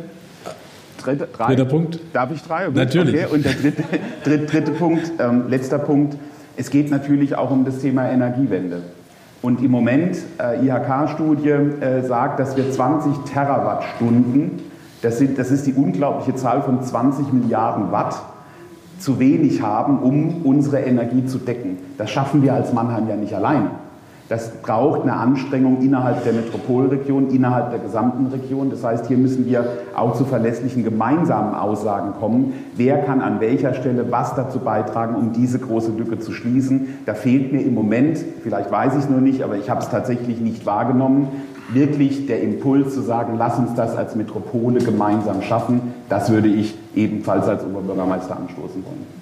[1.02, 1.48] Dritte, drei.
[1.48, 2.00] Dritter Punkt.
[2.12, 2.68] Darf ich drei?
[2.68, 3.16] Natürlich.
[3.16, 3.34] Okay.
[3.34, 3.84] Und der dritte,
[4.24, 6.18] dritte, dritte Punkt, ähm, letzter Punkt.
[6.58, 8.82] Es geht natürlich auch um das Thema Energiewende.
[9.42, 14.60] Und im Moment, äh, IHK-Studie äh, sagt, dass wir 20 Terawattstunden,
[15.02, 18.22] das, sind, das ist die unglaubliche Zahl von 20 Milliarden Watt,
[19.00, 21.78] zu wenig haben, um unsere Energie zu decken.
[21.98, 23.70] Das schaffen wir als Mannheim ja nicht allein.
[24.30, 28.70] Das braucht eine Anstrengung innerhalb der Metropolregion, innerhalb der gesamten Region.
[28.70, 29.66] Das heißt, hier müssen wir
[29.96, 32.54] auch zu verlässlichen gemeinsamen Aussagen kommen.
[32.76, 37.00] Wer kann an welcher Stelle was dazu beitragen, um diese große Lücke zu schließen?
[37.08, 39.90] Da fehlt mir im Moment, vielleicht weiß ich es nur nicht, aber ich habe es
[39.90, 41.30] tatsächlich nicht wahrgenommen,
[41.74, 45.82] wirklich der Impuls zu sagen, lass uns das als Metropole gemeinsam schaffen.
[46.08, 49.19] Das würde ich ebenfalls als Oberbürgermeister anstoßen wollen.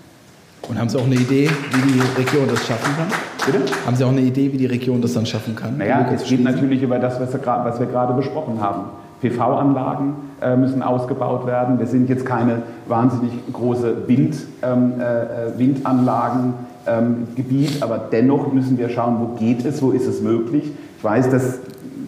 [0.70, 3.08] Und haben Sie auch eine Idee, wie die Region das schaffen kann?
[3.46, 3.60] Bitte?
[3.86, 5.78] Haben Sie auch eine Idee, wie die Region das dann schaffen kann?
[5.78, 8.82] Naja, es geht natürlich über das, was wir gerade besprochen haben.
[9.22, 11.80] PV-Anlagen äh, müssen ausgebaut werden.
[11.80, 18.90] Wir sind jetzt keine wahnsinnig große Wind, ähm, äh, Windanlagengebiet, ähm, aber dennoch müssen wir
[18.90, 20.72] schauen, wo geht es, wo ist es möglich.
[20.98, 21.60] Ich weiß, dass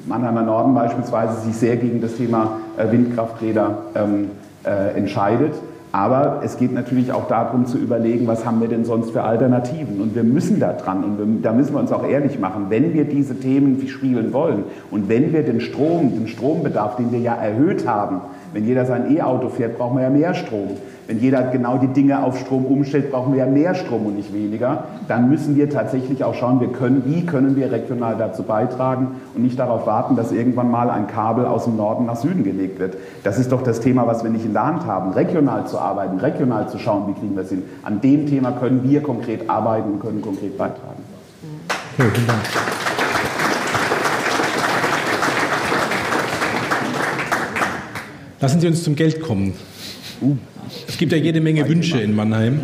[0.05, 4.29] Mannheimer Norden beispielsweise sich sehr gegen das Thema äh, Windkrafträder ähm,
[4.63, 5.55] äh, entscheidet.
[5.91, 10.01] Aber es geht natürlich auch darum zu überlegen, was haben wir denn sonst für Alternativen.
[10.01, 12.93] Und wir müssen da dran und wir, da müssen wir uns auch ehrlich machen, wenn
[12.93, 17.33] wir diese Themen spielen wollen und wenn wir den Strom, den Strombedarf, den wir ja
[17.33, 18.21] erhöht haben,
[18.53, 20.69] wenn jeder sein E-Auto fährt, brauchen wir ja mehr Strom.
[21.07, 24.31] Wenn jeder genau die Dinge auf Strom umstellt, brauchen wir ja mehr Strom und nicht
[24.31, 24.83] weniger.
[25.07, 29.41] Dann müssen wir tatsächlich auch schauen, wir können, wie können wir regional dazu beitragen und
[29.41, 32.95] nicht darauf warten, dass irgendwann mal ein Kabel aus dem Norden nach Süden gelegt wird.
[33.23, 35.11] Das ist doch das Thema, was wir nicht in der Hand haben.
[35.13, 37.63] Regional zu arbeiten, regional zu schauen, wie kriegen wir es hin.
[37.81, 41.03] An dem Thema können wir konkret arbeiten und können konkret beitragen.
[41.97, 42.39] Okay, vielen Dank.
[48.41, 49.53] Lassen Sie uns zum Geld kommen.
[50.21, 50.35] Uh.
[50.87, 52.61] Es gibt ja jede Menge Wünsche in Mannheim.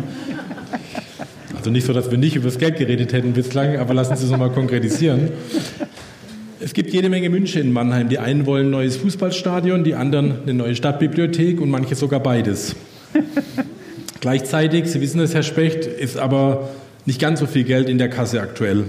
[1.54, 4.24] Also nicht so, dass wir nicht über das Geld geredet hätten bislang, aber lassen Sie
[4.24, 5.30] es nochmal konkretisieren.
[6.60, 8.08] Es gibt jede Menge Wünsche in Mannheim.
[8.08, 12.74] Die einen wollen ein neues Fußballstadion, die anderen eine neue Stadtbibliothek und manche sogar beides.
[14.20, 16.70] Gleichzeitig, Sie wissen es, Herr Specht, ist aber
[17.04, 18.84] nicht ganz so viel Geld in der Kasse aktuell.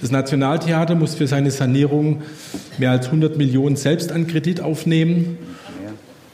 [0.00, 2.22] Das Nationaltheater muss für seine Sanierung
[2.78, 5.38] mehr als 100 Millionen selbst an Kredit aufnehmen.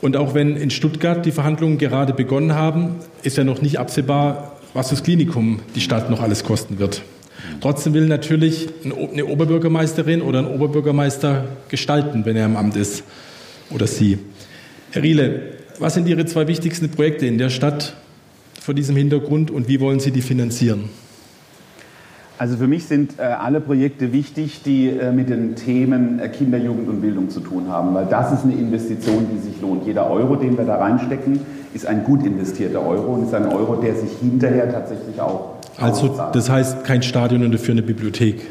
[0.03, 4.57] Und auch wenn in Stuttgart die Verhandlungen gerade begonnen haben, ist ja noch nicht absehbar,
[4.75, 7.03] was das Klinikum die Stadt noch alles kosten wird.
[7.61, 13.05] Trotzdem will natürlich eine Oberbürgermeisterin oder ein Oberbürgermeister gestalten, wenn er im Amt ist
[13.71, 14.19] oder sie.
[14.91, 17.95] Herr Riele, was sind Ihre zwei wichtigsten Projekte in der Stadt
[18.61, 20.89] vor diesem Hintergrund und wie wollen Sie die finanzieren?
[22.43, 26.59] Also für mich sind äh, alle Projekte wichtig, die äh, mit den Themen äh, Kinder,
[26.59, 29.87] Jugend und Bildung zu tun haben, weil das ist eine Investition, die sich lohnt.
[29.87, 31.39] Jeder Euro, den wir da reinstecken,
[31.73, 36.19] ist ein gut investierter Euro und ist ein Euro, der sich hinterher tatsächlich auch Also
[36.33, 38.45] das heißt kein Stadion und dafür eine Bibliothek?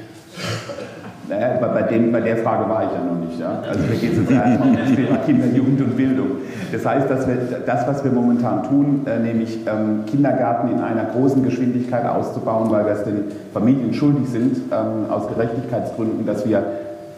[1.31, 3.39] Naja, bei, dem, bei der Frage war ich ja noch nicht.
[3.39, 3.63] Ja?
[3.65, 6.27] Also da geht es jetzt erstmal um das Thema Kinder, Jugend und Bildung.
[6.73, 11.05] Das heißt, dass wir das, was wir momentan tun, äh, nämlich ähm, Kindergarten in einer
[11.05, 16.63] großen Geschwindigkeit auszubauen, weil wir es den Familien schuldig sind, ähm, aus Gerechtigkeitsgründen, dass wir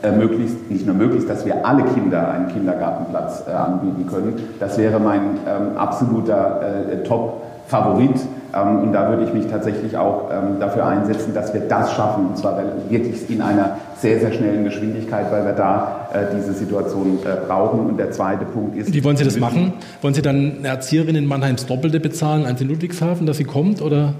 [0.03, 4.35] äh, möglichst, nicht nur möglichst, dass wir alle Kinder einen Kindergartenplatz äh, anbieten können.
[4.59, 8.19] Das wäre mein ähm, absoluter äh, Top-Favorit
[8.53, 12.27] Ähm, und da würde ich mich tatsächlich auch ähm, dafür einsetzen, dass wir das schaffen,
[12.27, 12.55] und zwar
[12.87, 17.79] wirklich in einer sehr, sehr schnellen Geschwindigkeit, weil wir da äh, diese Situation äh, brauchen.
[17.87, 18.93] Und der zweite Punkt ist...
[18.93, 19.73] Wie wollen Sie das machen?
[20.01, 23.81] Wollen Sie dann eine Erzieherin in Mannheims Doppelte bezahlen als in Ludwigshafen, dass sie kommt,
[23.81, 24.13] oder...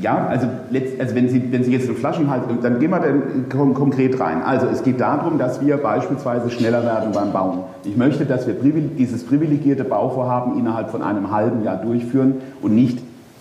[0.00, 0.46] Ja, also,
[1.00, 4.40] also wenn, Sie, wenn Sie jetzt einen Flaschenhals, dann gehen wir dann konkret rein.
[4.40, 7.64] Also es geht darum, dass wir beispielsweise schneller werden beim Bauen.
[7.84, 13.00] Ich möchte, dass wir dieses privilegierte Bauvorhaben innerhalb von einem halben Jahr durchführen und nicht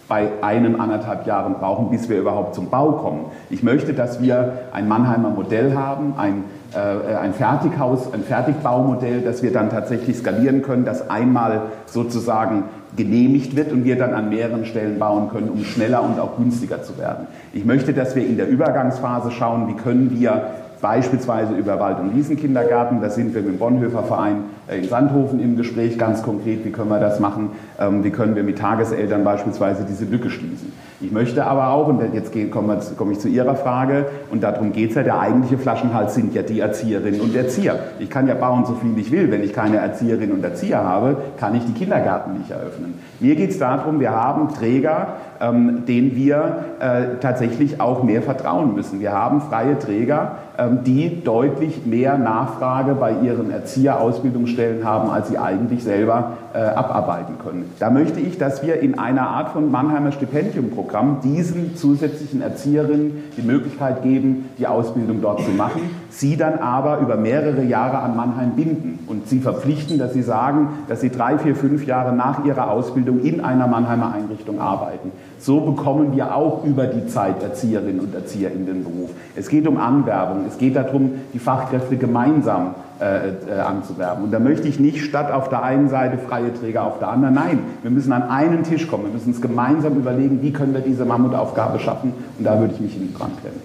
[0.09, 3.25] bei einem, anderthalb Jahren brauchen, bis wir überhaupt zum Bau kommen.
[3.51, 9.43] Ich möchte, dass wir ein Mannheimer Modell haben, ein, äh, ein Fertighaus, ein Fertigbaumodell, das
[9.43, 12.63] wir dann tatsächlich skalieren können, das einmal sozusagen
[12.97, 16.81] genehmigt wird und wir dann an mehreren Stellen bauen können, um schneller und auch günstiger
[16.81, 17.27] zu werden.
[17.53, 20.41] Ich möchte, dass wir in der Übergangsphase schauen, wie können wir
[20.81, 23.01] beispielsweise über Wald- und Wiesenkindergarten.
[23.01, 26.71] Da sind wir mit dem Bonhoeffer Verein äh, in Sandhofen im Gespräch ganz konkret, wie
[26.71, 30.71] können wir das machen, ähm, wie können wir mit Tageseltern beispielsweise diese Lücke schließen.
[31.01, 34.97] Ich möchte aber auch, und jetzt komme ich zu Ihrer Frage, und darum geht es
[34.97, 37.79] ja, der eigentliche Flaschenhals sind ja die Erzieherinnen und Erzieher.
[37.99, 39.31] Ich kann ja bauen, so viel ich will.
[39.31, 42.95] Wenn ich keine Erzieherinnen und Erzieher habe, kann ich die Kindergärten nicht eröffnen.
[43.21, 48.75] Mir geht es darum, wir haben Träger, ähm, denen wir äh, tatsächlich auch mehr vertrauen
[48.75, 48.99] müssen.
[48.99, 55.37] Wir haben freie Träger, ähm, die deutlich mehr Nachfrage bei ihren Erzieherausbildungsstellen haben, als sie
[55.37, 57.71] eigentlich selber äh, abarbeiten können.
[57.79, 63.41] Da möchte ich, dass wir in einer Art von Mannheimer Stipendiumprogramm diesen zusätzlichen Erzieherinnen die
[63.41, 68.51] Möglichkeit geben, die Ausbildung dort zu machen, sie dann aber über mehrere Jahre an Mannheim
[68.51, 72.71] binden und sie verpflichten, dass sie sagen, dass sie drei, vier, fünf Jahre nach ihrer
[72.71, 75.11] Ausbildung in einer Mannheimer Einrichtung arbeiten.
[75.39, 79.11] So bekommen wir auch über die Zeit Erzieherinnen und Erzieher in den Beruf.
[79.35, 84.25] Es geht um Anwerbung, es geht darum, die Fachkräfte gemeinsam äh, äh, anzuwerben.
[84.25, 87.33] Und da möchte ich nicht statt auf der einen Seite freie Träger auf der anderen.
[87.35, 89.05] Nein, wir müssen an einen Tisch kommen.
[89.05, 92.13] Wir müssen uns gemeinsam überlegen, wie können wir diese Mammutaufgabe schaffen.
[92.37, 93.61] Und da würde ich mich in dran klemmen.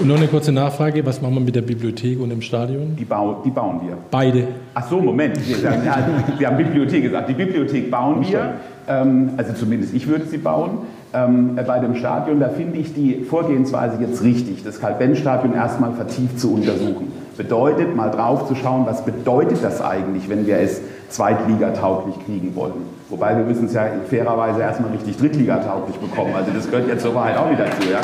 [0.00, 2.96] Und noch eine kurze Nachfrage, was machen wir mit der Bibliothek und dem Stadion?
[2.96, 3.98] Die, bau, die bauen wir.
[4.10, 4.48] Beide?
[4.72, 5.38] Ach so, Moment.
[5.46, 7.28] Wir, haben, wir haben Bibliothek gesagt.
[7.28, 8.54] Die Bibliothek bauen wir.
[8.88, 10.78] Ähm, also zumindest ich würde sie bauen.
[11.12, 16.38] Ähm, bei dem Stadion, da finde ich die Vorgehensweise jetzt richtig, das Karl-Benz-Stadion erstmal vertieft
[16.38, 17.10] zu untersuchen.
[17.36, 22.84] Bedeutet, mal drauf zu schauen, was bedeutet das eigentlich, wenn wir es zweitligatauglich kriegen wollen.
[23.08, 26.32] Wobei wir müssen es ja fairerweise erstmal richtig drittligatauglich bekommen.
[26.36, 27.88] Also das gehört ja zur Wahrheit auch wieder dazu.
[27.90, 28.00] Ja?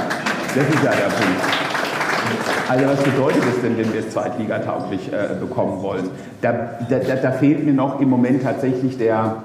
[0.54, 1.66] Das ist ja der Punkt.
[2.68, 6.10] Also was bedeutet es denn, wenn wir es zweitligatauglich äh, bekommen wollen?
[6.40, 6.52] Da,
[6.88, 9.44] da, da, fehlt mir noch im Moment tatsächlich der,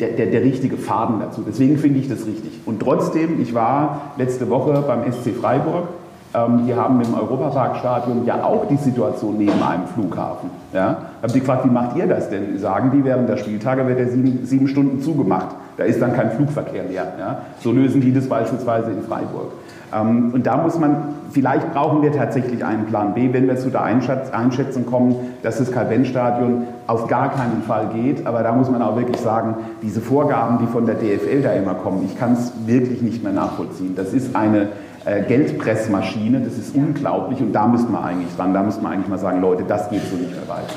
[0.00, 1.42] der, der, der richtige Faden dazu.
[1.46, 2.60] Deswegen finde ich das richtig.
[2.66, 5.88] Und trotzdem, ich war letzte Woche beim SC Freiburg.
[6.34, 10.50] Ähm, die haben im Europaparkstadion ja auch die Situation neben einem Flughafen.
[10.74, 10.98] Ja?
[11.22, 12.58] Haben die gefragt, wie macht ihr das denn?
[12.58, 15.56] Sagen die, während der Spieltage wird er sieben, sieben Stunden zugemacht.
[15.78, 17.12] Da ist dann kein Flugverkehr mehr.
[17.18, 17.42] Ja?
[17.60, 19.52] So lösen die das beispielsweise in Freiburg.
[19.94, 23.70] Ähm, und da muss man, vielleicht brauchen wir tatsächlich einen Plan B, wenn wir zu
[23.70, 25.16] der Einschätzung kommen,
[25.46, 28.26] dass das Karl-Benz-Stadion auf gar keinen Fall geht.
[28.26, 31.74] Aber da muss man auch wirklich sagen, diese Vorgaben, die von der DFL da immer
[31.74, 33.94] kommen, ich kann es wirklich nicht mehr nachvollziehen.
[33.94, 34.70] Das ist eine
[35.04, 39.06] äh, Geldpressmaschine, das ist unglaublich und da müsste man eigentlich dran, da müsste man eigentlich
[39.06, 40.74] mal sagen, Leute, das geht so nicht mehr weiter.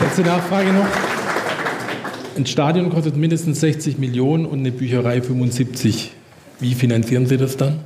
[0.00, 0.86] Letzte Nachfrage noch.
[2.36, 6.16] Ein Stadion kostet mindestens 60 Millionen und eine Bücherei 75.
[6.58, 7.78] Wie finanzieren Sie das dann?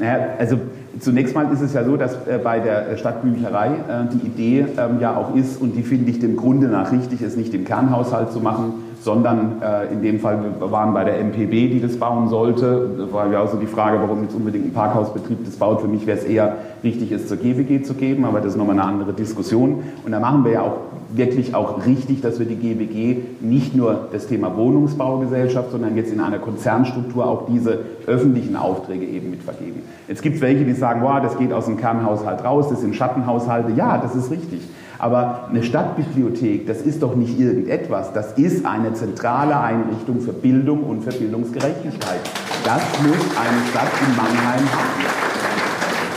[0.00, 0.58] Naja, also
[1.00, 3.72] zunächst mal ist es ja so, dass äh, bei der Stadtbücherei äh,
[4.12, 7.36] die Idee ähm, ja auch ist, und die finde ich dem Grunde nach richtig, es
[7.36, 11.68] nicht im Kernhaushalt zu machen, sondern äh, in dem Fall, wir waren bei der MPB,
[11.68, 12.88] die das bauen sollte.
[12.96, 15.82] Da war ja auch so die Frage, warum jetzt unbedingt ein Parkhausbetrieb das baut.
[15.82, 18.78] Für mich wäre es eher richtig, es zur GWG zu geben, aber das ist nochmal
[18.78, 19.82] eine andere Diskussion.
[20.04, 20.78] Und da machen wir ja auch
[21.16, 26.20] wirklich auch richtig, dass wir die GWG nicht nur das Thema Wohnungsbaugesellschaft, sondern jetzt in
[26.20, 29.82] einer Konzernstruktur auch diese öffentlichen Aufträge eben mitvergeben.
[30.08, 32.96] Jetzt gibt es welche, die sagen, wow, das geht aus dem Kernhaushalt raus, das sind
[32.96, 33.72] Schattenhaushalte.
[33.72, 34.60] Ja, das ist richtig.
[34.98, 38.12] Aber eine Stadtbibliothek, das ist doch nicht irgendetwas.
[38.12, 42.20] Das ist eine zentrale Einrichtung für Bildung und für Bildungsgerechtigkeit.
[42.64, 45.24] Das muss eine Stadt in Mannheim haben.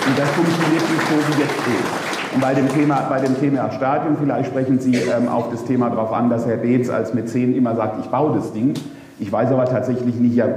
[0.07, 2.06] Und das funktioniert nicht so, wie jetzt ist.
[2.41, 6.13] Bei dem Thema, bei dem Thema Stadion, vielleicht sprechen Sie ähm, auf das Thema darauf
[6.13, 8.73] an, dass Herr Beetz als Mäzen immer sagt, ich baue das Ding.
[9.19, 10.47] Ich weiß aber tatsächlich nicht, ja,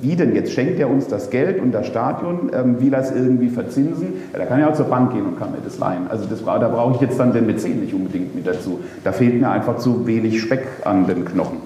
[0.00, 0.52] wie denn jetzt?
[0.52, 2.50] Schenkt er uns das Geld und das Stadion?
[2.52, 4.14] Ähm, will er es irgendwie verzinsen?
[4.32, 6.08] Ja, da kann er auch zur Bank gehen und kann mir das leihen.
[6.08, 8.80] Also das, da brauche ich jetzt dann den Mäzen nicht unbedingt mit dazu.
[9.04, 11.58] Da fehlt mir einfach zu wenig Speck an den Knochen.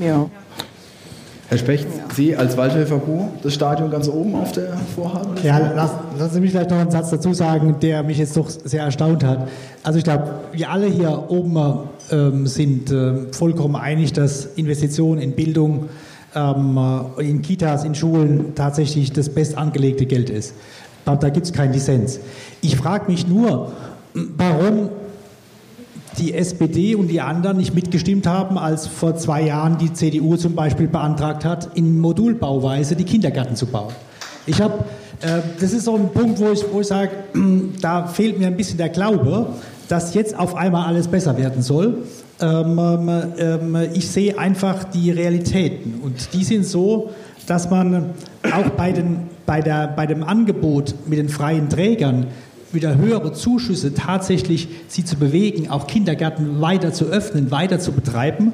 [0.00, 0.26] Ja.
[1.54, 5.36] Herr Specht, Sie als Waldhöfer Bu, das Stadion ganz oben auf der Vorhaben?
[5.44, 8.50] Ja, lass, lassen Sie mich vielleicht noch einen Satz dazu sagen, der mich jetzt doch
[8.50, 9.46] sehr erstaunt hat.
[9.84, 11.56] Also ich glaube, wir alle hier oben
[12.10, 15.90] ähm, sind äh, vollkommen einig, dass Investitionen in Bildung,
[16.34, 16.76] ähm,
[17.18, 20.56] in Kitas, in Schulen tatsächlich das bestangelegte Geld ist.
[21.04, 22.18] Da gibt es keinen Dissens.
[22.62, 23.70] Ich frage mich nur,
[24.12, 24.88] warum
[26.18, 30.54] die SPD und die anderen nicht mitgestimmt haben, als vor zwei Jahren die CDU zum
[30.54, 33.92] Beispiel beantragt hat, in Modulbauweise die Kindergärten zu bauen.
[34.46, 34.84] Ich habe,
[35.20, 37.10] äh, das ist so ein Punkt, wo ich, wo ich sage,
[37.80, 39.46] da fehlt mir ein bisschen der Glaube,
[39.88, 41.98] dass jetzt auf einmal alles besser werden soll.
[42.40, 47.10] Ähm, ähm, ich sehe einfach die Realitäten und die sind so,
[47.46, 48.10] dass man
[48.42, 52.26] auch bei, den, bei, der, bei dem Angebot mit den freien Trägern
[52.74, 58.52] wieder höhere Zuschüsse tatsächlich sie zu bewegen, auch Kindergärten weiter zu öffnen, weiter zu betreiben,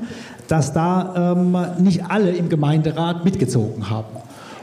[0.49, 4.17] dass da ähm, nicht alle im Gemeinderat mitgezogen haben.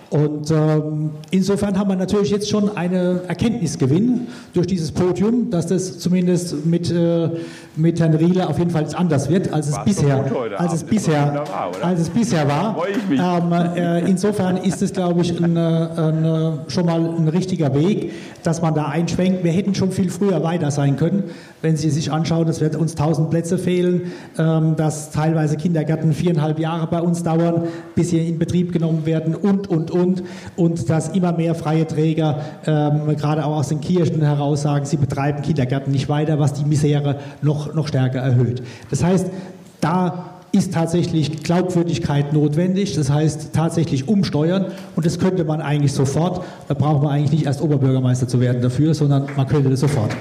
[0.10, 6.00] Und ähm, insofern haben wir natürlich jetzt schon einen Erkenntnisgewinn durch dieses Podium, dass das
[6.00, 7.30] zumindest mit, äh,
[7.76, 10.26] mit Herrn Riele auf jeden Fall anders wird, als es War's bisher,
[10.58, 11.44] als es bisher,
[11.82, 12.78] als es bisher war.
[13.12, 18.14] Ähm, äh, insofern ist es, glaube ich, ein, ein, schon mal ein richtiger Weg,
[18.44, 19.44] dass man da einschwenkt.
[19.44, 21.24] Wir hätten schon viel früher weiter sein können,
[21.62, 26.60] wenn Sie sich anschauen, es wird uns 1000 Plätze fehlen, ähm, dass teilweise Kindergärten viereinhalb
[26.60, 29.97] Jahre bei uns dauern, bis sie in Betrieb genommen werden und, und, und.
[30.56, 34.98] Und dass immer mehr freie Träger, ähm, gerade auch aus den Kirchen heraus sagen, sie
[34.98, 38.64] betreiben Kindergärten nicht weiter, was die Misere noch, noch stärker erhöht.
[38.90, 39.28] Das heißt,
[39.82, 46.44] da ist tatsächlich Glaubwürdigkeit notwendig, das heißt tatsächlich umsteuern und das könnte man eigentlich sofort.
[46.68, 50.16] Da braucht man eigentlich nicht erst Oberbürgermeister zu werden dafür, sondern man könnte das sofort.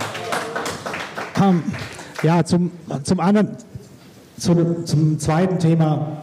[2.23, 2.71] Ja, zum,
[3.03, 3.51] zum anderen,
[4.39, 6.23] zum, zum zweiten Thema.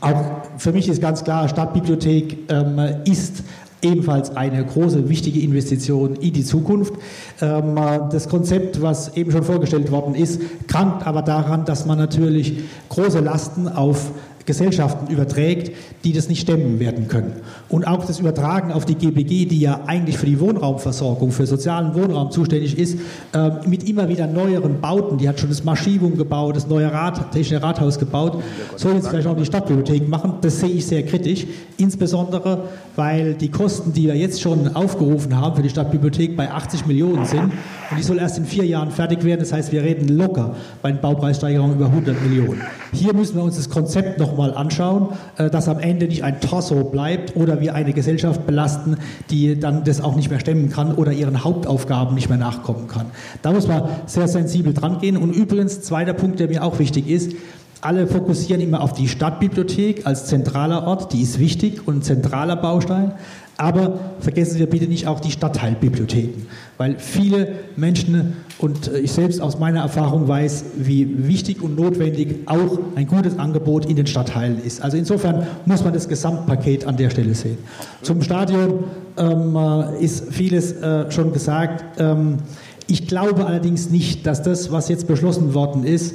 [0.00, 3.42] Auch für mich ist ganz klar, Stadtbibliothek ähm, ist
[3.82, 6.94] ebenfalls eine große, wichtige Investition in die Zukunft.
[7.40, 7.76] Ähm,
[8.10, 12.58] das Konzept, was eben schon vorgestellt worden ist, krankt aber daran, dass man natürlich
[12.88, 14.10] große Lasten auf
[14.48, 17.34] Gesellschaften überträgt, die das nicht stemmen werden können.
[17.68, 21.94] Und auch das Übertragen auf die GBG, die ja eigentlich für die Wohnraumversorgung, für sozialen
[21.94, 22.98] Wohnraum zuständig ist,
[23.34, 27.30] äh, mit immer wieder neueren Bauten, die hat schon das Maschivum gebaut, das neue Rat,
[27.30, 28.42] Technische Rathaus gebaut,
[28.76, 30.34] soll jetzt vielleicht auch die Stadtbibliothek machen.
[30.40, 31.46] Das sehe ich sehr kritisch,
[31.76, 32.64] insbesondere
[32.96, 37.26] weil die Kosten, die wir jetzt schon aufgerufen haben für die Stadtbibliothek, bei 80 Millionen
[37.26, 37.52] sind
[37.90, 39.40] und die soll erst in vier Jahren fertig werden.
[39.40, 42.62] Das heißt, wir reden locker bei den Baupreissteigerungen über 100 Millionen.
[42.92, 46.40] Hier müssen wir uns das Konzept noch mal anschauen, äh, dass am Ende nicht ein
[46.40, 48.96] Torso bleibt oder wir eine Gesellschaft belasten,
[49.30, 53.06] die dann das auch nicht mehr stemmen kann oder ihren Hauptaufgaben nicht mehr nachkommen kann.
[53.42, 55.16] Da muss man sehr sensibel dran gehen.
[55.16, 57.32] Und übrigens, zweiter Punkt, der mir auch wichtig ist,
[57.80, 62.56] alle fokussieren immer auf die Stadtbibliothek als zentraler Ort, die ist wichtig und ein zentraler
[62.56, 63.12] Baustein.
[63.60, 66.46] Aber vergessen wir bitte nicht auch die Stadtteilbibliotheken,
[66.76, 72.78] weil viele Menschen und ich selbst aus meiner Erfahrung weiß, wie wichtig und notwendig auch
[72.94, 74.80] ein gutes Angebot in den Stadtteilen ist.
[74.80, 77.58] Also insofern muss man das Gesamtpaket an der Stelle sehen.
[78.02, 78.84] Zum Stadion
[79.16, 82.00] ähm, äh, ist vieles äh, schon gesagt.
[82.00, 82.38] Ähm,
[82.86, 86.14] ich glaube allerdings nicht, dass das, was jetzt beschlossen worden ist,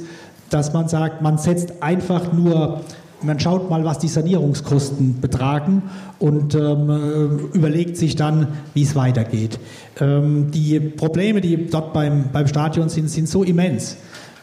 [0.54, 2.80] dass man sagt, man setzt einfach nur
[3.24, 5.82] man schaut mal, was die Sanierungskosten betragen
[6.18, 9.58] und ähm, äh, überlegt sich dann, wie es weitergeht.
[9.98, 13.96] Ähm, die Probleme, die dort beim, beim Stadion sind, sind so immens.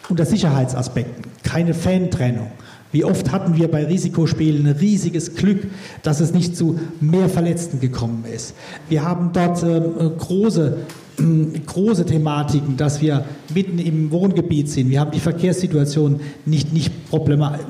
[0.10, 2.48] Unter Sicherheitsaspekten, keine Fantrennung.
[2.92, 5.68] Wie oft hatten wir bei Risikospielen ein riesiges Glück,
[6.04, 8.54] dass es nicht zu mehr Verletzten gekommen ist.
[8.90, 9.80] Wir haben dort äh,
[10.18, 10.78] große
[11.18, 14.90] große Thematiken, dass wir mitten im Wohngebiet sind.
[14.90, 16.92] Wir haben die Verkehrssituation nicht, nicht,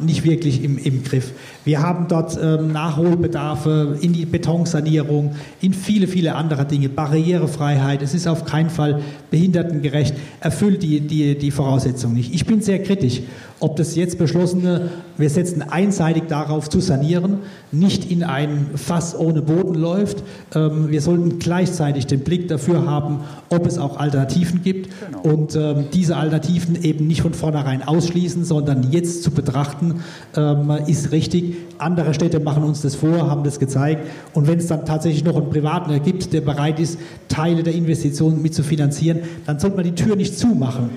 [0.04, 1.32] nicht wirklich im, im Griff.
[1.66, 6.90] Wir haben dort ähm, Nachholbedarfe in die Betonsanierung, in viele, viele andere Dinge.
[6.90, 9.02] Barrierefreiheit, es ist auf keinen Fall
[9.32, 12.34] behindertengerecht, erfüllt die, die, die Voraussetzungen nicht.
[12.34, 13.22] Ich bin sehr kritisch
[13.62, 17.40] ob das jetzt beschlossene, wir setzen einseitig darauf zu sanieren,
[17.72, 20.24] nicht in ein Fass ohne Boden läuft.
[20.56, 23.20] Ähm, wir sollten gleichzeitig den Blick dafür haben,
[23.50, 25.22] ob es auch Alternativen gibt genau.
[25.22, 30.02] und ähm, diese Alternativen eben nicht von vornherein ausschließen, sondern jetzt zu betrachten,
[30.36, 31.56] ähm, ist richtig.
[31.78, 35.36] Andere Städte machen uns das vor, haben das gezeigt und wenn es dann tatsächlich noch
[35.36, 39.86] einen Privaten gibt, der bereit ist, Teile der Investitionen mit zu finanzieren, dann sollte man
[39.86, 40.92] die Tür nicht zumachen,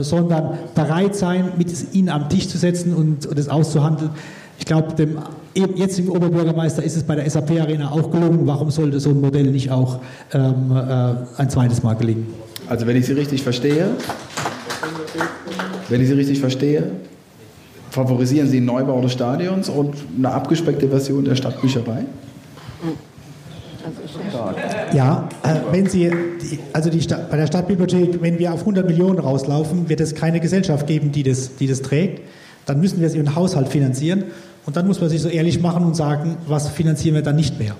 [0.00, 4.10] sondern bereit sein, mit ihn am Tisch zu setzen und, und das auszuhandeln.
[4.58, 5.18] Ich glaube, dem
[5.54, 8.46] jetzigen Oberbürgermeister ist es bei der SAP Arena auch gelungen.
[8.46, 10.00] Warum sollte so ein Modell nicht auch
[10.32, 12.26] ähm, äh, ein zweites Mal gelingen?
[12.68, 13.90] Also wenn ich Sie richtig verstehe,
[15.88, 16.92] wenn ich Sie richtig verstehe,
[17.94, 22.04] Favorisieren Sie einen Neubau des Stadions und eine abgespeckte Version der Stadtbücherei?
[24.92, 29.20] Ja, äh, wenn Sie, die, also die bei der Stadtbibliothek, wenn wir auf 100 Millionen
[29.20, 32.22] rauslaufen, wird es keine Gesellschaft geben, die das, die das trägt.
[32.66, 34.24] Dann müssen wir es im Haushalt finanzieren.
[34.66, 37.58] Und dann muss man sich so ehrlich machen und sagen, was finanzieren wir dann nicht
[37.58, 37.76] mehr.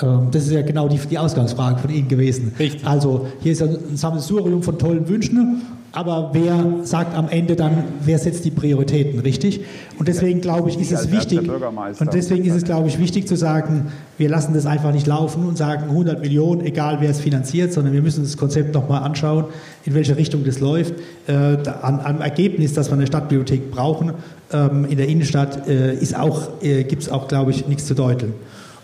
[0.00, 2.52] Ähm, das ist ja genau die, die Ausgangsfrage von Ihnen gewesen.
[2.58, 2.86] Richtig.
[2.86, 5.62] Also hier ist ein Sammelsurium von tollen Wünschen,
[5.92, 9.60] aber wer sagt am Ende dann, wer setzt die Prioritäten, richtig?
[9.98, 13.36] Und deswegen glaube ich, ist es wichtig, und deswegen ist es glaube ich wichtig zu
[13.36, 17.74] sagen, wir lassen das einfach nicht laufen und sagen 100 Millionen, egal wer es finanziert,
[17.74, 19.44] sondern wir müssen das Konzept nochmal anschauen,
[19.84, 20.94] in welche Richtung das läuft.
[21.26, 24.12] Äh, an, am Ergebnis, das wir eine Stadtbibliothek brauchen,
[24.52, 27.94] ähm, in der Innenstadt, äh, ist auch, äh, gibt es auch, glaube ich, nichts zu
[27.94, 28.32] deuteln.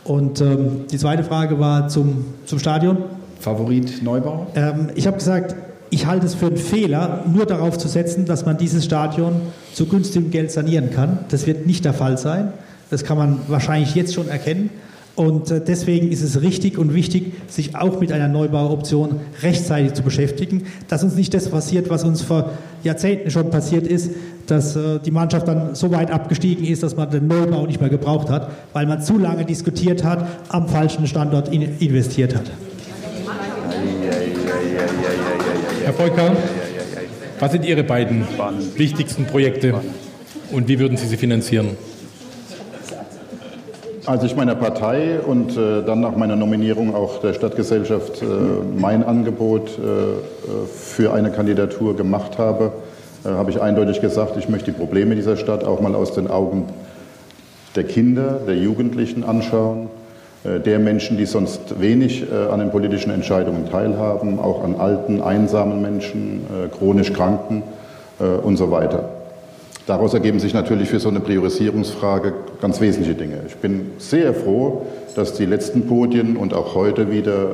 [0.05, 2.99] Und ähm, die zweite Frage war zum, zum Stadion.
[3.41, 4.47] Favorit Neubau?
[4.55, 5.55] Ähm, ich habe gesagt,
[5.91, 9.41] ich halte es für einen Fehler, nur darauf zu setzen, dass man dieses Stadion
[9.73, 11.21] zu günstigem Geld sanieren kann.
[11.31, 12.53] Das wird nicht der Fall sein.
[12.91, 14.71] Das kann man wahrscheinlich jetzt schon erkennen.
[15.19, 20.03] Und äh, deswegen ist es richtig und wichtig, sich auch mit einer Neubauoption rechtzeitig zu
[20.03, 22.53] beschäftigen, dass uns nicht das passiert, was uns vor
[22.85, 24.13] Jahrzehnten schon passiert ist,
[24.47, 27.91] dass äh, die Mannschaft dann so weit abgestiegen ist, dass man den Neubau nicht mehr
[27.91, 32.45] gebraucht hat, weil man zu lange diskutiert hat, am falschen Standort investiert hat.
[35.99, 36.31] Volker,
[37.41, 38.25] was sind Ihre beiden
[38.77, 39.75] wichtigsten Projekte
[40.53, 41.77] und wie würden Sie sie finanzieren?
[44.07, 48.27] Als ich meiner Partei und äh, dann nach meiner Nominierung auch der Stadtgesellschaft äh,
[48.79, 52.71] mein Angebot äh, für eine Kandidatur gemacht habe,
[53.25, 56.29] äh, habe ich eindeutig gesagt, ich möchte die Probleme dieser Stadt auch mal aus den
[56.29, 56.67] Augen
[57.75, 59.98] der Kinder, der Jugendlichen anschauen, äh,
[60.65, 65.81] der Menschen, die sonst wenig äh, an den politischen Entscheidungen teilhaben, auch an alten, einsamen
[65.81, 66.47] Menschen,
[66.77, 67.63] chronisch Kranken
[68.43, 69.11] und so weiter.
[69.89, 73.39] Daraus ergeben sich natürlich für so eine Priorisierungsfrage ganz wesentliche Dinge.
[73.47, 74.83] Ich bin sehr froh,
[75.15, 77.47] dass die letzten Podien und auch heute wieder äh,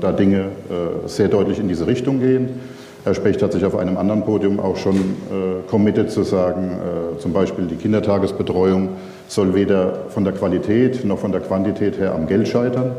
[0.00, 2.60] da Dinge äh, sehr deutlich in diese Richtung gehen.
[3.02, 7.18] Herr Specht hat sich auf einem anderen Podium auch schon äh, committed zu sagen, äh,
[7.18, 8.90] zum Beispiel die Kindertagesbetreuung
[9.28, 12.92] soll weder von der Qualität noch von der Quantität her am Geld scheitern.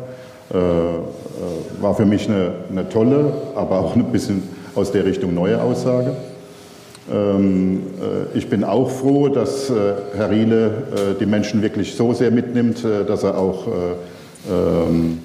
[0.53, 0.61] Äh, äh
[1.81, 4.43] war für mich eine, eine, tolle, aber auch ein bisschen
[4.75, 6.15] aus der Richtung neue Aussage.
[7.11, 12.13] Ähm, äh, ich bin auch froh, dass äh, Herr Riele äh, die Menschen wirklich so
[12.13, 13.67] sehr mitnimmt, äh, dass er auch
[14.49, 15.19] ähm,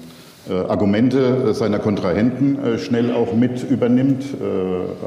[0.49, 4.25] äh, Argumente seiner Kontrahenten schnell auch mit übernimmt.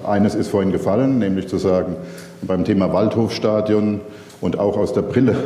[0.06, 1.97] Eines ist vorhin gefallen, nämlich zu sagen,
[2.40, 4.01] beim Thema Waldhofstadion
[4.40, 5.36] und auch aus der Brille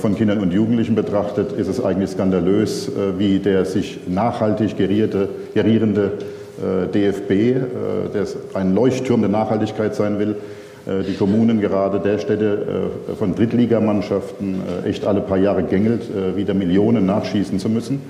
[0.00, 6.12] von Kindern und Jugendlichen betrachtet, ist es eigentlich skandalös, wie der sich nachhaltig gerierte, gerierende
[6.94, 7.60] DFB,
[8.14, 10.36] der ein Leuchtturm der Nachhaltigkeit sein will,
[10.86, 16.02] die Kommunen gerade der Städte von Drittligamannschaften echt alle paar Jahre gängelt,
[16.36, 18.00] wieder Millionen nachschießen zu müssen.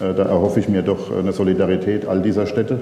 [0.00, 2.78] Äh, da erhoffe ich mir doch eine Solidarität all dieser Städte.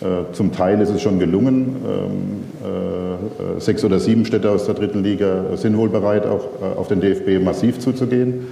[0.00, 1.76] Äh, zum Teil ist es schon gelungen.
[1.86, 6.88] Ähm, äh, sechs oder sieben Städte aus der dritten Liga sind wohl bereit, auch auf
[6.88, 8.46] den DFB massiv zuzugehen.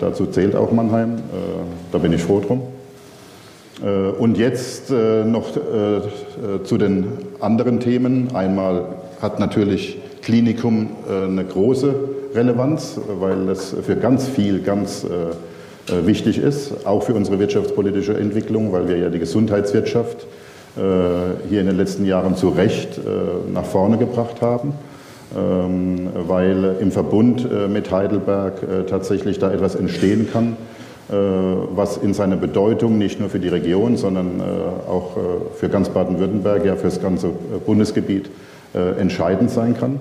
[0.00, 1.20] Dazu zählt auch Mannheim.
[1.92, 2.62] Da bin ich froh drum.
[4.18, 5.46] Und jetzt noch
[6.64, 7.06] zu den
[7.38, 8.34] anderen Themen.
[8.34, 8.86] Einmal
[9.20, 11.94] hat natürlich Klinikum eine große
[12.34, 15.06] Relevanz, weil es für ganz viel, ganz
[15.90, 20.39] äh, wichtig ist, auch für unsere wirtschaftspolitische Entwicklung, weil wir ja die Gesundheitswirtschaft äh,
[20.76, 24.72] hier in den letzten Jahren zu Recht äh, nach vorne gebracht haben,
[25.36, 30.56] ähm, weil im Verbund mit Heidelberg tatsächlich da etwas entstehen kann,
[31.08, 34.40] was in seiner Bedeutung nicht nur für die Region, sondern
[34.88, 35.16] auch
[35.56, 37.30] für ganz Baden-Württemberg, ja für das ganze
[37.66, 38.30] Bundesgebiet
[38.96, 39.98] entscheidend sein kann.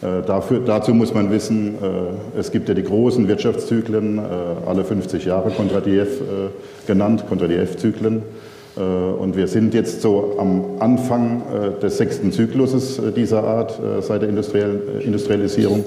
[0.00, 4.22] Äh, dafür, dazu muss man wissen, äh, es gibt ja die großen Wirtschaftszyklen, äh,
[4.66, 6.22] alle 50 Jahre Kondratiev
[6.86, 8.22] genannt, Kondratiev-Zyklen.
[8.78, 11.42] Und wir sind jetzt so am Anfang
[11.82, 15.84] des sechsten Zykluses dieser Art seit der Industrialisierung.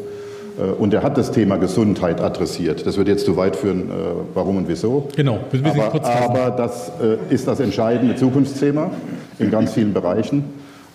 [0.78, 2.86] Und er hat das Thema Gesundheit adressiert.
[2.86, 3.90] Das wird jetzt zu weit führen,
[4.34, 5.08] warum und wieso.
[5.16, 6.92] Genau, aber, aber das
[7.30, 8.92] ist das entscheidende Zukunftsthema
[9.40, 10.44] in ganz vielen Bereichen.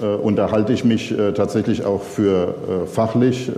[0.01, 2.55] Äh, und da halte ich mich äh, tatsächlich auch für
[2.85, 3.51] äh, fachlich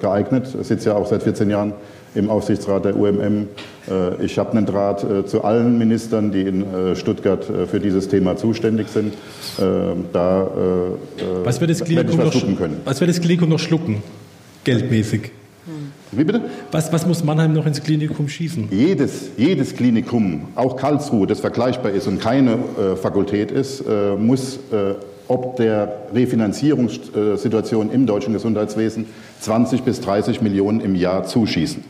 [0.00, 0.48] geeignet.
[0.60, 1.72] Ich sitze ja auch seit 14 Jahren
[2.16, 3.48] im Aufsichtsrat der UMM.
[4.20, 6.64] Ich habe einen Draht zu allen Ministern, die in
[6.94, 9.14] Stuttgart für dieses Thema zuständig sind.
[10.12, 10.48] Da
[11.44, 12.34] was wird das Klinikum noch,
[12.84, 14.02] was wird das Klinikum noch schlucken,
[14.64, 15.30] geldmäßig?
[16.12, 16.42] Wie bitte?
[16.70, 18.68] Was, was, muss Mannheim noch ins Klinikum schießen?
[18.70, 24.56] Jedes, jedes Klinikum, auch Karlsruhe, das vergleichbar ist und keine äh, Fakultät ist, äh, muss
[24.72, 24.94] äh,
[25.28, 29.06] ob der Refinanzierungssituation im deutschen Gesundheitswesen
[29.40, 31.82] 20 bis 30 Millionen im Jahr zuschießen.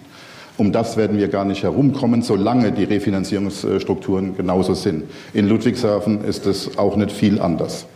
[0.59, 5.05] Um das werden wir gar nicht herumkommen, solange die Refinanzierungsstrukturen genauso sind.
[5.35, 7.87] In Ludwigshafen ist es auch nicht viel anders.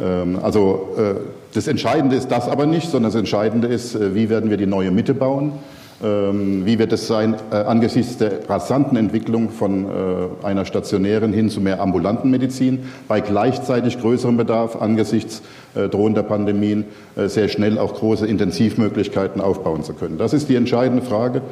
[0.00, 1.14] Ähm, also äh,
[1.54, 4.66] das Entscheidende ist das aber nicht, sondern das Entscheidende ist, äh, wie werden wir die
[4.66, 5.52] neue Mitte bauen
[6.00, 11.60] wie wird es sein äh, angesichts der rasanten Entwicklung von äh, einer stationären hin zu
[11.60, 15.42] mehr ambulanten Medizin, bei gleichzeitig größerem Bedarf angesichts
[15.74, 16.84] äh, drohender Pandemien
[17.16, 20.18] sehr schnell auch große Intensivmöglichkeiten aufbauen zu können?
[20.18, 21.42] Das ist die entscheidende Frage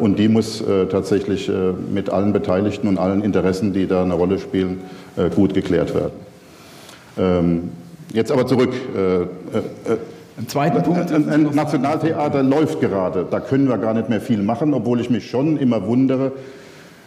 [0.00, 1.50] und die muss tatsächlich
[1.92, 4.80] mit allen Beteiligten und allen Interessen, die da eine Rolle spielen,
[5.34, 6.12] gut geklärt werden.
[7.18, 7.70] Ähm,
[8.12, 8.72] jetzt aber zurück.
[10.38, 11.10] Ein zweiter Punkt.
[11.10, 13.26] Ein Nationaltheater läuft gerade.
[13.30, 16.32] Da können wir gar nicht mehr viel machen, obwohl ich mich schon immer wundere,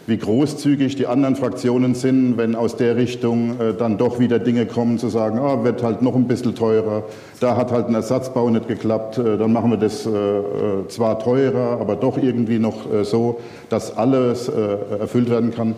[0.06, 4.66] wie großzügig die anderen Fraktionen sind, wenn aus der Richtung äh, dann doch wieder Dinge
[4.66, 7.04] kommen, zu sagen, ah, wird halt noch ein bisschen teurer,
[7.38, 11.20] da hat halt ein Ersatzbau nicht geklappt, äh, dann machen wir das äh, äh zwar
[11.20, 13.38] teurer, aber doch irgendwie noch äh, so,
[13.68, 15.76] dass alles äh, erfüllt werden kann.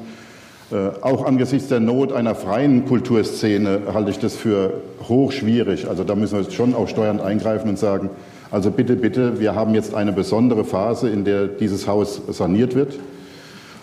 [0.73, 4.73] Äh, auch angesichts der Not einer freien Kulturszene halte ich das für
[5.07, 5.89] hochschwierig.
[5.89, 8.09] Also da müssen wir schon auch steuernd eingreifen und sagen,
[8.51, 12.99] also bitte, bitte, wir haben jetzt eine besondere Phase, in der dieses Haus saniert wird.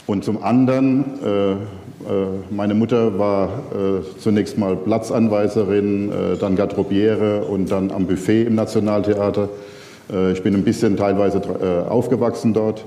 [0.07, 1.57] Und zum anderen, äh, äh,
[2.49, 8.56] meine Mutter war äh, zunächst mal Platzanweiserin, äh, dann Garderobiere und dann am Buffet im
[8.56, 9.49] Nationaltheater.
[10.11, 12.84] Äh, ich bin ein bisschen teilweise aufgewachsen dort.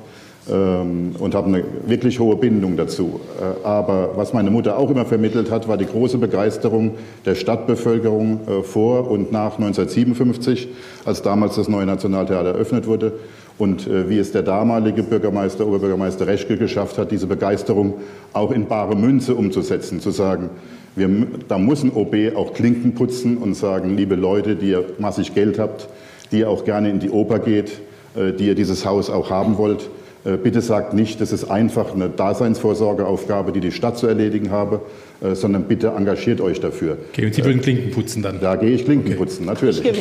[0.50, 3.20] Ähm, und habe eine wirklich hohe Bindung dazu.
[3.40, 6.94] Äh, aber was meine Mutter auch immer vermittelt hat, war die große Begeisterung
[7.24, 10.66] der Stadtbevölkerung äh, vor und nach 1957,
[11.04, 13.12] als damals das neue Nationaltheater eröffnet wurde.
[13.56, 17.94] Und äh, wie es der damalige Bürgermeister, Oberbürgermeister Reschke geschafft hat, diese Begeisterung
[18.32, 20.50] auch in bare Münze umzusetzen, zu sagen,
[20.96, 21.08] wir,
[21.46, 25.60] da muss ein OB auch Klinken putzen und sagen, liebe Leute, die ihr massig Geld
[25.60, 25.88] habt,
[26.32, 27.80] die ihr auch gerne in die Oper geht,
[28.14, 29.88] die ihr dieses Haus auch haben wollt,
[30.24, 34.80] bitte sagt nicht, das ist einfach eine Daseinsvorsorgeaufgabe, die die Stadt zu erledigen habe,
[35.22, 36.96] äh, sondern bitte engagiert euch dafür.
[37.10, 38.40] Okay, und Sie würden Klinken putzen dann?
[38.40, 39.16] Da gehe ich Klinken okay.
[39.16, 39.84] putzen, natürlich.
[39.84, 39.98] Ich.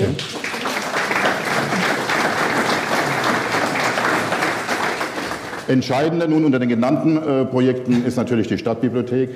[5.67, 9.29] Entscheidender nun unter den genannten äh, Projekten ist natürlich die Stadtbibliothek.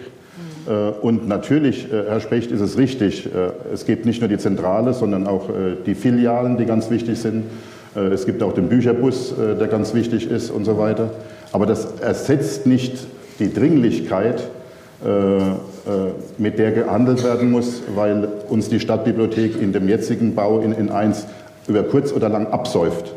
[0.68, 0.72] Äh,
[1.02, 4.94] und natürlich, äh, Herr Specht, ist es richtig, äh, es gibt nicht nur die Zentrale,
[4.94, 5.50] sondern auch
[5.86, 7.44] die Filialen, die ganz wichtig sind.
[7.96, 11.10] Äh, es gibt auch den Bücherbus, äh, der ganz wichtig ist und so weiter.
[11.52, 13.08] Aber das ersetzt nicht
[13.40, 14.50] die Dringlichkeit,
[15.04, 15.40] äh,
[16.38, 20.90] mit der gehandelt werden muss, weil uns die Stadtbibliothek in dem jetzigen Bau in, in
[20.90, 21.28] 1
[21.68, 23.14] über kurz oder lang absäuft.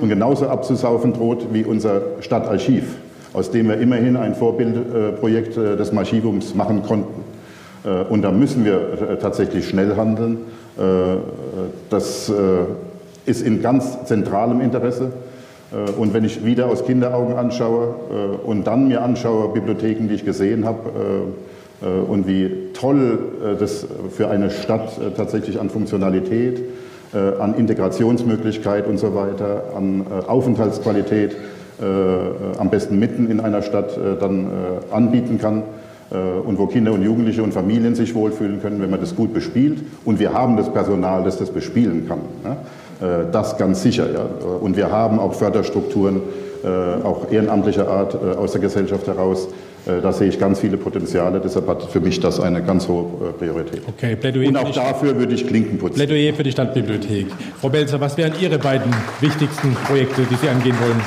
[0.00, 2.84] Und genauso abzusaufen droht wie unser Stadtarchiv,
[3.32, 7.22] aus dem wir immerhin ein Vorbildprojekt des Archivums machen konnten.
[8.08, 10.38] Und da müssen wir tatsächlich schnell handeln.
[11.90, 12.32] Das
[13.26, 15.12] ist in ganz zentralem Interesse.
[15.74, 20.14] Äh, und wenn ich wieder aus Kinderaugen anschaue äh, und dann mir anschaue Bibliotheken, die
[20.14, 20.78] ich gesehen habe,
[21.82, 23.18] äh, und wie toll
[23.58, 23.86] das
[24.16, 26.62] für eine Stadt tatsächlich an Funktionalität,
[27.12, 31.36] an Integrationsmöglichkeit und so weiter, an Aufenthaltsqualität
[32.58, 34.46] am besten mitten in einer Stadt dann
[34.90, 35.64] anbieten kann
[36.46, 39.80] und wo Kinder und Jugendliche und Familien sich wohlfühlen können, wenn man das gut bespielt.
[40.06, 42.20] Und wir haben das Personal, das das bespielen kann.
[43.00, 44.06] Äh, das ganz sicher.
[44.12, 44.26] Ja.
[44.60, 46.20] Und wir haben auch Förderstrukturen,
[46.62, 46.68] äh,
[47.04, 49.48] auch ehrenamtlicher Art äh, aus der Gesellschaft heraus.
[49.86, 51.42] Da sehe ich ganz viele Potenziale.
[51.44, 53.82] Deshalb hat für mich das eine ganz hohe Priorität.
[53.86, 55.96] Okay, Plädoyer Und auch dafür würde ich Klinken putzen.
[55.96, 57.26] Plädoyer für die Stadtbibliothek.
[57.60, 58.90] Frau Belzer, was wären Ihre beiden
[59.20, 61.02] wichtigsten Projekte, die Sie angehen wollen?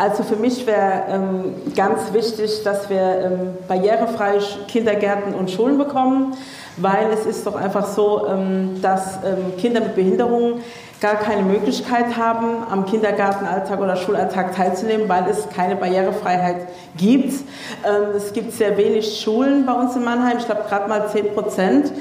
[0.00, 5.78] Ähm, also für mich wäre ähm, ganz wichtig, dass wir ähm, barrierefreie Kindergärten und Schulen
[5.78, 6.34] bekommen
[6.82, 10.62] weil es ist doch einfach so, ähm, dass ähm, Kinder mit Behinderungen
[11.00, 17.32] gar keine Möglichkeit haben, am Kindergartenalltag oder Schulalltag teilzunehmen, weil es keine Barrierefreiheit gibt.
[17.32, 21.34] Ähm, es gibt sehr wenig Schulen bei uns in Mannheim, ich glaube gerade mal 10
[21.34, 21.92] Prozent.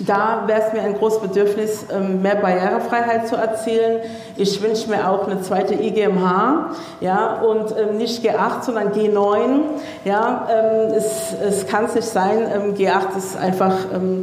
[0.00, 4.00] Da wäre es mir ein großes Bedürfnis, ähm, mehr Barrierefreiheit zu erzielen.
[4.36, 6.70] Ich wünsche mir auch eine zweite IGMH,
[7.00, 9.60] ja, und ähm, nicht G8, sondern G9.
[10.04, 12.74] Ja, ähm, es, es kann es nicht sein.
[12.76, 13.74] G8 ist einfach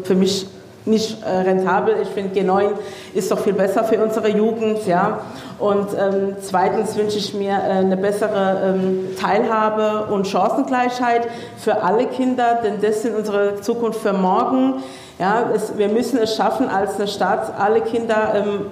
[0.03, 0.47] für mich
[0.85, 1.95] nicht äh, rentabel.
[2.02, 2.72] Ich finde, G9
[3.14, 4.85] ist doch viel besser für unsere Jugend.
[4.85, 5.22] Ja?
[5.60, 11.27] Und ähm, zweitens wünsche ich mir äh, eine bessere ähm, Teilhabe und Chancengleichheit
[11.57, 14.76] für alle Kinder, denn das sind unsere Zukunft für morgen.
[15.18, 18.66] Ja, es, wir müssen es schaffen, als eine Stadt alle Kinder ähm,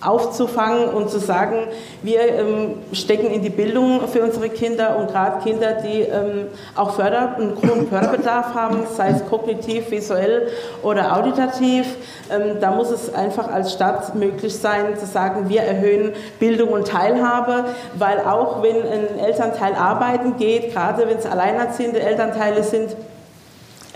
[0.00, 1.66] aufzufangen und zu sagen,
[2.02, 6.94] wir ähm, stecken in die Bildung für unsere Kinder und gerade Kinder, die ähm, auch
[6.94, 10.48] Förder, einen hohen Förderbedarf haben, sei es kognitiv, visuell
[10.82, 11.86] oder auditativ,
[12.30, 16.86] ähm, da muss es einfach als Stadt möglich sein zu sagen, wir erhöhen Bildung und
[16.86, 22.94] Teilhabe, weil auch wenn ein Elternteil arbeiten geht, gerade wenn es alleinerziehende Elternteile sind,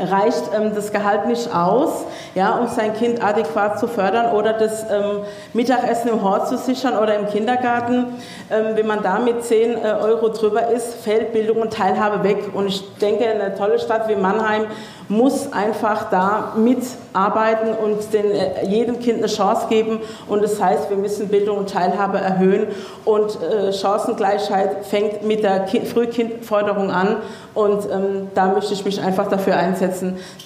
[0.03, 2.05] reicht ähm, das Gehalt nicht aus,
[2.35, 5.21] ja, um sein Kind adäquat zu fördern oder das ähm,
[5.53, 8.07] Mittagessen im Hort zu sichern oder im Kindergarten.
[8.51, 12.51] Ähm, wenn man da mit 10 äh, Euro drüber ist, fällt Bildung und Teilhabe weg.
[12.53, 14.67] Und ich denke, eine tolle Stadt wie Mannheim
[15.09, 20.01] muss einfach da mitarbeiten und den, äh, jedem Kind eine Chance geben.
[20.29, 22.69] Und das heißt, wir müssen Bildung und Teilhabe erhöhen.
[23.05, 27.19] Und äh, Chancengleichheit fängt mit der kind Frühkindförderung an.
[27.55, 29.92] Und ähm, da möchte ich mich einfach dafür einsetzen,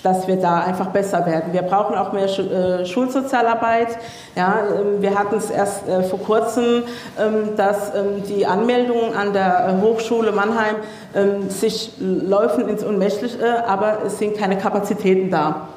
[0.03, 1.53] dass wir da einfach besser werden.
[1.53, 3.89] Wir brauchen auch mehr äh, Schulsozialarbeit.
[4.35, 6.85] Ja, ähm, wir hatten es erst äh, vor kurzem,
[7.19, 10.77] ähm, dass ähm, die Anmeldungen an der äh, Hochschule Mannheim
[11.49, 15.69] sich laufen ins Unmächtige, aber es sind keine Kapazitäten da.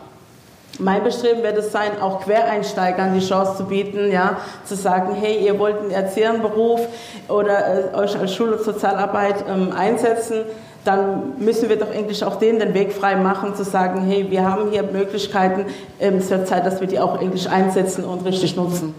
[0.81, 5.45] Mein Bestreben wird es sein, auch Quereinsteigern die Chance zu bieten, ja, zu sagen, hey,
[5.45, 6.79] ihr wollt einen Erzieherberuf
[7.27, 10.45] oder äh, euch als Schule Sozialarbeit ähm, einsetzen,
[10.85, 14.43] dann müssen wir doch endlich auch denen den Weg frei machen, zu sagen, hey, wir
[14.43, 15.65] haben hier Möglichkeiten,
[15.99, 18.93] ähm, es wird Zeit, dass wir die auch endlich einsetzen und richtig nutzen.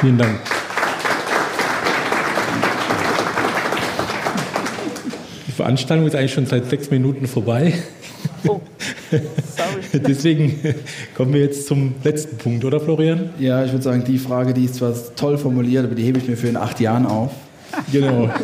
[0.00, 0.38] Vielen Dank.
[5.46, 7.74] Die Veranstaltung ist eigentlich schon seit sechs Minuten vorbei.
[8.46, 8.60] Oh,
[9.10, 9.20] sorry.
[10.06, 10.58] Deswegen
[11.16, 13.30] kommen wir jetzt zum letzten Punkt, oder Florian?
[13.38, 16.28] Ja, ich würde sagen, die Frage, die ist zwar toll formuliert, aber die hebe ich
[16.28, 17.32] mir für in acht Jahren auf.
[17.92, 18.30] Genau.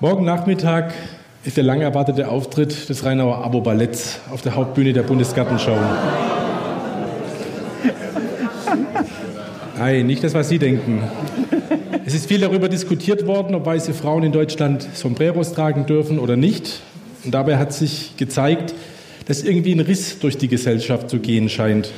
[0.00, 0.94] Morgen Nachmittag
[1.42, 5.76] ist der lang erwartete Auftritt des Rheinauer Abo-Balletts auf der Hauptbühne der Bundesgartenschau.
[9.76, 11.02] Nein, nicht das, was Sie denken.
[12.06, 16.36] Es ist viel darüber diskutiert worden, ob weiße Frauen in Deutschland Sombreros tragen dürfen oder
[16.36, 16.78] nicht.
[17.24, 18.74] Und dabei hat sich gezeigt,
[19.26, 21.90] dass irgendwie ein Riss durch die Gesellschaft zu gehen scheint.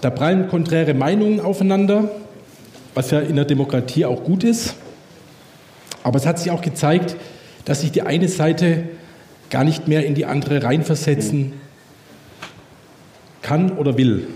[0.00, 2.08] Da prallen konträre Meinungen aufeinander,
[2.94, 4.76] was ja in der Demokratie auch gut ist.
[6.08, 7.16] Aber es hat sich auch gezeigt,
[7.66, 8.84] dass sich die eine Seite
[9.50, 11.52] gar nicht mehr in die andere reinversetzen
[13.42, 14.26] kann oder will.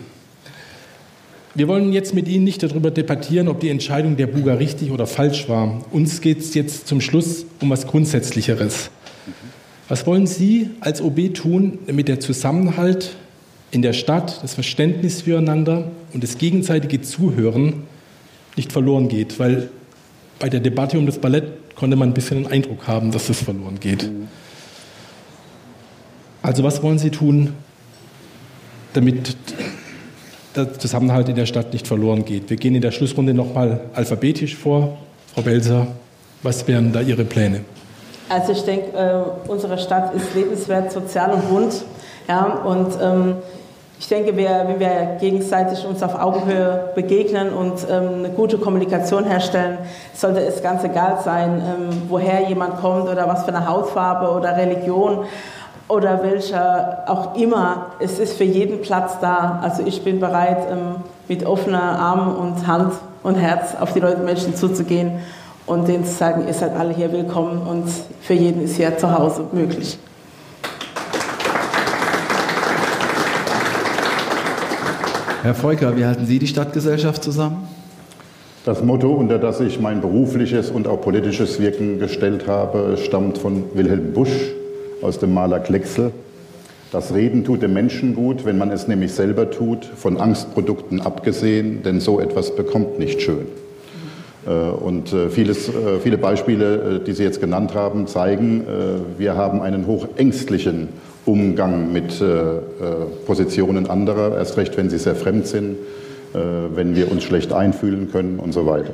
[1.54, 5.06] Wir wollen jetzt mit Ihnen nicht darüber debattieren, ob die Entscheidung der Buga richtig oder
[5.06, 5.82] falsch war.
[5.92, 8.90] Uns geht es jetzt zum Schluss um was Grundsätzlicheres.
[9.88, 13.16] Was wollen Sie als OB tun, damit der Zusammenhalt
[13.70, 17.84] in der Stadt, das Verständnis füreinander und das gegenseitige Zuhören
[18.58, 19.38] nicht verloren geht?
[19.38, 19.70] Weil
[20.42, 23.42] bei der Debatte um das Ballett konnte man ein bisschen den Eindruck haben, dass das
[23.42, 24.08] verloren geht.
[26.40, 27.54] Also was wollen Sie tun,
[28.92, 29.34] damit
[30.54, 32.50] der Zusammenhalt in der Stadt nicht verloren geht?
[32.50, 34.96] Wir gehen in der Schlussrunde nochmal alphabetisch vor.
[35.34, 35.88] Frau Belser,
[36.44, 37.62] was wären da Ihre Pläne?
[38.28, 41.84] Also ich denke, äh, unsere Stadt ist lebenswert, sozial und bunt.
[42.28, 43.34] Ja, und ähm,
[44.02, 49.22] ich denke, wir, wenn wir gegenseitig uns auf Augenhöhe begegnen und ähm, eine gute Kommunikation
[49.22, 49.78] herstellen,
[50.12, 54.56] sollte es ganz egal sein, ähm, woher jemand kommt oder was für eine Hautfarbe oder
[54.56, 55.20] Religion
[55.86, 57.92] oder welcher auch immer.
[58.00, 59.60] Es ist für jeden Platz da.
[59.62, 60.96] Also ich bin bereit, ähm,
[61.28, 65.20] mit offener Arm und Hand und Herz auf die Leute Menschen zuzugehen
[65.64, 67.84] und denen zu sagen, ihr seid alle hier willkommen und
[68.20, 69.96] für jeden ist hier zu Hause möglich.
[75.42, 77.66] Herr Volker, wie halten Sie die Stadtgesellschaft zusammen?
[78.64, 83.64] Das Motto, unter das ich mein berufliches und auch politisches Wirken gestellt habe, stammt von
[83.74, 84.52] Wilhelm Busch
[85.02, 86.12] aus dem Maler Klecksel.
[86.92, 91.82] Das Reden tut dem Menschen gut, wenn man es nämlich selber tut, von Angstprodukten abgesehen,
[91.82, 93.48] denn so etwas bekommt nicht schön.
[94.46, 98.64] Äh, und äh, vieles, äh, viele Beispiele, die Sie jetzt genannt haben, zeigen,
[99.18, 100.88] wir haben einen hochängstlichen
[101.24, 102.60] Umgang mit äh, äh,
[103.26, 105.76] Positionen anderer, erst recht, wenn sie sehr fremd sind,
[106.34, 106.38] äh,
[106.74, 108.90] wenn wir uns schlecht einfühlen können und so weiter.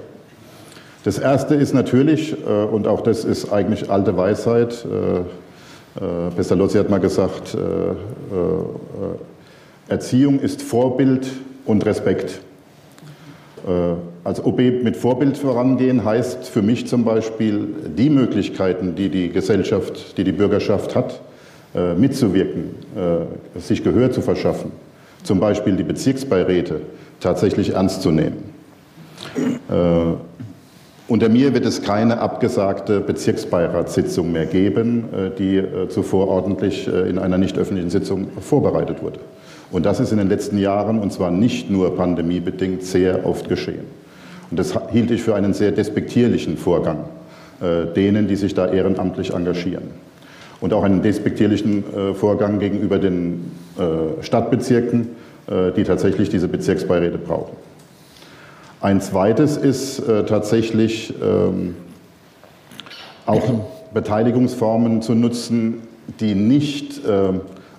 [1.05, 4.84] Das Erste ist natürlich, und auch das ist eigentlich alte Weisheit,
[6.36, 7.56] Pestalozzi hat mal gesagt,
[9.88, 11.28] Erziehung ist Vorbild
[11.64, 12.40] und Respekt.
[14.24, 20.18] Als OB mit Vorbild vorangehen heißt für mich zum Beispiel die Möglichkeiten, die die Gesellschaft,
[20.18, 21.20] die die Bürgerschaft hat,
[21.74, 24.73] mitzuwirken, äh, sich Gehör zu verschaffen,
[25.23, 26.81] zum Beispiel die Bezirksbeiräte
[27.20, 28.55] tatsächlich ernst zu nehmen.
[29.69, 30.15] Äh,
[31.09, 35.05] unter mir wird es keine abgesagte Bezirksbeiratssitzung mehr geben,
[35.39, 39.19] die zuvor ordentlich in einer nicht öffentlichen Sitzung vorbereitet wurde.
[39.70, 43.85] Und das ist in den letzten Jahren, und zwar nicht nur pandemiebedingt, sehr oft geschehen.
[44.51, 47.05] Und das hielt ich für einen sehr despektierlichen Vorgang,
[47.61, 49.90] äh, denen, die sich da ehrenamtlich engagieren.
[50.60, 55.09] Und auch einen despektierlichen äh, Vorgang gegenüber den äh, Stadtbezirken,
[55.48, 57.56] äh, die tatsächlich diese Bezirksbeiräte brauchen.
[58.80, 61.74] Ein zweites ist tatsächlich ähm,
[63.26, 63.43] auch
[63.93, 65.82] Beteiligungsformen zu nutzen,
[66.20, 67.01] die nicht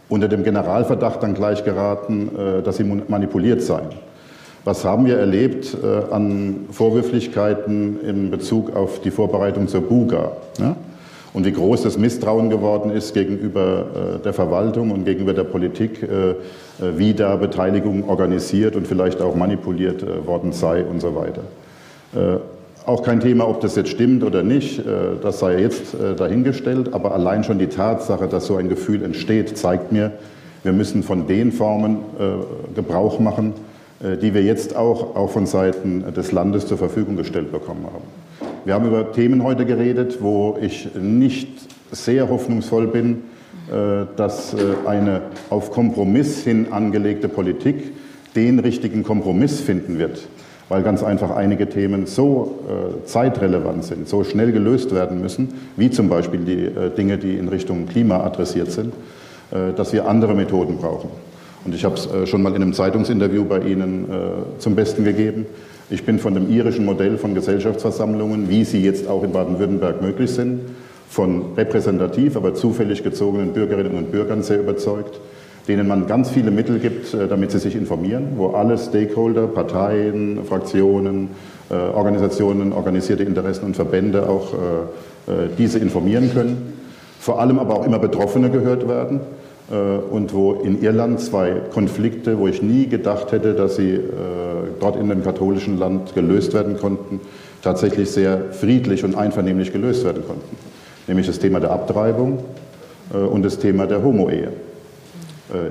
[0.09, 2.31] unter dem Generalverdacht dann gleich geraten,
[2.65, 3.87] dass sie manipuliert seien.
[4.65, 5.77] Was haben wir erlebt
[6.11, 10.33] an Vorwürflichkeiten in Bezug auf die Vorbereitung zur Buga?
[10.59, 10.75] Ja?
[11.33, 16.01] Und wie groß das Misstrauen geworden ist gegenüber äh, der Verwaltung und gegenüber der Politik,
[16.01, 16.35] äh, äh,
[16.97, 21.41] wie da Beteiligung organisiert und vielleicht auch manipuliert worden sei und so weiter.
[22.85, 24.81] Auch kein Thema, ob das jetzt stimmt oder nicht,
[25.21, 29.91] das sei jetzt dahingestellt, aber allein schon die Tatsache, dass so ein Gefühl entsteht, zeigt
[29.91, 30.13] mir,
[30.63, 31.97] wir müssen von den Formen
[32.73, 33.53] Gebrauch machen,
[34.01, 38.18] die wir jetzt auch, auch von Seiten des Landes zur Verfügung gestellt bekommen haben.
[38.65, 41.47] Wir haben über Themen heute geredet, wo ich nicht
[41.91, 43.23] sehr hoffnungsvoll bin,
[43.71, 47.93] äh, dass äh, eine auf Kompromiss hin angelegte Politik
[48.35, 50.27] den richtigen Kompromiss finden wird,
[50.67, 52.59] weil ganz einfach einige Themen so
[53.05, 57.87] zeitrelevant sind, so schnell gelöst werden müssen, wie zum Beispiel die Dinge, die in Richtung
[57.87, 58.93] Klima adressiert sind,
[59.49, 61.09] dass wir andere Methoden brauchen.
[61.65, 65.03] Und ich habe es äh, schon mal in einem Zeitungsinterview bei Ihnen äh, zum Besten
[65.03, 65.45] gegeben.
[65.91, 70.31] Ich bin von dem irischen Modell von Gesellschaftsversammlungen, wie sie jetzt auch in Baden-Württemberg möglich
[70.31, 70.61] sind,
[71.09, 75.19] von repräsentativ, aber zufällig gezogenen Bürgerinnen und Bürgern sehr überzeugt,
[75.67, 80.45] denen man ganz viele Mittel gibt, äh, damit sie sich informieren, wo alle Stakeholder, Parteien,
[80.45, 81.29] Fraktionen,
[81.69, 84.55] Organisationen, organisierte Interessen und Verbände auch
[85.59, 86.73] diese informieren können.
[87.19, 89.19] Vor allem aber auch immer Betroffene gehört werden
[89.69, 93.99] äh, und wo in Irland zwei Konflikte, wo ich nie gedacht hätte, dass sie äh,
[94.79, 97.19] dort in dem katholischen Land gelöst werden konnten,
[97.61, 100.55] tatsächlich sehr friedlich und einvernehmlich gelöst werden konnten.
[101.07, 102.39] Nämlich das Thema der Abtreibung
[103.13, 104.51] äh, und das Thema der Homo-Ehe.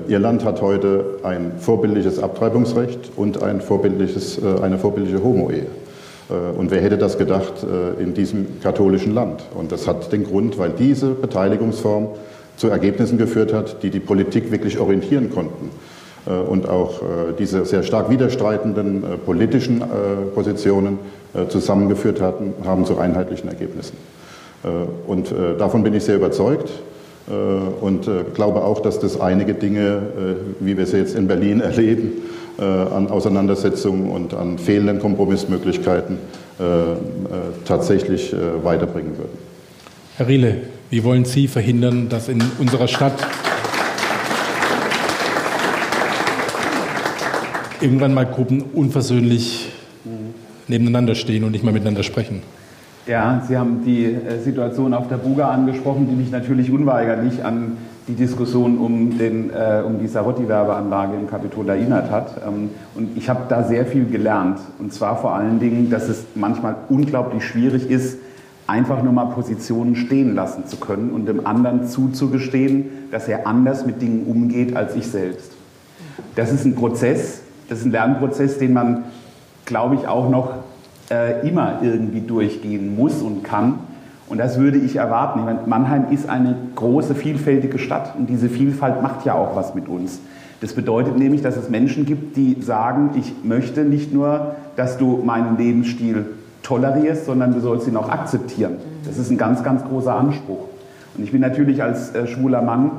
[0.09, 5.67] Irland hat heute ein vorbildliches Abtreibungsrecht und ein vorbildliches, eine vorbildliche Homo-Ehe.
[6.57, 7.65] Und wer hätte das gedacht
[7.97, 9.41] in diesem katholischen Land?
[9.55, 12.09] Und das hat den Grund, weil diese Beteiligungsform
[12.57, 15.98] zu Ergebnissen geführt hat, die die Politik wirklich orientieren konnten äh,
[16.29, 17.05] und auch äh,
[17.37, 19.83] diese sehr stark widerstreitenden äh, politischen
[20.33, 20.99] Positionen
[21.49, 23.95] zusammengeführt hatten, haben zu einheitlichen Ergebnissen.
[25.05, 26.71] Und davon bin ich sehr überzeugt
[27.81, 30.01] und glaube auch, dass das einige Dinge,
[30.59, 32.13] wie wir sie jetzt in Berlin erleben,
[32.57, 36.17] an Auseinandersetzungen und an fehlenden Kompromissmöglichkeiten
[37.63, 39.37] tatsächlich weiterbringen würden.
[40.17, 40.55] Herr Riele,
[40.89, 43.13] wie wollen Sie verhindern, dass in unserer Stadt
[47.81, 49.71] irgendwann mal Gruppen unversöhnlich
[50.67, 52.41] nebeneinander stehen und nicht mal miteinander sprechen?
[53.07, 57.77] Ja, Sie haben die äh, Situation auf der Buga angesprochen, die mich natürlich unweigerlich an
[58.07, 62.41] die Diskussion um, den, äh, um die Sarotti-Werbeanlage im Kapitol erinnert hat.
[62.47, 64.59] Ähm, und ich habe da sehr viel gelernt.
[64.77, 68.19] Und zwar vor allen Dingen, dass es manchmal unglaublich schwierig ist,
[68.67, 73.87] einfach nur mal Positionen stehen lassen zu können und dem anderen zuzugestehen, dass er anders
[73.87, 75.53] mit Dingen umgeht als ich selbst.
[76.35, 79.05] Das ist ein Prozess, das ist ein Lernprozess, den man,
[79.65, 80.53] glaube ich, auch noch
[81.09, 83.75] äh, immer irgendwie durchgehen muss und kann.
[84.27, 85.39] Und das würde ich erwarten.
[85.39, 89.73] Ich meine, Mannheim ist eine große, vielfältige Stadt und diese Vielfalt macht ja auch was
[89.73, 90.19] mit uns.
[90.61, 95.21] Das bedeutet nämlich, dass es Menschen gibt, die sagen, ich möchte nicht nur, dass du
[95.23, 96.25] meinen Lebensstil
[96.63, 98.73] tolerierst, sondern du sollst ihn auch akzeptieren.
[99.05, 100.65] Das ist ein ganz, ganz großer Anspruch.
[101.17, 102.91] Und ich bin natürlich als äh, schwuler Mann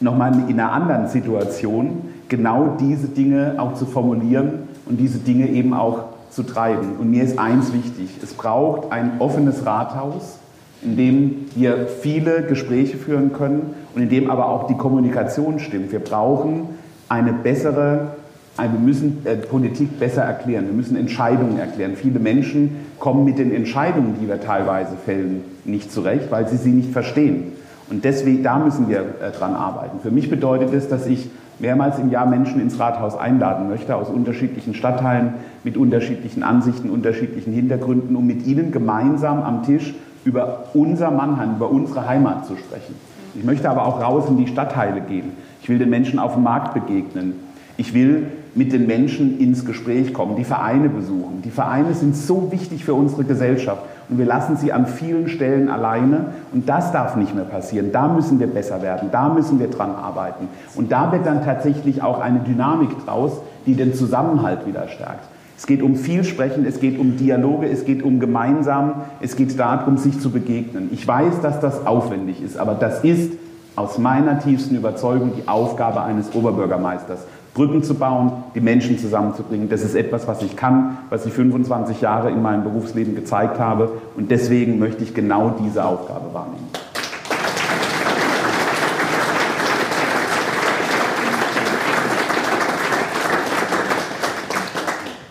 [0.00, 5.74] nochmal in einer anderen Situation, genau diese Dinge auch zu formulieren und diese Dinge eben
[5.74, 6.96] auch zu treiben.
[6.98, 10.38] Und mir ist eins wichtig, es braucht ein offenes Rathaus,
[10.80, 15.92] in dem wir viele Gespräche führen können und in dem aber auch die Kommunikation stimmt.
[15.92, 16.68] Wir brauchen
[17.10, 18.12] eine bessere
[18.58, 21.96] wir müssen äh, Politik besser erklären, wir müssen Entscheidungen erklären.
[21.96, 26.70] Viele Menschen kommen mit den Entscheidungen, die wir teilweise fällen, nicht zurecht, weil sie sie
[26.70, 27.52] nicht verstehen.
[27.88, 30.00] Und deswegen, da müssen wir äh, dran arbeiten.
[30.02, 34.08] Für mich bedeutet es, dass ich mehrmals im Jahr Menschen ins Rathaus einladen möchte, aus
[34.08, 35.34] unterschiedlichen Stadtteilen,
[35.64, 41.70] mit unterschiedlichen Ansichten, unterschiedlichen Hintergründen, um mit ihnen gemeinsam am Tisch über unser Mannheim, über
[41.70, 42.94] unsere Heimat zu sprechen.
[43.34, 45.32] Ich möchte aber auch raus in die Stadtteile gehen.
[45.62, 47.34] Ich will den Menschen auf dem Markt begegnen.
[47.76, 51.42] Ich will mit den Menschen ins Gespräch kommen, die Vereine besuchen.
[51.44, 55.70] Die Vereine sind so wichtig für unsere Gesellschaft und wir lassen sie an vielen Stellen
[55.70, 57.92] alleine und das darf nicht mehr passieren.
[57.92, 62.02] Da müssen wir besser werden, da müssen wir dran arbeiten und da wird dann tatsächlich
[62.02, 65.24] auch eine Dynamik draus, die den Zusammenhalt wieder stärkt.
[65.56, 69.96] Es geht um Vielsprechen, es geht um Dialoge, es geht um gemeinsam, es geht darum,
[69.96, 70.88] sich zu begegnen.
[70.92, 73.32] Ich weiß, dass das aufwendig ist, aber das ist
[73.76, 77.20] aus meiner tiefsten Überzeugung die Aufgabe eines Oberbürgermeisters.
[77.54, 79.68] Brücken zu bauen, die Menschen zusammenzubringen.
[79.68, 83.90] Das ist etwas, was ich kann, was ich 25 Jahre in meinem Berufsleben gezeigt habe.
[84.16, 86.68] Und deswegen möchte ich genau diese Aufgabe wahrnehmen.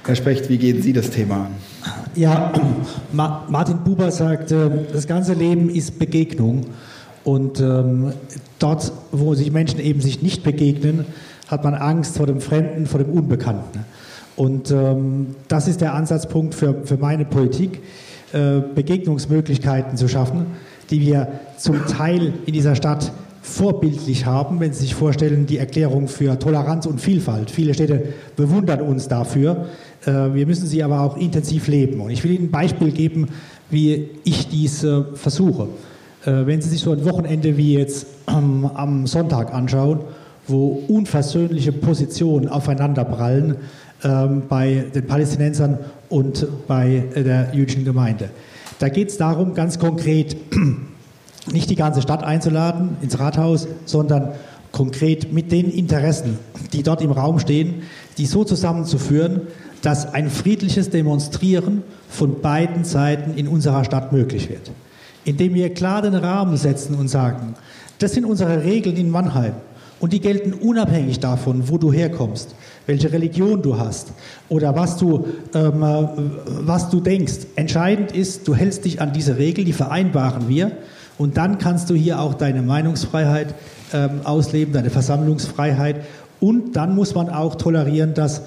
[0.05, 1.55] Herr Specht, wie gehen Sie das Thema an?
[2.15, 2.51] Ja,
[3.13, 6.65] Martin Buber sagt, das ganze Leben ist Begegnung.
[7.23, 8.13] Und ähm,
[8.59, 11.05] dort, wo sich Menschen eben sich nicht begegnen,
[11.51, 13.85] hat man Angst vor dem Fremden, vor dem Unbekannten.
[14.37, 17.81] Und ähm, das ist der Ansatzpunkt für, für meine Politik,
[18.31, 20.47] äh, Begegnungsmöglichkeiten zu schaffen,
[20.89, 23.11] die wir zum Teil in dieser Stadt
[23.41, 27.51] vorbildlich haben, wenn Sie sich vorstellen, die Erklärung für Toleranz und Vielfalt.
[27.51, 29.65] Viele Städte bewundern uns dafür.
[30.05, 31.99] Äh, wir müssen sie aber auch intensiv leben.
[31.99, 33.27] Und ich will Ihnen ein Beispiel geben,
[33.69, 35.67] wie ich dies äh, versuche.
[36.25, 39.99] Äh, wenn Sie sich so ein Wochenende wie jetzt am Sonntag anschauen,
[40.51, 43.55] wo unversöhnliche Positionen aufeinanderprallen
[44.03, 45.79] ähm, bei den Palästinensern
[46.09, 48.29] und bei der jüdischen Gemeinde.
[48.79, 50.35] Da geht es darum, ganz konkret
[51.51, 54.29] nicht die ganze Stadt einzuladen ins Rathaus, sondern
[54.71, 56.39] konkret mit den Interessen,
[56.73, 57.83] die dort im Raum stehen,
[58.17, 59.41] die so zusammenzuführen,
[59.81, 64.71] dass ein friedliches Demonstrieren von beiden Seiten in unserer Stadt möglich wird.
[65.25, 67.55] Indem wir klar den Rahmen setzen und sagen,
[67.99, 69.53] das sind unsere Regeln in Mannheim.
[70.01, 72.55] Und die gelten unabhängig davon, wo du herkommst,
[72.87, 74.13] welche Religion du hast
[74.49, 76.07] oder was du, ähm, äh,
[76.61, 77.45] was du denkst.
[77.55, 80.71] Entscheidend ist, du hältst dich an diese Regeln, die vereinbaren wir.
[81.19, 83.53] Und dann kannst du hier auch deine Meinungsfreiheit
[83.93, 85.97] ähm, ausleben, deine Versammlungsfreiheit.
[86.39, 88.41] Und dann muss man auch tolerieren, dass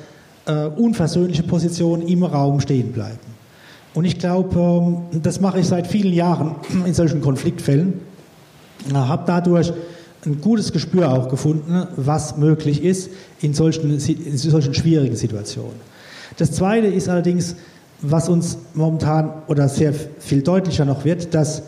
[0.46, 3.20] äh, unversöhnliche Positionen im Raum stehen bleiben.
[3.94, 8.00] Und ich glaube, ähm, das mache ich seit vielen Jahren in solchen Konfliktfällen.
[8.92, 9.72] Habe dadurch
[10.26, 13.10] ein gutes Gespür auch gefunden, was möglich ist
[13.40, 15.74] in solchen, in solchen schwierigen Situationen.
[16.36, 17.56] Das Zweite ist allerdings,
[18.00, 21.62] was uns momentan oder sehr viel deutlicher noch wird, dass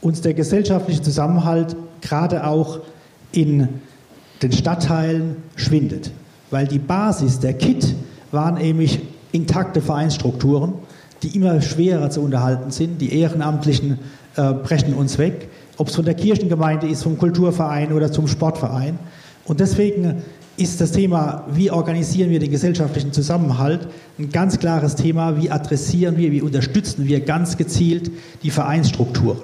[0.00, 2.80] uns der gesellschaftliche Zusammenhalt gerade auch
[3.32, 3.68] in
[4.42, 6.10] den Stadtteilen schwindet.
[6.50, 7.94] Weil die Basis, der Kit,
[8.30, 9.00] waren nämlich
[9.32, 10.74] intakte Vereinsstrukturen,
[11.22, 13.00] die immer schwerer zu unterhalten sind.
[13.00, 13.98] Die Ehrenamtlichen
[14.36, 18.98] äh, brechen uns weg ob es von der Kirchengemeinde ist, vom Kulturverein oder zum Sportverein.
[19.44, 20.22] Und deswegen
[20.56, 23.88] ist das Thema, wie organisieren wir den gesellschaftlichen Zusammenhalt,
[24.18, 25.40] ein ganz klares Thema.
[25.40, 28.10] Wie adressieren wir, wie unterstützen wir ganz gezielt
[28.42, 29.38] die Vereinsstrukturen.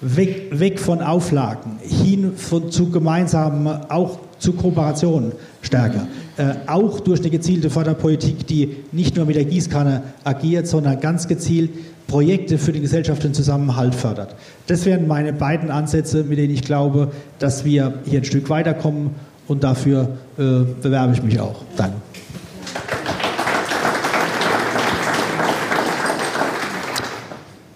[0.00, 5.32] Weg, weg von Auflagen, hin von, zu gemeinsamen, auch zu Kooperationen
[5.62, 6.06] stärker.
[6.36, 11.28] Äh, auch durch eine gezielte Förderpolitik, die nicht nur mit der Gießkanne agiert, sondern ganz
[11.28, 11.70] gezielt
[12.06, 14.36] Projekte für den gesellschaftlichen Zusammenhalt fördert.
[14.66, 19.10] Das wären meine beiden Ansätze, mit denen ich glaube, dass wir hier ein Stück weiterkommen
[19.48, 21.62] und dafür äh, bewerbe ich mich auch.
[21.76, 21.96] Danke.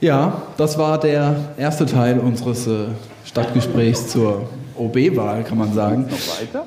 [0.01, 2.87] Ja, das war der erste Teil unseres äh,
[3.25, 4.49] Stadtgesprächs zur
[4.81, 6.07] OB-Wahl, kann man sagen.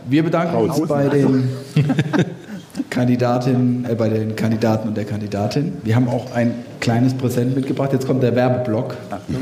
[0.07, 1.49] Wir bedanken uns bei den
[2.89, 5.73] Kandidatinnen, äh, bei den Kandidaten und der Kandidatin.
[5.83, 7.91] Wir haben auch ein kleines Präsent mitgebracht.
[7.91, 8.95] Jetzt kommt der Werbeblock.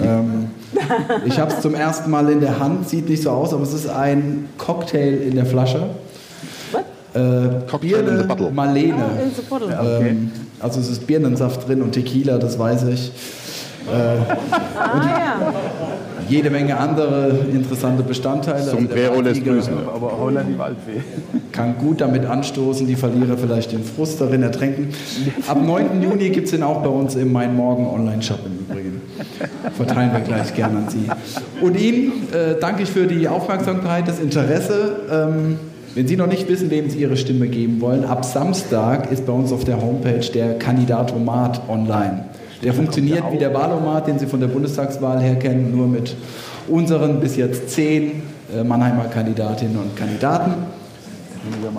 [0.03, 0.52] Ähm,
[1.26, 3.73] ich habe es zum ersten Mal in der Hand, sieht nicht so aus, aber es
[3.73, 5.89] ist ein Cocktail in der Flasche.
[7.14, 9.03] Äh, Birne Marlene.
[9.49, 9.57] Oh,
[9.99, 10.31] ähm,
[10.61, 13.11] also es ist Birnensaft drin und Tequila, das weiß ich.
[13.87, 14.35] Äh,
[14.77, 15.53] ah, ja
[16.31, 18.63] jede Menge andere interessante Bestandteile.
[18.63, 19.73] Sombrero also lässt grüßen.
[19.93, 21.01] Aber Holland die Waldfee.
[21.51, 24.89] Kann gut damit anstoßen, die Verlierer vielleicht den Frust darin ertränken.
[25.47, 26.01] Ab 9.
[26.01, 29.01] Juni gibt es den auch bei uns im Mein Morgen Online-Shop im Übrigen.
[29.75, 31.09] Verteilen wir gleich gerne an Sie.
[31.61, 34.95] Und Ihnen äh, danke ich für die Aufmerksamkeit, das Interesse.
[35.11, 35.59] Ähm,
[35.93, 39.33] wenn Sie noch nicht wissen, wem Sie Ihre Stimme geben wollen, ab Samstag ist bei
[39.33, 42.25] uns auf der Homepage der Kandidatomat online.
[42.63, 46.15] Der funktioniert wie der Wahlomat, den Sie von der Bundestagswahl her kennen, nur mit
[46.67, 48.23] unseren bis jetzt zehn
[48.55, 50.53] äh, Mannheimer Kandidatinnen und Kandidaten.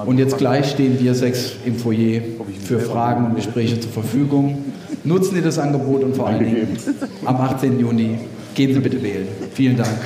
[0.06, 2.20] Und jetzt gleich stehen wir sechs im Foyer
[2.64, 4.72] für Fragen und Gespräche zur Verfügung.
[5.04, 6.78] Nutzen Sie das Angebot und vor allen Dingen
[7.24, 7.78] am 18.
[7.78, 8.18] Juni
[8.54, 9.28] gehen Sie bitte wählen.
[9.54, 9.98] Vielen Dank.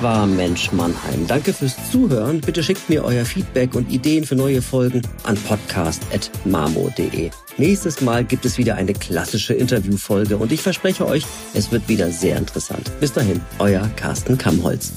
[0.00, 1.26] Das war Mensch Mannheim.
[1.26, 2.40] Danke fürs Zuhören.
[2.40, 7.30] Bitte schickt mir euer Feedback und Ideen für neue Folgen an podcast.marmo.de.
[7.58, 12.10] Nächstes Mal gibt es wieder eine klassische Interviewfolge und ich verspreche euch, es wird wieder
[12.10, 12.90] sehr interessant.
[12.98, 14.94] Bis dahin, euer Carsten Kammholz.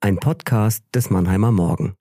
[0.00, 1.94] Ein Podcast des Mannheimer Morgen.